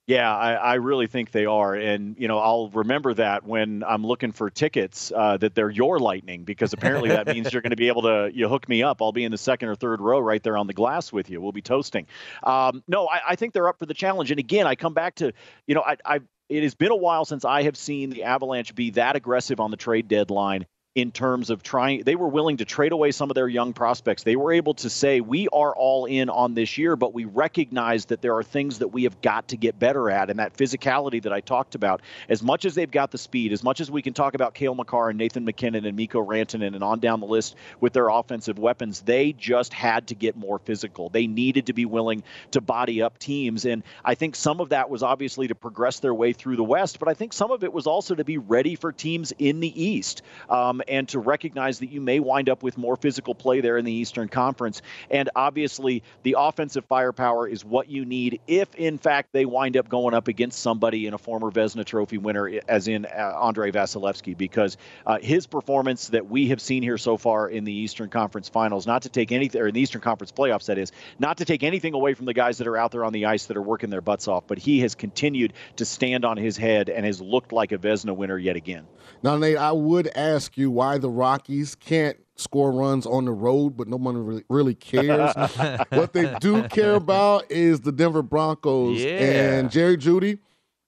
Yeah, 0.07 0.35
I, 0.35 0.53
I, 0.53 0.73
really 0.75 1.07
think 1.07 1.31
they 1.31 1.47
are, 1.47 1.73
and 1.73 2.15
you 2.19 2.27
know 2.27 2.37
I'll 2.37 2.69
remember 2.69 3.15
that 3.15 3.43
when 3.43 3.83
I'm 3.83 4.05
looking 4.05 4.31
for 4.31 4.51
tickets 4.51 5.11
uh, 5.15 5.37
that 5.37 5.55
they're 5.55 5.71
your 5.71 5.97
Lightning 5.97 6.43
because 6.43 6.73
apparently 6.73 7.09
that 7.09 7.25
means 7.25 7.51
you're 7.51 7.63
going 7.63 7.71
to 7.71 7.75
be 7.75 7.87
able 7.87 8.03
to 8.03 8.29
you 8.31 8.47
hook 8.47 8.69
me 8.69 8.83
up. 8.83 9.01
I'll 9.01 9.11
be 9.11 9.23
in 9.23 9.31
the 9.31 9.37
second 9.39 9.69
or 9.69 9.75
third 9.75 10.01
row 10.01 10.19
right 10.19 10.43
there 10.43 10.57
on 10.57 10.67
the 10.67 10.73
glass 10.73 11.11
with 11.11 11.31
you. 11.31 11.41
We'll 11.41 11.53
be 11.53 11.63
toasting. 11.63 12.05
Um, 12.43 12.83
no, 12.87 13.07
I, 13.07 13.21
I, 13.29 13.35
think 13.35 13.53
they're 13.53 13.67
up 13.67 13.79
for 13.79 13.87
the 13.87 13.95
challenge, 13.95 14.29
and 14.29 14.39
again 14.39 14.67
I 14.67 14.75
come 14.75 14.93
back 14.93 15.15
to 15.15 15.33
you 15.65 15.73
know 15.73 15.81
I, 15.81 15.97
I 16.05 16.19
it 16.49 16.63
has 16.63 16.75
been 16.75 16.91
a 16.91 16.95
while 16.95 17.25
since 17.25 17.45
I 17.45 17.63
have 17.63 17.77
seen 17.77 18.09
the 18.09 18.23
Avalanche 18.23 18.75
be 18.75 18.91
that 18.91 19.15
aggressive 19.15 19.59
on 19.59 19.71
the 19.71 19.77
trade 19.77 20.07
deadline 20.07 20.65
in 20.95 21.11
terms 21.11 21.49
of 21.49 21.61
trying 21.61 22.03
they 22.05 22.15
were 22.15 22.29
willing 22.29 22.55
to 22.55 22.63
trade 22.63 22.93
away 22.93 23.11
some 23.11 23.29
of 23.29 23.35
their 23.35 23.49
young 23.49 23.73
prospects. 23.73 24.23
They 24.23 24.37
were 24.37 24.53
able 24.53 24.73
to 24.75 24.89
say 24.89 25.19
we 25.19 25.49
are 25.49 25.75
all 25.75 26.05
in 26.05 26.29
on 26.29 26.53
this 26.53 26.77
year 26.77 26.95
but 26.95 27.13
we 27.13 27.25
recognize 27.25 28.05
that 28.05 28.21
there 28.21 28.33
are 28.37 28.43
things 28.43 28.79
that 28.79 28.87
we 28.87 29.03
have 29.03 29.21
got 29.21 29.49
to 29.49 29.57
get 29.57 29.77
better 29.77 30.09
at. 30.09 30.29
And 30.29 30.39
that 30.39 30.55
physicality 30.55 31.21
that 31.23 31.33
i 31.33 31.41
talked 31.41 31.75
about 31.75 32.01
as 32.29 32.41
much 32.41 32.63
as 32.63 32.75
they've 32.75 32.89
got 32.89 33.11
the 33.11 33.17
speed 33.17 33.51
as 33.51 33.61
much 33.61 33.81
as 33.81 33.91
we 33.91 34.01
can 34.01 34.13
talk 34.13 34.35
about 34.35 34.53
Cale 34.53 34.73
Makar 34.73 35.09
and 35.09 35.17
Nathan 35.17 35.43
MacKinnon 35.43 35.83
and 35.85 35.97
Mikko 35.97 36.25
Rantanen 36.25 36.73
and 36.75 36.83
on 36.83 37.01
down 37.01 37.19
the 37.19 37.27
list 37.27 37.57
with 37.81 37.91
their 37.91 38.07
offensive 38.07 38.57
weapons 38.57 39.01
they 39.01 39.33
just 39.33 39.73
had 39.73 40.07
to 40.07 40.15
get 40.15 40.37
more 40.37 40.59
physical. 40.59 41.09
They 41.09 41.27
needed 41.27 41.65
to 41.65 41.73
be 41.73 41.85
willing 41.85 42.23
to 42.51 42.61
body 42.61 43.01
up 43.01 43.19
teams. 43.19 43.65
And 43.65 43.83
i 44.05 44.15
think 44.15 44.37
some 44.37 44.61
of 44.61 44.69
that 44.69 44.89
was 44.89 45.03
obviously 45.03 45.49
to 45.49 45.55
progress 45.55 45.99
their 45.99 46.13
way 46.13 46.31
through 46.31 46.55
the 46.55 46.63
west 46.63 46.99
but 46.99 47.09
i 47.09 47.13
think 47.13 47.33
some 47.33 47.51
of 47.51 47.65
it 47.65 47.73
was 47.73 47.85
also 47.85 48.15
to 48.15 48.23
be 48.23 48.37
ready 48.37 48.75
for 48.75 48.93
teams 48.93 49.33
in 49.37 49.59
the 49.59 49.83
east. 49.83 50.21
Um, 50.49 50.81
and 50.87 51.07
to 51.09 51.19
recognize 51.19 51.79
that 51.79 51.89
you 51.89 52.01
may 52.01 52.19
wind 52.19 52.49
up 52.49 52.63
with 52.63 52.77
more 52.77 52.95
physical 52.95 53.35
play 53.35 53.61
there 53.61 53.77
in 53.77 53.85
the 53.85 53.91
Eastern 53.91 54.27
Conference. 54.27 54.81
And 55.09 55.29
obviously, 55.35 56.03
the 56.23 56.35
offensive 56.37 56.85
firepower 56.85 57.47
is 57.47 57.63
what 57.63 57.89
you 57.89 58.05
need 58.05 58.39
if, 58.47 58.73
in 58.75 58.97
fact, 58.97 59.31
they 59.31 59.45
wind 59.45 59.77
up 59.77 59.89
going 59.89 60.13
up 60.13 60.27
against 60.27 60.59
somebody 60.59 61.07
in 61.07 61.13
a 61.13 61.17
former 61.17 61.51
Vezina 61.51 61.85
Trophy 61.85 62.17
winner, 62.17 62.59
as 62.67 62.87
in 62.87 63.05
uh, 63.05 63.39
Andrei 63.41 63.71
Vasilevskiy, 63.71 64.37
because 64.37 64.77
uh, 65.05 65.19
his 65.19 65.47
performance 65.47 66.09
that 66.09 66.27
we 66.27 66.49
have 66.49 66.61
seen 66.61 66.83
here 66.83 66.97
so 66.97 67.17
far 67.17 67.49
in 67.49 67.63
the 67.63 67.73
Eastern 67.73 68.09
Conference 68.09 68.49
Finals, 68.49 68.87
not 68.87 69.03
to 69.03 69.09
take 69.09 69.31
anything, 69.31 69.61
or 69.61 69.67
in 69.67 69.73
the 69.73 69.81
Eastern 69.81 70.01
Conference 70.01 70.31
playoffs, 70.31 70.65
that 70.65 70.77
is, 70.77 70.91
not 71.19 71.37
to 71.37 71.45
take 71.45 71.63
anything 71.63 71.93
away 71.93 72.13
from 72.13 72.25
the 72.25 72.33
guys 72.33 72.57
that 72.57 72.67
are 72.67 72.77
out 72.77 72.91
there 72.91 73.03
on 73.03 73.13
the 73.13 73.25
ice 73.25 73.45
that 73.47 73.57
are 73.57 73.61
working 73.61 73.89
their 73.89 74.01
butts 74.01 74.27
off, 74.27 74.45
but 74.47 74.57
he 74.57 74.81
has 74.81 74.95
continued 74.95 75.53
to 75.77 75.85
stand 75.85 76.25
on 76.25 76.37
his 76.37 76.57
head 76.57 76.89
and 76.89 77.05
has 77.05 77.21
looked 77.21 77.51
like 77.51 77.71
a 77.71 77.77
Vezina 77.77 78.15
winner 78.15 78.37
yet 78.37 78.55
again. 78.55 78.85
Now, 79.23 79.37
Nate, 79.37 79.57
I 79.57 79.71
would 79.71 80.07
ask 80.15 80.57
you 80.57 80.69
why 80.75 80.97
the 80.97 81.09
Rockies 81.09 81.73
can't 81.73 82.17
score 82.35 82.71
runs 82.71 83.05
on 83.05 83.25
the 83.25 83.31
road, 83.31 83.77
but 83.77 83.87
no 83.87 83.95
one 83.95 84.17
really, 84.17 84.43
really 84.49 84.75
cares. 84.75 85.33
what 85.89 86.11
they 86.11 86.35
do 86.41 86.63
care 86.67 86.95
about 86.95 87.49
is 87.49 87.79
the 87.79 87.93
Denver 87.93 88.21
Broncos. 88.21 89.01
Yeah. 89.01 89.57
And 89.57 89.71
Jerry 89.71 89.97
Jeudy 89.97 90.39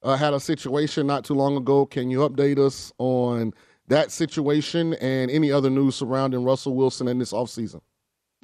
uh, 0.03 0.17
had 0.17 0.33
a 0.33 0.39
situation 0.39 1.07
not 1.07 1.23
too 1.23 1.33
long 1.33 1.55
ago. 1.55 1.85
Can 1.85 2.11
you 2.11 2.19
update 2.19 2.59
us 2.59 2.91
on 2.97 3.53
that 3.87 4.11
situation 4.11 4.93
and 4.95 5.31
any 5.31 5.51
other 5.51 5.69
news 5.69 5.95
surrounding 5.95 6.43
Russell 6.43 6.75
Wilson 6.75 7.07
in 7.07 7.17
this 7.17 7.31
offseason? 7.31 7.81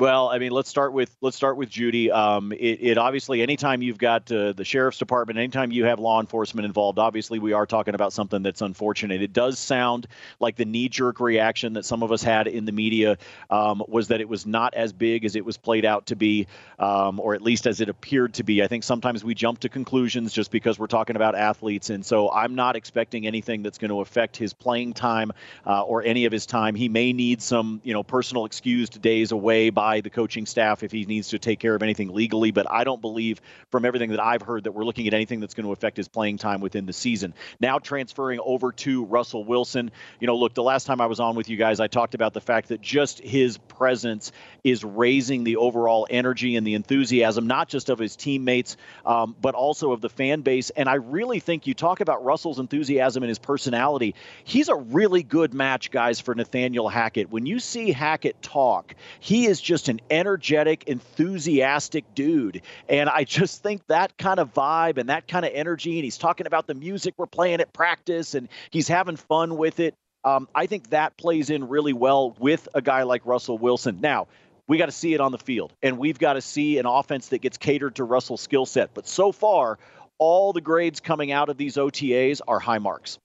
Well, 0.04 0.28
I 0.28 0.38
mean, 0.38 0.52
let's 0.52 0.68
start 0.68 0.92
with 0.92 1.16
let's 1.22 1.38
start 1.38 1.56
with 1.56 1.70
Jeudy. 1.70 2.12
Um, 2.12 2.52
it, 2.52 2.80
it, 2.82 2.98
obviously, 2.98 3.42
anytime 3.42 3.82
you've 3.82 3.98
got 3.98 4.30
uh, 4.30 4.52
the 4.52 4.66
sheriff's 4.66 4.98
department, 4.98 5.40
anytime 5.40 5.72
you 5.72 5.86
have 5.86 5.98
law 5.98 6.20
enforcement 6.20 6.66
involved, 6.66 7.00
obviously 7.00 7.40
we 7.40 7.54
are 7.54 7.66
talking 7.66 7.96
about 7.96 8.12
something 8.12 8.44
that's 8.44 8.62
unfortunate. 8.62 9.22
It 9.22 9.32
does 9.32 9.58
sound 9.58 10.08
like 10.42 10.58
the 10.58 10.66
knee-jerk 10.66 11.22
reaction 11.22 11.72
that 11.76 11.86
some 11.86 12.04
of 12.04 12.12
us 12.12 12.22
had 12.22 12.48
in 12.48 12.66
the 12.66 12.74
media 12.74 13.18
um, 13.50 13.82
was 13.88 14.10
that 14.10 14.20
it 14.20 14.28
was 14.28 14.46
not 14.46 14.74
as 14.74 14.92
big 14.92 15.24
as 15.24 15.38
it 15.38 15.46
was 15.46 15.56
played 15.56 15.86
out 15.86 16.08
to 16.08 16.18
be, 16.18 16.48
um, 16.80 17.22
or 17.22 17.34
at 17.34 17.42
least 17.42 17.66
as 17.66 17.80
it 17.80 17.88
appeared 17.88 18.34
to 18.34 18.44
be. 18.44 18.62
I 18.62 18.68
think 18.68 18.84
sometimes 18.84 19.24
we 19.24 19.34
jump 19.34 19.60
to 19.60 19.70
conclusions 19.70 20.34
just 20.34 20.52
because 20.52 20.78
we're 20.78 20.88
talking 20.88 21.16
about 21.16 21.34
athletes, 21.34 21.90
and 21.90 22.06
so 22.06 22.30
I'm 22.30 22.56
not 22.56 22.76
expecting 22.76 23.26
anything 23.26 23.64
that's 23.64 23.78
going 23.78 23.88
to 23.88 24.02
affect 24.02 24.36
his 24.36 24.52
playing 24.52 24.96
time 24.96 25.32
uh, 25.66 25.84
or 25.84 26.04
any 26.04 26.26
of 26.26 26.34
his 26.34 26.46
time. 26.46 26.76
He 26.76 26.90
may 26.90 27.14
need 27.14 27.42
some, 27.42 27.80
you 27.86 27.94
know, 27.94 28.04
personal 28.04 28.44
excused 28.44 29.02
days 29.02 29.32
away 29.32 29.70
by 29.70 29.93
by 29.94 30.02
the 30.02 30.10
coaching 30.10 30.48
staff 30.48 30.82
if 30.82 30.92
he 30.92 31.06
needs 31.06 31.30
to 31.30 31.38
take 31.38 31.60
care 31.60 31.76
of 31.76 31.84
anything 31.84 32.12
legally. 32.12 32.50
But 32.50 32.66
I 32.72 32.84
don't 32.84 33.00
believe, 33.00 33.40
from 33.70 33.86
everything 33.86 34.10
that 34.10 34.20
I've 34.20 34.42
heard, 34.42 34.64
that 34.64 34.72
we're 34.72 34.86
looking 34.86 35.08
at 35.08 35.14
anything 35.14 35.40
that's 35.40 35.54
going 35.54 35.68
to 35.68 35.72
affect 35.72 35.98
his 35.98 36.08
playing 36.08 36.40
time 36.40 36.62
within 36.62 36.88
the 36.88 36.94
season. 36.94 37.36
Now 37.60 37.78
transferring 37.78 38.40
over 38.44 38.72
to 38.72 39.06
Russell 39.06 39.44
Wilson. 39.44 39.92
You 40.20 40.26
know, 40.26 40.36
look, 40.36 40.56
the 40.56 40.64
last 40.64 40.88
time 40.88 41.00
I 41.00 41.06
was 41.06 41.20
on 41.20 41.36
with 41.36 41.48
you 41.48 41.58
guys, 41.58 41.80
I 41.80 41.86
talked 41.86 42.16
about 42.16 42.34
the 42.34 42.42
fact 42.42 42.70
that 42.70 42.82
just 42.82 43.20
his 43.20 43.60
presence 43.60 44.32
is 44.64 44.84
raising 44.84 45.44
the 45.44 45.58
overall 45.58 46.08
energy 46.10 46.56
and 46.56 46.66
the 46.66 46.74
enthusiasm, 46.74 47.46
not 47.46 47.70
just 47.70 47.90
of 47.90 48.00
his 48.00 48.16
teammates, 48.16 48.78
um, 49.06 49.36
but 49.40 49.54
also 49.54 49.92
of 49.92 50.02
the 50.02 50.10
fan 50.10 50.42
base. 50.42 50.72
And 50.72 50.90
I 50.90 50.96
really 50.96 51.40
think 51.40 51.68
you 51.68 51.76
talk 51.76 52.00
about 52.00 52.26
Russell's 52.26 52.58
enthusiasm 52.58 53.22
and 53.22 53.30
his 53.30 53.40
personality. 53.40 54.16
He's 54.44 54.70
a 54.70 54.76
really 54.76 55.22
good 55.22 55.54
match, 55.54 55.92
guys, 55.92 56.20
for 56.20 56.34
Nathaniel 56.34 56.90
Hackett. 56.90 57.30
When 57.30 57.46
you 57.46 57.60
see 57.60 57.92
Hackett 57.92 58.42
talk, 58.42 58.96
he 59.20 59.46
is 59.46 59.62
just 59.62 59.73
just 59.74 59.90
an 59.90 60.00
energetic, 60.12 60.84
enthusiastic 60.84 62.06
dude. 62.14 62.62
And 62.88 63.10
I 63.10 63.24
just 63.24 63.64
think 63.64 63.82
that 63.88 64.16
kind 64.20 64.40
of 64.40 64.54
vibe 64.54 65.00
and 65.00 65.10
that 65.10 65.28
kind 65.28 65.44
of 65.44 65.52
energy, 65.52 65.96
and 65.98 66.04
he's 66.04 66.20
talking 66.20 66.46
about 66.46 66.68
the 66.68 66.76
music 66.76 67.16
we're 67.18 67.26
playing 67.26 67.60
at 67.60 67.74
practice 67.74 68.36
and 68.36 68.50
he's 68.70 68.88
having 68.88 69.16
fun 69.16 69.58
with 69.58 69.80
it. 69.80 69.96
Um, 70.24 70.48
I 70.54 70.68
think 70.68 70.92
that 70.92 71.18
plays 71.18 71.50
in 71.50 71.68
really 71.68 71.92
well 71.92 72.36
with 72.38 72.68
a 72.76 72.84
guy 72.84 73.02
like 73.02 73.26
Russell 73.26 73.58
Wilson. 73.58 74.00
Now, 74.00 74.28
we 74.68 74.78
got 74.78 74.86
to 74.86 74.92
see 74.92 75.16
it 75.16 75.20
on 75.20 75.32
the 75.32 75.40
field, 75.40 75.74
and 75.82 75.98
we've 75.98 76.20
got 76.20 76.34
to 76.34 76.42
see 76.42 76.78
an 76.78 76.86
offense 76.86 77.30
that 77.30 77.40
gets 77.40 77.58
catered 77.58 77.96
to 77.96 78.04
Russell's 78.04 78.42
skill 78.42 78.68
set. 78.68 78.94
But 78.94 79.08
so 79.08 79.32
far, 79.32 79.80
all 80.20 80.54
the 80.54 80.62
grades 80.62 81.00
coming 81.00 81.32
out 81.32 81.50
of 81.50 81.58
these 81.58 81.78
OTAs 81.78 82.42
are 82.48 82.60
high 82.60 82.78
marks. 82.78 83.18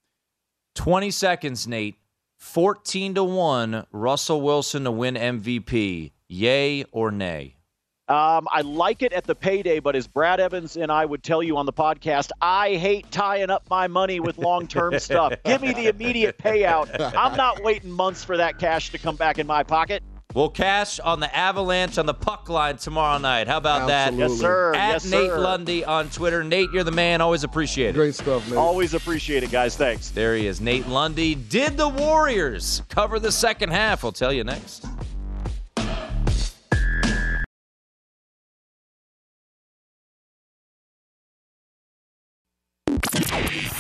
20 0.76 1.10
seconds, 1.10 1.68
Nate. 1.68 1.96
14 2.38 3.14
to 3.14 3.24
1, 3.24 3.86
Russell 3.92 4.40
Wilson 4.40 4.84
to 4.84 4.90
win 4.92 5.16
MVP. 5.16 6.12
Yay 6.28 6.84
or 6.92 7.10
nay? 7.10 7.56
Um, 8.06 8.48
I 8.50 8.62
like 8.62 9.02
it 9.02 9.12
at 9.12 9.24
the 9.24 9.34
payday, 9.34 9.80
but 9.80 9.94
as 9.94 10.06
Brad 10.06 10.40
Evans 10.40 10.76
and 10.76 10.90
I 10.90 11.04
would 11.04 11.22
tell 11.22 11.42
you 11.42 11.58
on 11.58 11.66
the 11.66 11.72
podcast, 11.72 12.30
I 12.40 12.76
hate 12.76 13.10
tying 13.10 13.50
up 13.50 13.68
my 13.68 13.86
money 13.86 14.18
with 14.18 14.38
long 14.38 14.66
term 14.66 14.98
stuff. 14.98 15.34
Give 15.44 15.60
me 15.60 15.74
the 15.74 15.88
immediate 15.88 16.38
payout. 16.38 16.88
I'm 17.14 17.36
not 17.36 17.62
waiting 17.62 17.90
months 17.90 18.24
for 18.24 18.38
that 18.38 18.58
cash 18.58 18.90
to 18.92 18.98
come 18.98 19.16
back 19.16 19.38
in 19.38 19.46
my 19.46 19.62
pocket. 19.62 20.02
We'll 20.34 20.50
cash 20.50 21.00
on 21.00 21.20
the 21.20 21.34
Avalanche 21.34 21.96
on 21.96 22.04
the 22.04 22.12
puck 22.12 22.50
line 22.50 22.76
tomorrow 22.76 23.16
night. 23.16 23.48
How 23.48 23.56
about 23.56 23.90
Absolutely. 23.90 24.18
that? 24.18 24.30
Yes, 24.30 24.38
sir. 24.38 24.74
At 24.74 24.92
yes, 24.92 25.04
Nate 25.06 25.30
sir. 25.30 25.38
Lundy 25.38 25.84
on 25.86 26.10
Twitter. 26.10 26.44
Nate, 26.44 26.68
you're 26.70 26.84
the 26.84 26.92
man. 26.92 27.22
Always 27.22 27.44
appreciate 27.44 27.90
it. 27.90 27.94
Great 27.94 28.14
stuff, 28.14 28.46
Nate. 28.46 28.58
Always 28.58 28.92
appreciate 28.92 29.42
it, 29.42 29.50
guys. 29.50 29.74
Thanks. 29.74 30.10
There 30.10 30.36
he 30.36 30.46
is. 30.46 30.60
Nate 30.60 30.86
Lundy. 30.86 31.34
Did 31.34 31.78
the 31.78 31.88
Warriors 31.88 32.82
cover 32.90 33.18
the 33.18 33.32
second 33.32 33.70
half? 33.70 34.02
We'll 34.02 34.12
tell 34.12 34.30
you 34.32 34.44
next. 34.44 34.84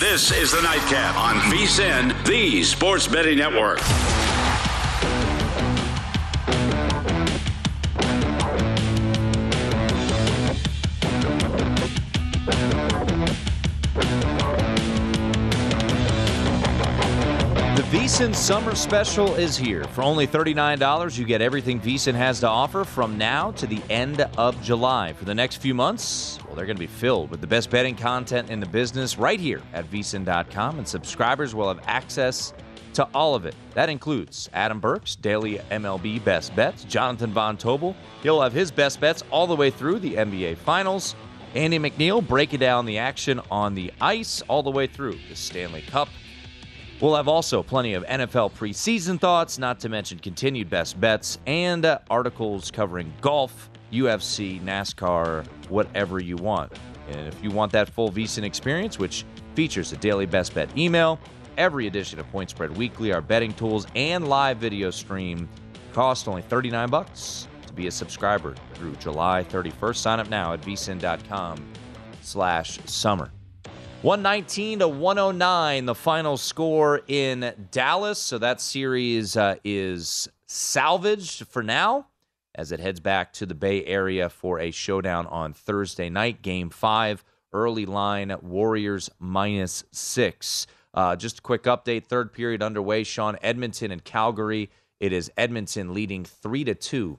This 0.00 0.32
is 0.32 0.52
the 0.52 0.62
Nightcap 0.62 1.14
on 1.16 1.36
VSIN, 1.52 2.24
the 2.24 2.62
Sports 2.62 3.06
Betting 3.06 3.36
Network. 3.36 3.80
VSIN 18.08 18.34
Summer 18.34 18.74
Special 18.74 19.34
is 19.34 19.54
here. 19.54 19.84
For 19.84 20.00
only 20.00 20.26
$39, 20.26 21.18
you 21.18 21.26
get 21.26 21.42
everything 21.42 21.78
VSIN 21.78 22.14
has 22.14 22.40
to 22.40 22.48
offer 22.48 22.84
from 22.84 23.18
now 23.18 23.50
to 23.50 23.66
the 23.66 23.82
end 23.90 24.22
of 24.38 24.60
July. 24.62 25.12
For 25.12 25.26
the 25.26 25.34
next 25.34 25.56
few 25.56 25.74
months, 25.74 26.38
well, 26.46 26.56
they're 26.56 26.64
going 26.64 26.78
to 26.78 26.80
be 26.80 26.86
filled 26.86 27.30
with 27.30 27.42
the 27.42 27.46
best 27.46 27.68
betting 27.68 27.94
content 27.94 28.48
in 28.48 28.60
the 28.60 28.66
business 28.66 29.18
right 29.18 29.38
here 29.38 29.60
at 29.74 29.90
VSIN.com, 29.90 30.78
and 30.78 30.88
subscribers 30.88 31.54
will 31.54 31.68
have 31.68 31.84
access 31.86 32.54
to 32.94 33.06
all 33.12 33.34
of 33.34 33.44
it. 33.44 33.54
That 33.74 33.90
includes 33.90 34.48
Adam 34.54 34.80
Burke's 34.80 35.14
daily 35.14 35.58
MLB 35.70 36.24
best 36.24 36.56
bets, 36.56 36.84
Jonathan 36.84 37.30
Von 37.34 37.58
Tobel. 37.58 37.94
He'll 38.22 38.40
have 38.40 38.54
his 38.54 38.70
best 38.70 39.02
bets 39.02 39.22
all 39.30 39.46
the 39.46 39.54
way 39.54 39.70
through 39.70 39.98
the 39.98 40.14
NBA 40.14 40.56
Finals. 40.56 41.14
Andy 41.54 41.78
McNeil 41.78 42.26
breaking 42.26 42.60
down 42.60 42.86
the 42.86 42.96
action 42.96 43.38
on 43.50 43.74
the 43.74 43.92
ice 44.00 44.42
all 44.48 44.62
the 44.62 44.70
way 44.70 44.86
through 44.86 45.18
the 45.28 45.36
Stanley 45.36 45.82
Cup. 45.82 46.08
We'll 47.00 47.14
have 47.14 47.28
also 47.28 47.62
plenty 47.62 47.94
of 47.94 48.04
NFL 48.06 48.52
preseason 48.52 49.20
thoughts, 49.20 49.56
not 49.56 49.78
to 49.80 49.88
mention 49.88 50.18
continued 50.18 50.68
best 50.68 51.00
bets 51.00 51.38
and 51.46 51.84
uh, 51.84 52.00
articles 52.10 52.72
covering 52.72 53.12
golf, 53.20 53.70
UFC, 53.92 54.60
NASCAR, 54.62 55.46
whatever 55.68 56.18
you 56.18 56.36
want. 56.36 56.72
And 57.10 57.28
if 57.28 57.42
you 57.42 57.50
want 57.50 57.70
that 57.72 57.88
full 57.88 58.10
VSIN 58.10 58.42
experience, 58.42 58.98
which 58.98 59.24
features 59.54 59.92
a 59.92 59.96
daily 59.96 60.26
best 60.26 60.54
bet 60.54 60.76
email, 60.76 61.20
every 61.56 61.86
edition 61.86 62.18
of 62.18 62.28
Point 62.32 62.50
Spread 62.50 62.76
Weekly, 62.76 63.12
our 63.12 63.20
betting 63.20 63.54
tools, 63.54 63.86
and 63.94 64.26
live 64.28 64.58
video 64.58 64.90
stream, 64.90 65.48
cost 65.92 66.26
only 66.26 66.42
39 66.42 66.90
bucks 66.90 67.46
to 67.66 67.72
be 67.72 67.86
a 67.86 67.90
subscriber 67.92 68.56
through 68.74 68.96
July 68.96 69.44
31st. 69.48 69.96
Sign 69.96 70.18
up 70.18 70.28
now 70.28 70.52
at 70.52 70.60
vsin.com 70.62 71.64
slash 72.22 72.80
summer. 72.86 73.30
119 74.02 74.78
to 74.78 74.86
109, 74.86 75.86
the 75.86 75.94
final 75.94 76.36
score 76.36 77.00
in 77.08 77.52
Dallas. 77.72 78.20
So 78.20 78.38
that 78.38 78.60
series 78.60 79.36
uh, 79.36 79.56
is 79.64 80.28
salvaged 80.46 81.48
for 81.48 81.64
now 81.64 82.06
as 82.54 82.70
it 82.70 82.78
heads 82.78 83.00
back 83.00 83.32
to 83.34 83.44
the 83.44 83.56
Bay 83.56 83.84
Area 83.84 84.28
for 84.28 84.60
a 84.60 84.70
showdown 84.70 85.26
on 85.26 85.52
Thursday 85.52 86.08
night. 86.08 86.42
Game 86.42 86.70
five, 86.70 87.24
early 87.52 87.86
line, 87.86 88.32
Warriors 88.40 89.10
minus 89.18 89.82
six. 89.90 90.68
Uh, 90.94 91.16
just 91.16 91.40
a 91.40 91.42
quick 91.42 91.64
update 91.64 92.06
third 92.06 92.32
period 92.32 92.62
underway. 92.62 93.02
Sean 93.02 93.36
Edmonton 93.42 93.90
and 93.90 94.04
Calgary. 94.04 94.70
It 95.00 95.12
is 95.12 95.28
Edmonton 95.36 95.92
leading 95.92 96.24
three 96.24 96.62
to 96.62 96.76
two 96.76 97.18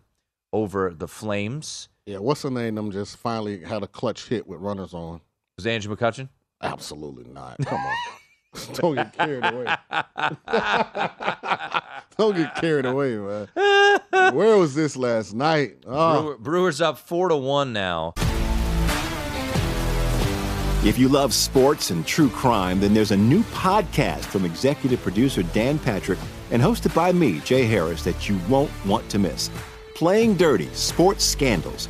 over 0.53 0.93
the 0.93 1.09
Flames. 1.09 1.89
Yeah, 2.05 2.19
what's 2.19 2.43
the 2.43 2.49
name? 2.49 2.75
Them 2.75 2.89
just 2.89 3.17
finally 3.17 3.65
had 3.65 3.83
a 3.83 3.87
clutch 3.87 4.29
hit 4.29 4.47
with 4.47 4.61
runners 4.61 4.93
on. 4.93 5.19
Was 5.57 5.67
Andrew 5.67 5.93
McCutchen? 5.93 6.29
Absolutely 6.61 7.25
not. 7.31 7.57
Come 7.65 7.79
on. 7.79 7.95
Don't 8.73 8.95
get 8.95 9.13
carried 9.13 9.45
away. 9.45 9.75
Don't 12.17 12.35
get 12.35 12.55
carried 12.55 12.85
away, 12.85 13.15
man. 13.15 13.47
Where 14.33 14.57
was 14.57 14.73
this 14.75 14.97
last 14.97 15.33
night? 15.33 15.77
Oh. 15.85 16.21
Brewer, 16.21 16.37
Brewers 16.37 16.81
up 16.81 16.97
four 16.97 17.29
to 17.29 17.35
one 17.37 17.73
now. 17.73 18.13
If 20.83 20.97
you 20.97 21.09
love 21.09 21.33
sports 21.33 21.91
and 21.91 22.07
true 22.07 22.29
crime, 22.29 22.79
then 22.79 22.93
there's 22.93 23.11
a 23.11 23.17
new 23.17 23.43
podcast 23.43 24.23
from 24.25 24.45
executive 24.45 25.01
producer 25.01 25.43
Dan 25.43 25.77
Patrick 25.77 26.19
and 26.51 26.61
hosted 26.61 26.95
by 26.95 27.11
me, 27.11 27.41
Jay 27.41 27.65
Harris, 27.65 28.03
that 28.05 28.29
you 28.29 28.39
won't 28.49 28.71
want 28.85 29.07
to 29.09 29.19
miss. 29.19 29.49
Playing 29.93 30.35
Dirty 30.35 30.69
Sports 30.73 31.25
Scandals. 31.25 31.89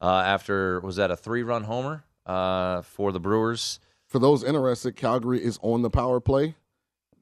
Uh, 0.00 0.22
after 0.26 0.80
was 0.80 0.96
that 0.96 1.10
a 1.10 1.16
three-run 1.16 1.64
homer 1.64 2.04
uh, 2.26 2.82
for 2.82 3.12
the 3.12 3.20
Brewers? 3.20 3.80
For 4.06 4.18
those 4.18 4.44
interested, 4.44 4.96
Calgary 4.96 5.42
is 5.42 5.58
on 5.62 5.82
the 5.82 5.90
power 5.90 6.20
play, 6.20 6.54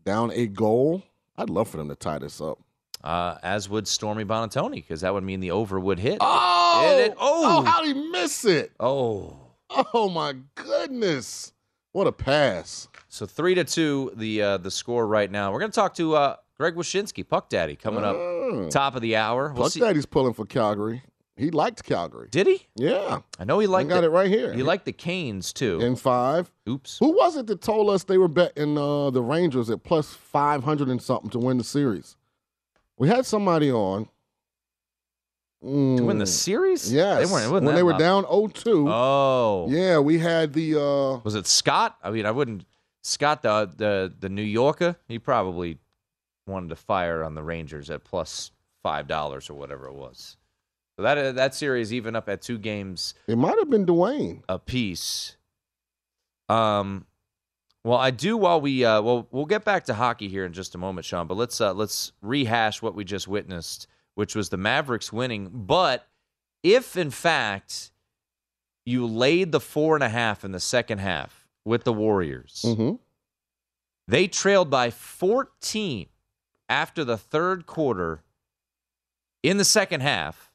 down 0.04 0.30
a 0.32 0.46
goal. 0.46 1.02
I'd 1.36 1.48
love 1.50 1.68
for 1.68 1.76
them 1.78 1.88
to 1.88 1.94
tie 1.94 2.18
this 2.18 2.40
up. 2.40 2.58
Uh, 3.02 3.36
as 3.42 3.68
would 3.68 3.88
Stormy 3.88 4.24
Buonantony, 4.24 4.76
because 4.76 5.00
that 5.00 5.12
would 5.12 5.24
mean 5.24 5.40
the 5.40 5.50
over 5.50 5.80
would 5.80 5.98
hit. 5.98 6.18
Oh, 6.20 6.96
it. 6.98 7.14
oh, 7.18 7.58
oh, 7.58 7.64
how 7.64 7.82
did 7.82 7.96
he 7.96 8.10
miss 8.10 8.44
it? 8.44 8.72
Oh, 8.78 9.36
oh 9.92 10.08
my 10.08 10.34
goodness! 10.54 11.52
What 11.92 12.06
a 12.06 12.12
pass! 12.12 12.88
So 13.08 13.26
three 13.26 13.54
to 13.56 13.64
two, 13.64 14.12
the 14.16 14.42
uh, 14.42 14.56
the 14.58 14.70
score 14.70 15.06
right 15.06 15.30
now. 15.30 15.52
We're 15.52 15.58
going 15.58 15.70
to 15.72 15.74
talk 15.74 15.94
to 15.94 16.14
uh, 16.14 16.36
Greg 16.56 16.74
Wyshynski, 16.76 17.26
Puck 17.28 17.48
Daddy, 17.48 17.74
coming 17.76 18.04
up 18.04 18.16
Mm. 18.16 18.70
top 18.70 18.94
of 18.96 19.02
the 19.02 19.16
hour. 19.16 19.52
We'll 19.52 19.64
Puck 19.64 19.72
see- 19.72 19.80
Daddy's 19.80 20.06
pulling 20.06 20.34
for 20.34 20.44
Calgary. 20.46 21.02
He 21.42 21.50
liked 21.50 21.82
Calgary. 21.84 22.28
Did 22.30 22.46
he? 22.46 22.66
Yeah. 22.76 23.20
I 23.38 23.44
know 23.44 23.58
he 23.58 23.66
liked 23.66 23.88
got 23.88 24.02
the- 24.02 24.06
it 24.06 24.10
right 24.10 24.28
here. 24.30 24.52
He 24.52 24.62
liked 24.62 24.84
the 24.84 24.92
Canes 24.92 25.52
too. 25.52 25.80
In 25.80 25.96
five. 25.96 26.50
Oops. 26.68 26.98
Who 26.98 27.10
was 27.16 27.36
it 27.36 27.46
that 27.48 27.60
told 27.60 27.90
us 27.90 28.04
they 28.04 28.18
were 28.18 28.28
betting 28.28 28.78
uh, 28.78 29.10
the 29.10 29.22
Rangers 29.22 29.68
at 29.70 29.82
plus 29.82 30.12
500 30.14 30.88
and 30.88 31.02
something 31.02 31.30
to 31.30 31.38
win 31.38 31.58
the 31.58 31.64
series? 31.64 32.16
We 32.96 33.08
had 33.08 33.26
somebody 33.26 33.72
on. 33.72 34.04
to 35.62 36.02
win 36.04 36.18
the 36.18 36.24
Mm, 36.24 36.28
series? 36.28 36.92
Yes. 36.92 37.26
They 37.28 37.32
weren't. 37.32 37.52
when 37.52 37.74
they 37.74 37.82
were 37.82 37.98
down 37.98 38.24
0-2. 38.24 38.88
Oh. 38.88 39.66
Yeah, 39.68 39.98
we 39.98 40.18
had 40.18 40.52
the 40.52 40.76
uh, 40.76 41.18
Was 41.24 41.34
it 41.34 41.46
Scott? 41.46 41.96
I 42.02 42.10
mean, 42.10 42.26
I 42.26 42.30
wouldn't. 42.30 42.64
Scott, 43.04 43.42
the 43.42 43.68
the 43.76 44.12
the 44.20 44.28
New 44.28 44.42
Yorker, 44.42 44.94
he 45.08 45.18
probably 45.18 45.78
wanted 46.46 46.68
to 46.68 46.76
fire 46.76 47.24
on 47.24 47.34
the 47.34 47.42
Rangers 47.42 47.90
at 47.90 48.04
plus 48.04 48.52
five 48.84 49.08
dollars 49.08 49.50
or 49.50 49.54
whatever 49.54 49.86
it 49.88 49.94
was. 49.94 50.36
So 51.02 51.14
that 51.16 51.34
that 51.34 51.52
series 51.54 51.92
even 51.92 52.14
up 52.14 52.28
at 52.28 52.42
two 52.42 52.58
games 52.58 53.14
It 53.26 53.36
might 53.36 53.58
have 53.58 53.68
been 53.68 53.84
Dwayne. 53.84 54.42
apiece. 54.48 55.36
Um, 56.48 57.06
well, 57.84 57.98
I 57.98 58.12
do. 58.12 58.36
While 58.36 58.60
we 58.60 58.84
uh, 58.84 59.02
well, 59.02 59.26
we'll 59.32 59.46
get 59.46 59.64
back 59.64 59.84
to 59.86 59.94
hockey 59.94 60.28
here 60.28 60.44
in 60.44 60.52
just 60.52 60.76
a 60.76 60.78
moment, 60.78 61.04
Sean. 61.04 61.26
But 61.26 61.36
let's 61.36 61.60
uh, 61.60 61.72
let's 61.74 62.12
rehash 62.22 62.82
what 62.82 62.94
we 62.94 63.02
just 63.04 63.26
witnessed, 63.26 63.88
which 64.14 64.36
was 64.36 64.50
the 64.50 64.56
Mavericks 64.56 65.12
winning. 65.12 65.50
But 65.52 66.06
if 66.62 66.96
in 66.96 67.10
fact 67.10 67.90
you 68.86 69.04
laid 69.04 69.50
the 69.50 69.58
four 69.60 69.96
and 69.96 70.04
a 70.04 70.08
half 70.08 70.44
in 70.44 70.52
the 70.52 70.60
second 70.60 70.98
half 70.98 71.48
with 71.64 71.82
the 71.82 71.92
Warriors, 71.92 72.62
Mm-hmm. 72.64 72.94
they 74.06 74.28
trailed 74.28 74.70
by 74.70 74.90
14 74.90 76.06
after 76.68 77.02
the 77.02 77.18
third 77.18 77.66
quarter 77.66 78.22
in 79.42 79.56
the 79.56 79.64
second 79.64 80.02
half 80.02 80.51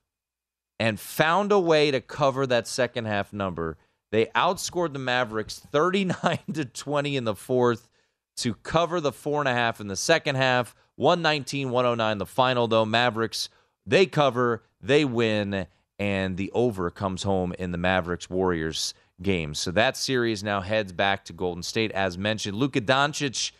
and 0.80 1.00
found 1.00 1.52
a 1.52 1.60
way 1.60 1.92
to 1.92 2.02
cover 2.02 2.46
that 2.48 2.68
second 2.68 3.06
half 3.06 3.34
number. 3.34 3.78
They 4.12 4.28
outscored 4.28 4.94
the 4.94 5.00
Mavericks 5.00 5.60
39 5.72 6.40
to 6.54 6.66
20 6.66 7.18
in 7.18 7.24
the 7.24 7.36
fourth 7.36 7.90
to 8.38 8.54
cover 8.54 9.02
the 9.02 9.12
four 9.12 9.42
and 9.42 9.50
a 9.50 9.54
half 9.54 9.82
in 9.82 9.88
the 9.88 9.96
second 9.96 10.36
half. 10.36 10.76
119 10.96 11.70
109 11.70 12.18
the 12.18 12.26
final, 12.26 12.68
though. 12.68 12.86
Mavericks, 12.86 13.50
they 13.86 14.06
cover, 14.06 14.64
they 14.82 15.06
win, 15.06 15.68
and 16.00 16.38
the 16.38 16.52
over 16.54 16.90
comes 16.90 17.24
home 17.24 17.54
in 17.58 17.72
the 17.72 17.78
Mavericks 17.78 18.30
Warriors 18.30 18.94
game. 19.22 19.54
So 19.54 19.72
that 19.72 19.98
series 19.98 20.44
now 20.44 20.62
heads 20.62 20.92
back 20.94 21.26
to 21.26 21.34
Golden 21.34 21.64
State. 21.64 21.92
As 21.92 22.18
mentioned, 22.18 22.58
Luka 22.58 22.82
Doncic 22.82 23.52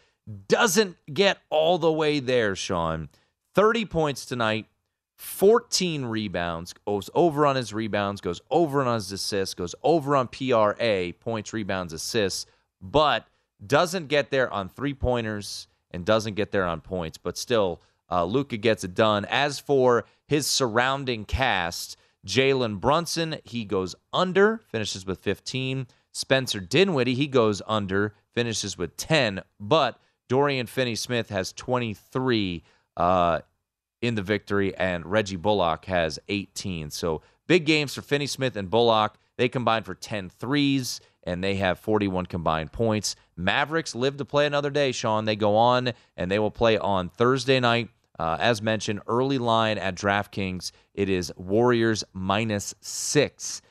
doesn't 0.48 0.98
get 1.12 1.40
all 1.50 1.78
the 1.78 1.92
way 1.92 2.20
there, 2.20 2.56
Sean. 2.56 3.10
30 3.56 3.86
points 3.86 4.26
tonight, 4.26 4.68
14 5.18 6.06
rebounds, 6.06 6.74
goes 6.86 7.10
over 7.16 7.46
on 7.46 7.56
his 7.56 7.74
rebounds, 7.74 8.22
goes 8.22 8.40
over 8.52 8.84
on 8.84 8.96
his 8.96 9.12
assists, 9.12 9.56
goes 9.56 9.74
over 9.84 10.16
on 10.16 10.28
PRA, 10.28 11.12
points, 11.20 11.54
rebounds, 11.54 11.92
assists, 11.92 12.46
but 12.82 13.28
doesn't 13.66 14.08
get 14.08 14.30
there 14.30 14.52
on 14.52 14.70
three 14.70 14.94
pointers 14.94 15.68
and 15.92 16.06
doesn't 16.06 16.36
get 16.36 16.52
there 16.52 16.66
on 16.66 16.82
points. 16.82 17.18
But 17.18 17.38
still, 17.38 17.82
uh, 18.12 18.26
Luka 18.26 18.58
gets 18.58 18.84
it 18.84 18.94
done. 18.94 19.26
As 19.26 19.60
for 19.60 20.06
his 20.28 20.46
surrounding 20.46 21.26
cast, 21.26 21.98
Jalen 22.26 22.80
Brunson, 22.80 23.38
he 23.44 23.66
goes 23.66 23.96
under, 24.14 24.62
finishes 24.72 25.06
with 25.06 25.20
15. 25.20 25.88
Spencer 26.12 26.60
Dinwiddie, 26.60 27.16
he 27.16 27.28
goes 27.28 27.62
under, 27.68 28.14
finishes 28.34 28.78
with 28.78 28.96
10. 28.98 29.42
But 29.60 30.00
Dorian 30.30 30.68
Finney 30.68 30.96
Smith 30.96 31.30
has 31.30 31.54
23 31.54 32.64
uh, 32.98 33.40
in 34.02 34.16
the 34.16 34.22
victory, 34.22 34.76
and 34.76 35.06
Reggie 35.06 35.36
Bullock 35.36 35.86
has 35.86 36.20
18. 36.28 36.92
So 36.92 37.22
big 37.48 37.66
games 37.66 37.94
for 37.94 38.02
Finney 38.02 38.28
Smith 38.28 38.56
and 38.56 38.70
Bullock. 38.70 39.18
They 39.38 39.50
combined 39.50 39.86
for 39.86 39.96
10 39.96 40.30
threes, 40.30 41.00
and 41.24 41.44
they 41.44 41.56
have 41.56 41.80
41 41.80 42.26
combined 42.26 42.72
points. 42.72 43.16
Mavericks 43.36 43.96
live 43.96 44.18
to 44.18 44.26
play 44.26 44.46
another 44.46 44.70
day, 44.70 44.92
Sean. 44.92 45.26
They 45.26 45.36
go 45.36 45.56
on, 45.56 45.94
and 46.16 46.32
they 46.32 46.40
will 46.40 46.52
play 46.52 46.78
on 46.78 47.10
Thursday 47.10 47.60
night. 47.60 47.90
Uh, 48.20 48.36
as 48.40 48.64
mentioned, 48.64 49.00
early 49.08 49.38
line 49.38 49.78
at 49.78 49.94
DraftKings, 49.94 50.72
it 50.96 51.08
is 51.08 51.32
Warriors 51.38 52.04
minus 52.14 52.74
six 52.82 53.62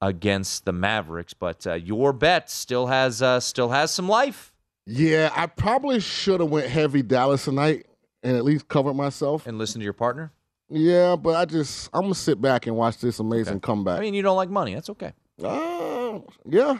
against 0.00 0.64
the 0.64 0.72
Mavericks. 0.72 1.34
But 1.34 1.66
uh, 1.66 1.74
your 1.74 2.12
bet 2.12 2.48
still 2.48 2.86
has 2.86 3.20
uh, 3.20 3.40
still 3.40 3.70
has 3.70 3.90
some 3.90 4.08
life. 4.08 4.52
Yeah, 4.86 5.32
I 5.34 5.46
probably 5.46 5.98
should 5.98 6.38
have 6.40 6.50
went 6.50 6.68
heavy 6.68 7.02
Dallas 7.02 7.44
tonight 7.44 7.86
and 8.22 8.36
at 8.36 8.44
least 8.44 8.68
cover 8.68 8.92
myself. 8.94 9.46
And 9.46 9.58
listen 9.58 9.80
to 9.80 9.84
your 9.84 9.92
partner. 9.92 10.32
Yeah, 10.68 11.16
but 11.16 11.34
I 11.36 11.44
just 11.46 11.90
I'm 11.92 12.02
gonna 12.02 12.14
sit 12.14 12.40
back 12.40 12.66
and 12.66 12.76
watch 12.76 12.98
this 12.98 13.18
amazing 13.18 13.60
comeback. 13.60 13.98
I 13.98 14.02
mean, 14.02 14.14
you 14.14 14.22
don't 14.22 14.36
like 14.36 14.50
money. 14.50 14.74
That's 14.74 14.90
okay. 14.90 15.12
Uh, 15.42 16.20
yeah, 16.46 16.78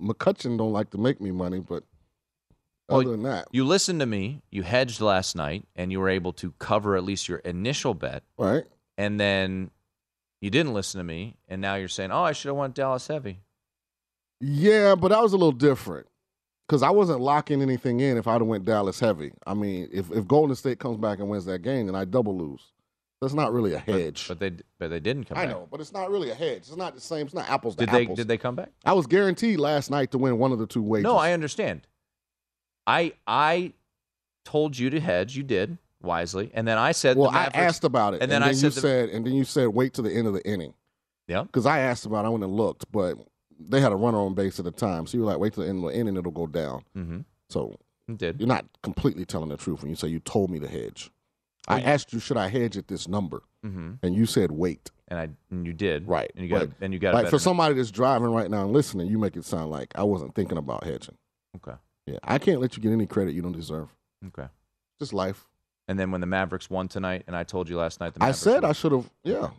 McCutchen 0.00 0.58
don't 0.58 0.72
like 0.72 0.90
to 0.90 0.98
make 0.98 1.20
me 1.20 1.30
money, 1.30 1.60
but 1.60 1.84
Well, 2.88 3.00
other 3.00 3.10
than 3.12 3.22
that, 3.22 3.48
You 3.52 3.64
listened 3.64 4.00
to 4.00 4.06
me. 4.06 4.42
You 4.50 4.62
hedged 4.64 5.00
last 5.00 5.34
night, 5.36 5.64
and 5.76 5.90
you 5.92 6.00
were 6.00 6.08
able 6.08 6.32
to 6.34 6.52
cover 6.58 6.96
at 6.96 7.04
least 7.04 7.28
your 7.28 7.38
initial 7.38 7.94
bet. 7.94 8.22
right? 8.36 8.64
And 8.98 9.18
then 9.18 9.70
you 10.42 10.50
didn't 10.50 10.74
listen 10.74 10.98
to 10.98 11.04
me, 11.04 11.36
and 11.48 11.62
now 11.62 11.76
you're 11.76 11.88
saying, 11.88 12.10
"Oh, 12.12 12.22
I 12.22 12.32
should 12.32 12.48
have 12.48 12.56
went 12.56 12.74
Dallas 12.74 13.06
heavy." 13.06 13.40
Yeah, 14.40 14.94
but 14.94 15.08
that 15.08 15.22
was 15.22 15.32
a 15.32 15.36
little 15.36 15.52
different 15.52 16.06
because 16.70 16.84
I 16.84 16.90
wasn't 16.90 17.20
locking 17.20 17.62
anything 17.62 17.98
in 17.98 18.16
if 18.16 18.28
I'd 18.28 18.34
have 18.34 18.46
went 18.46 18.64
Dallas 18.64 19.00
heavy. 19.00 19.32
I 19.44 19.54
mean, 19.54 19.88
if 19.92 20.08
if 20.12 20.28
Golden 20.28 20.54
State 20.54 20.78
comes 20.78 20.98
back 20.98 21.18
and 21.18 21.28
wins 21.28 21.44
that 21.46 21.62
game, 21.62 21.86
then 21.86 21.96
I 21.96 22.04
double 22.04 22.38
lose. 22.38 22.62
That's 23.20 23.34
not 23.34 23.52
really 23.52 23.74
a 23.74 23.78
hedge. 23.80 24.28
But 24.28 24.38
they 24.38 24.52
but 24.78 24.88
they 24.88 25.00
didn't 25.00 25.24
come 25.24 25.34
back. 25.34 25.42
I 25.42 25.46
back. 25.46 25.56
know, 25.56 25.68
but 25.68 25.80
it's 25.80 25.92
not 25.92 26.12
really 26.12 26.30
a 26.30 26.34
hedge. 26.34 26.58
It's 26.58 26.76
not 26.76 26.94
the 26.94 27.00
same. 27.00 27.26
It's 27.26 27.34
not 27.34 27.50
apples 27.50 27.74
to 27.74 27.86
Did 27.86 27.92
they 27.92 28.02
apples. 28.04 28.16
did 28.18 28.28
they 28.28 28.38
come 28.38 28.54
back? 28.54 28.70
I 28.84 28.92
was 28.92 29.08
guaranteed 29.08 29.58
last 29.58 29.90
night 29.90 30.12
to 30.12 30.18
win 30.18 30.38
one 30.38 30.52
of 30.52 30.60
the 30.60 30.66
two 30.68 30.80
wages. 30.80 31.02
No, 31.02 31.16
I 31.16 31.32
understand. 31.32 31.88
I 32.86 33.14
I 33.26 33.72
told 34.44 34.78
you 34.78 34.90
to 34.90 35.00
hedge. 35.00 35.36
You 35.36 35.42
did 35.42 35.76
wisely, 36.00 36.52
and 36.54 36.68
then 36.68 36.78
I 36.78 36.92
said, 36.92 37.16
Well, 37.16 37.30
I 37.30 37.50
asked 37.52 37.82
about 37.82 38.14
it, 38.14 38.22
and 38.22 38.30
then, 38.30 38.44
I 38.44 38.50
you 38.50 38.54
said, 38.54 38.72
the- 38.74 38.80
said, 38.80 39.08
and 39.08 39.26
then 39.26 39.34
you 39.34 39.42
said, 39.44 39.66
wait 39.68 39.92
till 39.92 40.04
the 40.04 40.12
end 40.12 40.28
of 40.28 40.34
the 40.34 40.46
inning. 40.48 40.74
Yeah. 41.26 41.42
Because 41.42 41.66
I 41.66 41.80
asked 41.80 42.06
about, 42.06 42.24
it, 42.24 42.28
I 42.28 42.30
went 42.30 42.44
and 42.44 42.52
looked, 42.54 42.90
but 42.90 43.18
they 43.68 43.80
had 43.80 43.92
a 43.92 43.96
runner 43.96 44.18
on 44.18 44.34
base 44.34 44.58
at 44.58 44.64
the 44.64 44.70
time, 44.70 45.06
so 45.06 45.16
you 45.16 45.24
were 45.24 45.30
like, 45.30 45.38
wait 45.38 45.52
till 45.54 45.62
the 45.64 45.68
end 45.68 45.84
of 45.84 45.90
the 45.92 45.98
inning, 45.98 46.16
it'll 46.16 46.32
go 46.32 46.46
down. 46.46 46.82
Mhm. 46.96 47.24
So 47.48 47.76
It 48.08 48.18
did. 48.18 48.40
you're 48.40 48.48
not 48.48 48.64
completely 48.82 49.24
telling 49.24 49.48
the 49.50 49.56
truth 49.56 49.82
when 49.82 49.90
you 49.90 49.96
say 49.96 50.08
you 50.08 50.20
told 50.20 50.50
me 50.50 50.58
to 50.60 50.68
hedge. 50.68 51.10
I 51.68 51.78
you- 51.78 51.84
asked 51.84 52.12
you, 52.12 52.18
should 52.20 52.36
I 52.36 52.48
hedge 52.48 52.76
at 52.76 52.88
this 52.88 53.06
number? 53.06 53.42
Mhm. 53.64 53.98
And 54.02 54.14
you 54.14 54.26
said 54.26 54.50
wait. 54.52 54.90
and 55.08 55.18
I 55.18 55.28
and 55.50 55.66
you 55.66 55.72
did 55.72 56.06
Right. 56.06 56.30
and 56.36 56.44
you 56.44 56.50
got 56.50 56.68
But, 56.68 56.70
and 56.84 56.92
you 56.94 57.00
got 57.00 57.14
like 57.14 57.28
for 57.28 57.38
somebody 57.40 57.74
that's 57.74 57.90
driving 57.90 58.28
right 58.32 58.48
now 58.48 58.62
and 58.62 58.72
listening, 58.72 59.08
you 59.08 59.18
make 59.18 59.36
it 59.36 59.44
sound 59.44 59.68
like 59.72 59.92
I 59.96 60.04
wasn't 60.04 60.36
thinking 60.36 60.56
about 60.56 60.84
hedging. 60.84 61.16
Okay. 61.56 61.76
Yeah, 62.06 62.18
I 62.22 62.38
can't 62.38 62.60
let 62.60 62.76
you 62.76 62.82
get 62.82 62.92
any 62.92 63.06
credit 63.06 63.34
you 63.34 63.42
don't 63.42 63.50
deserve. 63.52 63.88
Okay. 64.28 64.46
Just 65.00 65.12
life. 65.12 65.48
And 65.88 65.98
then 65.98 66.12
when 66.12 66.20
the 66.20 66.28
Mavericks 66.28 66.70
won 66.70 66.86
tonight, 66.86 67.24
and 67.26 67.34
I 67.34 67.42
told 67.42 67.68
you 67.68 67.76
last 67.76 67.98
night, 67.98 68.14
the 68.14 68.22
I 68.22 68.30
said 68.30 68.62
won. 68.62 68.70
I 68.70 68.72
should 68.72 68.92
have. 68.92 69.10
Yeah, 69.24 69.50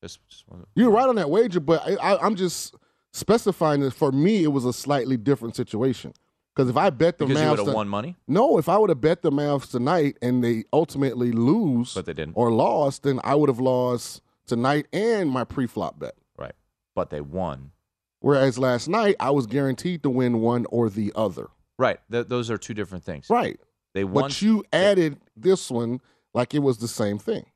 Just, 0.00 0.20
just 0.28 0.44
You're 0.76 0.92
right 0.92 1.08
on 1.08 1.16
that 1.16 1.28
wager, 1.28 1.58
but 1.58 1.82
I, 1.84 1.94
I, 1.96 2.24
I'm 2.24 2.36
just 2.36 2.76
specifying 3.12 3.80
that 3.80 3.92
for 3.92 4.12
me, 4.12 4.44
it 4.44 4.48
was 4.48 4.64
a 4.64 4.72
slightly 4.72 5.16
different 5.16 5.56
situation. 5.56 6.12
Because 6.54 6.68
if 6.68 6.76
I 6.76 6.90
bet 6.90 7.18
the 7.18 7.26
Because 7.26 7.40
you 7.42 7.48
Mavs, 7.48 7.58
would've 7.58 7.74
won 7.74 7.88
money? 7.88 8.16
No, 8.26 8.58
if 8.58 8.68
I 8.68 8.76
would 8.76 8.90
have 8.90 9.00
bet 9.00 9.22
the 9.22 9.30
Mavs 9.30 9.70
tonight 9.70 10.18
and 10.20 10.42
they 10.42 10.64
ultimately 10.72 11.30
lose, 11.32 11.94
But 11.94 12.06
they 12.06 12.12
didn't. 12.12 12.34
or 12.34 12.50
lost, 12.50 13.04
then 13.04 13.20
I 13.24 13.34
would 13.36 13.48
have 13.48 13.60
lost 13.60 14.20
tonight 14.46 14.86
and 14.92 15.30
my 15.30 15.44
pre-flop 15.44 15.98
bet. 15.98 16.14
Right. 16.36 16.54
But 16.94 17.10
they 17.10 17.20
won. 17.20 17.70
Whereas 18.18 18.58
last 18.58 18.88
night, 18.88 19.16
I 19.20 19.30
was 19.30 19.46
guaranteed 19.46 20.02
to 20.02 20.10
win 20.10 20.40
one 20.40 20.66
or 20.70 20.90
the 20.90 21.12
other. 21.14 21.48
Right. 21.78 21.98
Th- 22.10 22.26
those 22.26 22.50
are 22.50 22.58
two 22.58 22.74
different 22.74 23.04
things. 23.04 23.30
Right. 23.30 23.58
They 23.94 24.04
won. 24.04 24.24
But 24.24 24.42
you 24.42 24.64
added 24.72 25.18
this 25.36 25.70
one 25.70 26.00
like 26.34 26.52
it 26.52 26.58
was 26.58 26.78
the 26.78 26.88
same 26.88 27.18
thing. 27.18 27.46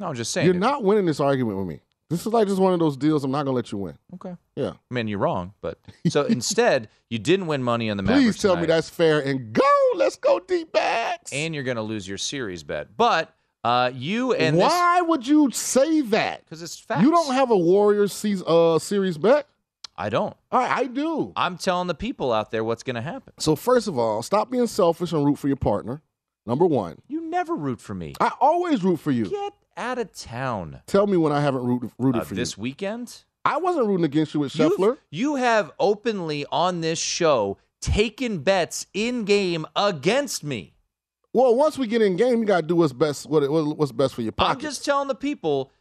no, 0.00 0.08
I'm 0.08 0.14
just 0.14 0.32
saying. 0.32 0.46
You're 0.46 0.56
it- 0.56 0.58
not 0.58 0.82
winning 0.82 1.04
this 1.06 1.20
argument 1.20 1.58
with 1.58 1.66
me. 1.68 1.80
This 2.12 2.26
is 2.26 2.26
like 2.26 2.46
just 2.46 2.60
one 2.60 2.74
of 2.74 2.78
those 2.78 2.98
deals. 2.98 3.24
I'm 3.24 3.30
not 3.30 3.44
going 3.44 3.46
to 3.46 3.56
let 3.56 3.72
you 3.72 3.78
win. 3.78 3.96
Okay. 4.14 4.36
Yeah. 4.54 4.72
I 4.72 4.94
mean, 4.94 5.08
you're 5.08 5.18
wrong, 5.18 5.54
but 5.62 5.78
so 6.08 6.22
instead, 6.26 6.88
you 7.08 7.18
didn't 7.18 7.46
win 7.46 7.62
money 7.62 7.88
on 7.88 7.96
the 7.96 8.02
Mavericks. 8.02 8.36
Please 8.36 8.42
tell 8.42 8.56
me 8.56 8.66
that's 8.66 8.90
fair 8.90 9.20
and 9.20 9.52
go. 9.54 9.62
Let's 9.94 10.16
go 10.16 10.38
D 10.38 10.64
backs. 10.64 11.32
and 11.32 11.54
you're 11.54 11.64
going 11.64 11.78
to 11.78 11.82
lose 11.82 12.06
your 12.06 12.18
series 12.18 12.62
bet. 12.64 12.98
But 12.98 13.34
uh, 13.64 13.92
you 13.94 14.34
and 14.34 14.58
Why 14.58 15.00
would 15.00 15.26
you 15.26 15.50
say 15.52 16.02
that? 16.02 16.44
Because 16.44 16.62
it's 16.62 16.78
facts. 16.78 17.02
You 17.02 17.10
don't 17.10 17.32
have 17.32 17.50
a 17.50 17.56
Warriors 17.56 18.12
season, 18.12 18.44
uh, 18.46 18.78
series 18.78 19.16
bet. 19.16 19.46
I 19.96 20.10
don't. 20.10 20.36
I, 20.50 20.80
I 20.80 20.86
do. 20.88 21.32
I'm 21.34 21.56
telling 21.56 21.86
the 21.88 21.94
people 21.94 22.30
out 22.30 22.50
there 22.50 22.62
what's 22.62 22.82
going 22.82 22.96
to 22.96 23.02
happen. 23.02 23.32
So 23.38 23.56
first 23.56 23.88
of 23.88 23.98
all, 23.98 24.22
stop 24.22 24.50
being 24.50 24.66
selfish 24.66 25.12
and 25.12 25.24
root 25.24 25.38
for 25.38 25.46
your 25.48 25.56
partner. 25.56 26.02
Number 26.44 26.66
one. 26.66 26.98
You 27.08 27.22
never 27.22 27.54
root 27.54 27.80
for 27.80 27.94
me. 27.94 28.14
I 28.20 28.32
always 28.40 28.82
root 28.82 28.98
for 28.98 29.10
you. 29.12 29.26
Get 29.26 29.52
out 29.76 29.98
of 29.98 30.12
town. 30.12 30.80
Tell 30.86 31.06
me 31.06 31.16
when 31.16 31.32
I 31.32 31.40
haven't 31.40 31.64
rooted, 31.64 31.90
rooted 31.98 32.22
Uh, 32.22 32.24
for 32.24 32.34
this 32.34 32.56
you. 32.56 32.62
weekend? 32.62 33.24
I 33.44 33.56
wasn't 33.56 33.86
rooting 33.86 34.04
against 34.04 34.34
you 34.34 34.40
with 34.40 34.52
Scheffler. 34.52 34.98
You 35.10 35.34
have 35.36 35.72
openly 35.80 36.46
on 36.52 36.80
this 36.80 36.98
show 36.98 37.58
taken 37.80 38.38
bets 38.38 38.86
in 38.94 39.24
game 39.24 39.66
against 39.74 40.44
me. 40.44 40.74
Well, 41.34 41.54
once 41.56 41.76
we 41.78 41.86
get 41.86 42.02
in 42.02 42.16
game, 42.16 42.38
you 42.40 42.44
got 42.44 42.60
to 42.60 42.66
do 42.66 42.76
what's 42.76 42.92
best. 42.92 43.28
What, 43.28 43.48
what 43.50 43.76
what's 43.78 43.90
best 43.92 44.14
for 44.14 44.22
your 44.22 44.32
pocket. 44.32 44.52
I'm 44.56 44.60
just 44.60 44.84
telling 44.84 45.08
the 45.08 45.14
people 45.14 45.72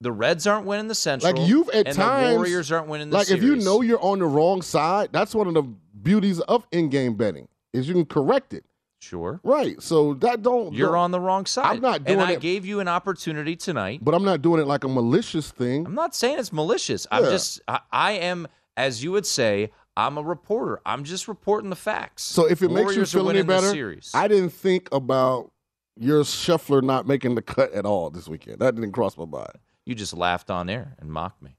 the 0.00 0.10
Reds 0.10 0.46
aren't 0.46 0.66
winning 0.66 0.88
the 0.88 0.94
Central. 0.94 1.32
like 1.32 1.48
you've 1.48 1.68
at 1.68 1.86
and 1.86 1.96
times 1.96 2.30
the 2.30 2.34
Warriors 2.36 2.72
aren't 2.72 2.88
winning 2.88 3.10
the 3.10 3.16
like 3.18 3.26
series. 3.28 3.42
if 3.44 3.48
you 3.48 3.56
know 3.56 3.80
you're 3.82 4.02
on 4.02 4.18
the 4.18 4.26
wrong 4.26 4.60
side, 4.62 5.10
that's 5.12 5.34
one 5.34 5.46
of 5.46 5.54
the 5.54 5.62
beauties 5.62 6.40
of 6.40 6.66
in-game 6.72 7.14
betting 7.14 7.46
is 7.72 7.86
you 7.86 7.94
can 7.94 8.04
correct 8.06 8.52
it. 8.54 8.64
Sure. 9.04 9.40
Right. 9.42 9.80
So 9.82 10.14
that 10.14 10.42
don't 10.42 10.72
You're 10.72 10.88
don't- 10.88 10.96
on 10.98 11.10
the 11.10 11.20
wrong 11.20 11.46
side. 11.46 11.66
I'm 11.76 11.80
not 11.80 12.04
doing 12.04 12.18
it. 12.18 12.22
and 12.22 12.30
I 12.30 12.36
gave 12.36 12.64
you 12.64 12.80
an 12.80 12.88
opportunity 12.88 13.54
tonight. 13.56 14.00
but 14.02 14.14
I'm 14.14 14.24
not 14.24 14.40
doing 14.42 14.60
it 14.60 14.66
like 14.66 14.84
a 14.84 14.88
malicious 14.88 15.50
thing. 15.50 15.86
I'm 15.86 15.94
not 15.94 16.14
saying 16.14 16.38
it's 16.38 16.52
malicious. 16.52 17.06
I'm 17.10 17.24
just 17.24 17.60
I, 17.68 17.80
I 17.92 18.12
am, 18.12 18.48
as 18.76 19.04
you 19.04 19.12
would 19.12 19.26
say, 19.26 19.70
I'm 19.96 20.18
a 20.18 20.22
reporter. 20.22 20.80
I'm 20.86 21.04
just 21.04 21.28
reporting 21.28 21.70
the 21.70 21.76
facts. 21.76 22.22
So 22.22 22.46
if 22.46 22.62
it 22.62 22.70
makes 22.70 22.96
you 22.96 23.04
feel 23.04 23.30
any 23.30 23.42
better. 23.42 23.72
I 24.14 24.26
didn't 24.26 24.50
think 24.50 24.88
about 24.92 25.52
your 25.96 26.22
Scheffler 26.24 26.82
not 26.82 27.06
making 27.06 27.34
the 27.36 27.42
cut 27.42 27.72
at 27.72 27.86
all 27.86 28.10
this 28.10 28.26
weekend. 28.26 28.58
That 28.58 28.74
didn't 28.74 28.92
cross 28.92 29.16
my 29.16 29.26
mind. 29.26 29.52
You 29.84 29.94
just 29.94 30.14
laughed 30.14 30.50
on 30.50 30.68
air 30.70 30.96
and 30.98 31.10
mocked 31.10 31.42
me. 31.42 31.56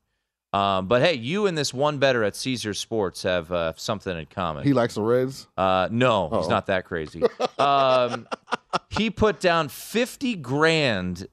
Um, 0.56 0.88
but 0.88 1.02
hey, 1.02 1.16
you 1.16 1.48
and 1.48 1.58
this 1.58 1.74
one 1.74 1.98
better 1.98 2.24
at 2.24 2.36
Caesar 2.36 2.74
Sports 2.74 3.24
have 3.24 3.52
uh, 3.52 3.74
something 3.76 4.18
in 4.18 4.26
common. 4.28 4.64
He 4.64 4.74
likes 4.74 4.94
the 4.96 5.02
Reds. 5.02 5.48
Uh, 5.58 5.90
no, 5.92 6.30
he's 6.30 6.46
Uh-oh. 6.46 6.50
not 6.50 6.68
that 6.68 6.86
crazy. 6.86 7.24
um, 7.60 8.28
he 8.90 9.10
put 9.10 9.40
down 9.40 9.68
50 9.70 10.36
grand 10.38 11.28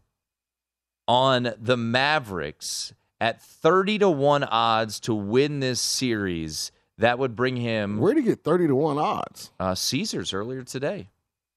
on 1.07 1.55
the 1.61 1.77
Mavericks 1.77 2.93
at 3.21 3.41
30 3.43 3.99
to 4.01 4.11
1 4.11 4.45
odds 4.45 4.99
to 5.01 5.15
win 5.15 5.61
this 5.61 5.81
series. 5.81 6.73
That 6.99 7.19
would 7.19 7.35
bring 7.35 7.57
him 7.57 7.99
Where 7.99 8.15
would 8.15 8.19
he 8.19 8.23
get 8.23 8.45
thirty 8.45 8.67
to 8.69 8.77
one 8.77 8.99
odds? 8.99 9.51
uh, 9.59 9.75
Caesars 9.75 10.33
earlier 10.33 10.63
today. 10.63 11.09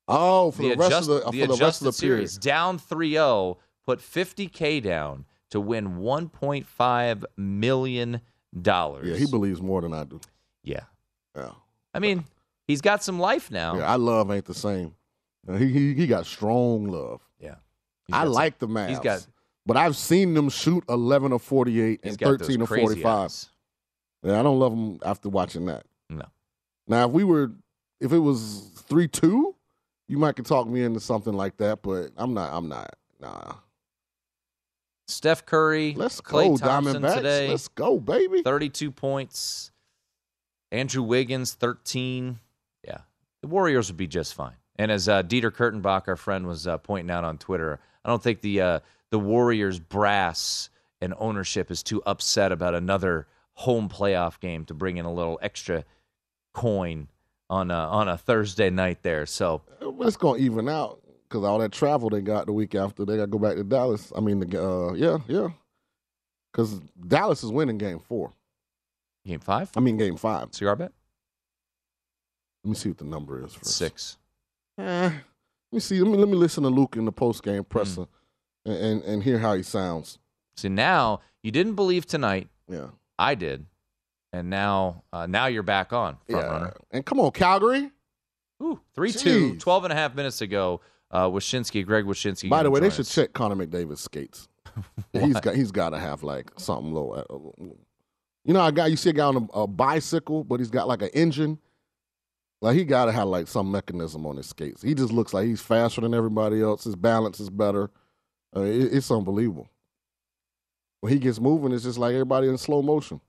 Oh, 0.08 0.52
for 0.52 0.62
the, 0.64 0.76
rest 0.76 0.88
adjust- 0.92 1.10
of 1.10 1.32
the, 1.34 1.42
for 1.42 1.48
the 1.58 1.64
rest 1.66 1.82
of 1.82 1.94
the 1.96 2.02
period. 2.02 2.30
series. 2.30 2.38
Down 2.38 2.80
3 2.80 3.12
0, 3.12 3.58
put 3.86 4.00
50K 4.00 4.82
down 4.82 5.26
to 5.52 5.60
win 5.60 5.98
$1.5 5.98 7.24
million. 7.38 8.22
Yeah, 8.54 9.16
he 9.18 9.26
believes 9.26 9.62
more 9.62 9.82
than 9.82 9.94
I 9.94 10.04
do. 10.06 10.20
Yeah. 10.64 10.82
Yeah. 11.36 11.52
I 11.94 12.00
mean, 12.00 12.24
he's 12.68 12.82
got 12.82 13.04
some 13.04 13.20
life 13.20 13.52
now. 13.52 13.78
Yeah, 13.78 13.92
I 13.92 13.96
love 13.96 14.32
ain't 14.32 14.46
the 14.46 14.54
same. 14.54 14.96
He, 15.58 15.68
he 15.68 15.94
he 15.94 16.08
got 16.08 16.26
strong 16.26 16.86
love. 16.88 17.22
Yeah. 17.40 17.56
I 18.12 18.24
got 18.24 18.30
like 18.30 18.60
some- 18.60 18.74
the 18.74 18.80
Mavs. 18.80 18.90
he's 18.90 19.00
got- 19.00 19.28
but 19.68 19.78
I've 19.78 19.96
seen 19.96 20.34
them 20.36 20.50
shoot 20.50 20.84
eleven 20.90 21.32
or 21.34 21.40
forty 21.40 21.82
eight 21.82 22.00
and 22.04 22.18
thirteen 22.18 22.62
or 22.62 22.68
forty 22.68 23.02
five. 23.02 23.26
eyes. 23.26 23.50
Yeah, 24.24 24.40
I 24.40 24.44
don't 24.44 24.60
love 24.60 24.72
them 24.72 25.00
after 25.06 25.28
watching 25.30 25.66
that. 25.68 25.86
No. 26.10 26.26
Now, 26.88 27.06
if 27.08 27.12
we 27.12 27.24
were, 27.24 27.52
if 28.00 28.12
it 28.14 28.20
was 28.20 28.70
three 28.88 29.08
two, 29.08 29.56
you 30.08 30.18
might 30.20 30.36
could 30.36 30.46
talk 30.46 30.68
me 30.68 30.84
into 30.84 31.00
something 31.00 31.34
like 31.34 31.58
that. 31.58 31.82
But 31.82 32.12
I'm 32.16 32.34
not. 32.34 32.54
I'm 32.54 32.68
not. 32.70 32.96
Nah. 33.20 33.54
Steph 35.08 35.46
Curry, 35.46 35.94
Let's 35.96 36.20
Klay 36.22 36.48
go, 36.50 36.58
Thompson 36.58 37.02
Diamondbacks. 37.02 37.16
today. 37.16 37.48
Let's 37.50 37.68
go, 37.68 38.00
baby. 38.00 38.42
32 38.42 38.92
points. 38.92 39.72
Andrew 40.72 41.04
Wiggins, 41.04 41.54
13. 41.54 42.40
Yeah. 42.86 42.98
The 43.42 43.48
Warriors 43.48 43.90
would 43.90 43.98
be 43.98 44.08
just 44.08 44.34
fine. 44.34 44.56
And 44.78 44.92
as 44.92 45.08
uh, 45.08 45.24
Dieter 45.24 45.52
Kurtenbach, 45.52 46.08
our 46.08 46.16
friend, 46.16 46.48
was 46.48 46.68
uh, 46.68 46.78
pointing 46.80 47.12
out 47.12 47.24
on 47.24 47.38
Twitter, 47.38 47.80
I 48.04 48.10
don't 48.10 48.22
think 48.22 48.42
the 48.42 48.60
uh, 48.62 48.80
the 49.12 49.20
Warriors 49.20 49.80
brass 49.80 50.70
and 51.00 51.14
ownership 51.18 51.72
is 51.72 51.82
too 51.84 52.02
upset 52.06 52.52
about 52.52 52.76
another 52.76 53.28
home 53.54 53.88
playoff 53.88 54.40
game 54.40 54.66
to 54.66 54.74
bring 54.74 54.98
in 54.98 55.06
a 55.06 55.14
little 55.14 55.40
extra 55.42 55.86
coin 56.54 57.08
on 57.50 57.72
a, 57.72 57.74
on 57.76 58.10
a 58.10 58.18
Thursday 58.18 58.70
night 58.70 59.02
there. 59.04 59.26
So 59.26 59.62
It's 60.02 60.18
gonna 60.18 60.40
even 60.40 60.68
out 60.68 61.00
because 61.28 61.44
all 61.44 61.60
that 61.60 61.72
travel 61.72 62.10
they 62.10 62.22
got 62.22 62.46
the 62.46 62.54
week 62.54 62.76
after 62.76 63.06
they 63.06 63.16
got 63.18 63.24
to 63.24 63.28
go 63.28 63.40
back 63.40 63.56
to 63.56 63.64
Dallas. 63.64 64.12
I 64.16 64.20
mean, 64.22 64.40
the, 64.40 64.64
uh, 64.64 64.94
yeah, 64.94 65.18
yeah, 65.28 65.50
because 66.52 66.80
Dallas 67.08 67.44
is 67.44 67.52
winning 67.52 67.78
Game 67.78 68.00
Four. 68.00 68.34
game 69.26 69.40
five, 69.40 69.70
I 69.76 69.80
mean, 69.80 69.98
Game 69.98 70.18
Five. 70.18 70.54
cigar 70.54 70.76
bet 70.76 70.92
Let 72.64 72.70
me 72.70 72.76
see 72.76 72.90
what 72.90 72.98
the 72.98 73.06
number 73.06 73.44
is 73.44 73.54
first. 73.54 73.76
six. 73.76 74.18
Eh, 74.78 74.84
let 74.84 75.14
me 75.72 75.80
see. 75.80 76.00
Let 76.02 76.12
me 76.12 76.18
let 76.18 76.28
me 76.28 76.36
listen 76.36 76.64
to 76.64 76.70
Luke 76.70 76.96
in 76.98 77.06
the 77.06 77.12
post 77.12 77.44
game 77.44 77.64
presser 77.64 78.06
and, 78.66 78.78
and 78.78 79.04
and 79.04 79.24
hear 79.24 79.40
how 79.40 79.56
he 79.56 79.64
sounds. 79.64 80.20
See 80.58 80.70
now 80.70 81.22
you 81.44 81.52
didn't 81.52 81.76
believe 81.76 82.06
tonight. 82.06 82.50
Yeah, 82.70 82.88
I 83.18 83.36
did, 83.36 83.66
and 84.34 84.50
now 84.50 85.04
uh, 85.14 85.26
now 85.28 85.48
you're 85.48 85.64
back 85.64 85.94
on 85.94 86.18
front 86.30 86.46
yeah. 86.46 86.52
runner. 86.52 86.74
And 86.92 87.06
come 87.06 87.20
on, 87.20 87.32
Calgary. 87.32 87.92
Ooh, 88.64 88.80
3 88.96 89.12
2, 89.12 89.58
12 89.58 89.84
and 89.84 89.92
a 89.92 89.96
half 89.98 90.16
minutes 90.16 90.40
ago. 90.40 90.80
Uh, 91.12 91.28
Wyshynski, 91.30 91.86
Greg 91.86 92.06
Wyshynski. 92.06 92.50
By 92.50 92.64
the 92.64 92.72
way, 92.72 92.80
they 92.80 92.88
join 92.90 92.96
should 92.98 93.08
check 93.08 93.34
Connor 93.34 93.56
McDavid's 93.56 94.02
skates. 94.02 94.48
he's 95.14 95.40
got 95.40 95.56
he's 95.56 95.72
got 95.72 95.92
to 95.92 96.00
have 96.00 96.24
like 96.24 96.52
something 96.58 96.94
low. 96.94 97.12
uh, 97.12 97.24
You 98.44 98.54
know, 98.54 98.66
a 98.66 98.72
guy 98.72 98.88
you 98.88 98.98
see 98.98 99.12
a 99.12 99.14
guy 99.14 99.26
on 99.26 99.50
a, 99.54 99.60
a 99.60 99.68
bicycle, 99.68 100.44
but 100.44 100.60
he's 100.60 100.70
got 100.72 100.88
like 100.88 101.02
an 101.02 101.10
engine. 101.14 101.60
Like 102.62 102.76
he 102.76 102.84
got 102.84 103.06
to 103.06 103.12
have 103.12 103.28
like 103.28 103.48
some 103.48 103.72
mechanism 103.72 104.26
on 104.26 104.38
his 104.38 104.48
skates. 104.48 104.82
He 104.82 104.96
just 104.96 105.14
looks 105.14 105.34
like 105.34 105.46
he's 105.46 105.62
faster 105.62 106.02
than 106.02 106.14
everybody 106.14 106.62
else. 106.62 106.84
His 106.86 106.96
balance 106.96 107.40
is 107.40 107.50
better. 107.50 107.92
Uh, 108.56 108.62
it- 108.62 108.94
it's 108.94 109.12
unbelievable. 109.12 109.70
When 111.02 111.14
he 111.14 111.20
gets 111.20 111.40
moving, 111.40 111.72
it's 111.72 111.84
just 111.84 112.00
like 112.00 112.14
everybody 112.14 112.48
in 112.48 112.58
slow 112.58 112.82
motion. 112.82 113.22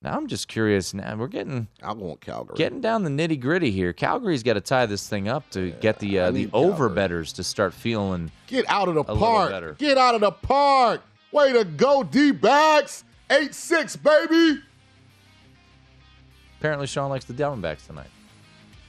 Now 0.00 0.16
I'm 0.16 0.28
just 0.28 0.46
curious. 0.46 0.94
Now 0.94 1.16
we're 1.16 1.26
getting 1.26 1.66
I 1.82 1.92
want 1.92 2.20
Calgary. 2.20 2.56
getting 2.56 2.80
down 2.80 3.02
the 3.02 3.10
nitty 3.10 3.40
gritty 3.40 3.72
here. 3.72 3.92
Calgary's 3.92 4.44
got 4.44 4.54
to 4.54 4.60
tie 4.60 4.86
this 4.86 5.08
thing 5.08 5.28
up 5.28 5.48
to 5.50 5.72
get 5.80 5.98
the 5.98 6.18
uh, 6.20 6.30
the 6.30 6.48
over 6.52 6.88
betters 6.88 7.32
to 7.34 7.44
start 7.44 7.74
feeling. 7.74 8.30
Get 8.46 8.64
out 8.68 8.88
of 8.88 8.94
the 8.94 9.04
park. 9.04 9.78
Get 9.78 9.98
out 9.98 10.14
of 10.14 10.20
the 10.20 10.30
park. 10.30 11.02
Way 11.32 11.52
to 11.52 11.64
go, 11.64 12.02
D 12.02 12.30
backs. 12.30 13.04
8 13.30 13.54
6, 13.54 13.96
baby. 13.96 14.62
Apparently, 16.58 16.86
Sean 16.86 17.10
likes 17.10 17.26
the 17.26 17.34
Diamondbacks 17.34 17.86
tonight. 17.86 18.06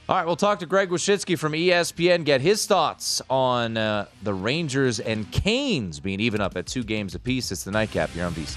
All 0.08 0.16
right, 0.16 0.26
we'll 0.26 0.34
talk 0.34 0.58
to 0.60 0.66
Greg 0.66 0.88
Wyshynski 0.88 1.38
from 1.38 1.52
ESPN. 1.52 2.24
Get 2.24 2.40
his 2.40 2.66
thoughts 2.66 3.20
on 3.28 3.76
uh, 3.76 4.06
the 4.22 4.32
Rangers 4.34 4.98
and 4.98 5.30
Canes 5.30 6.00
being 6.00 6.20
even 6.20 6.40
up 6.40 6.56
at 6.56 6.66
two 6.66 6.82
games 6.82 7.14
apiece. 7.14 7.52
It's 7.52 7.64
the 7.64 7.70
nightcap 7.70 8.10
here 8.10 8.24
on 8.24 8.32
VC. 8.32 8.56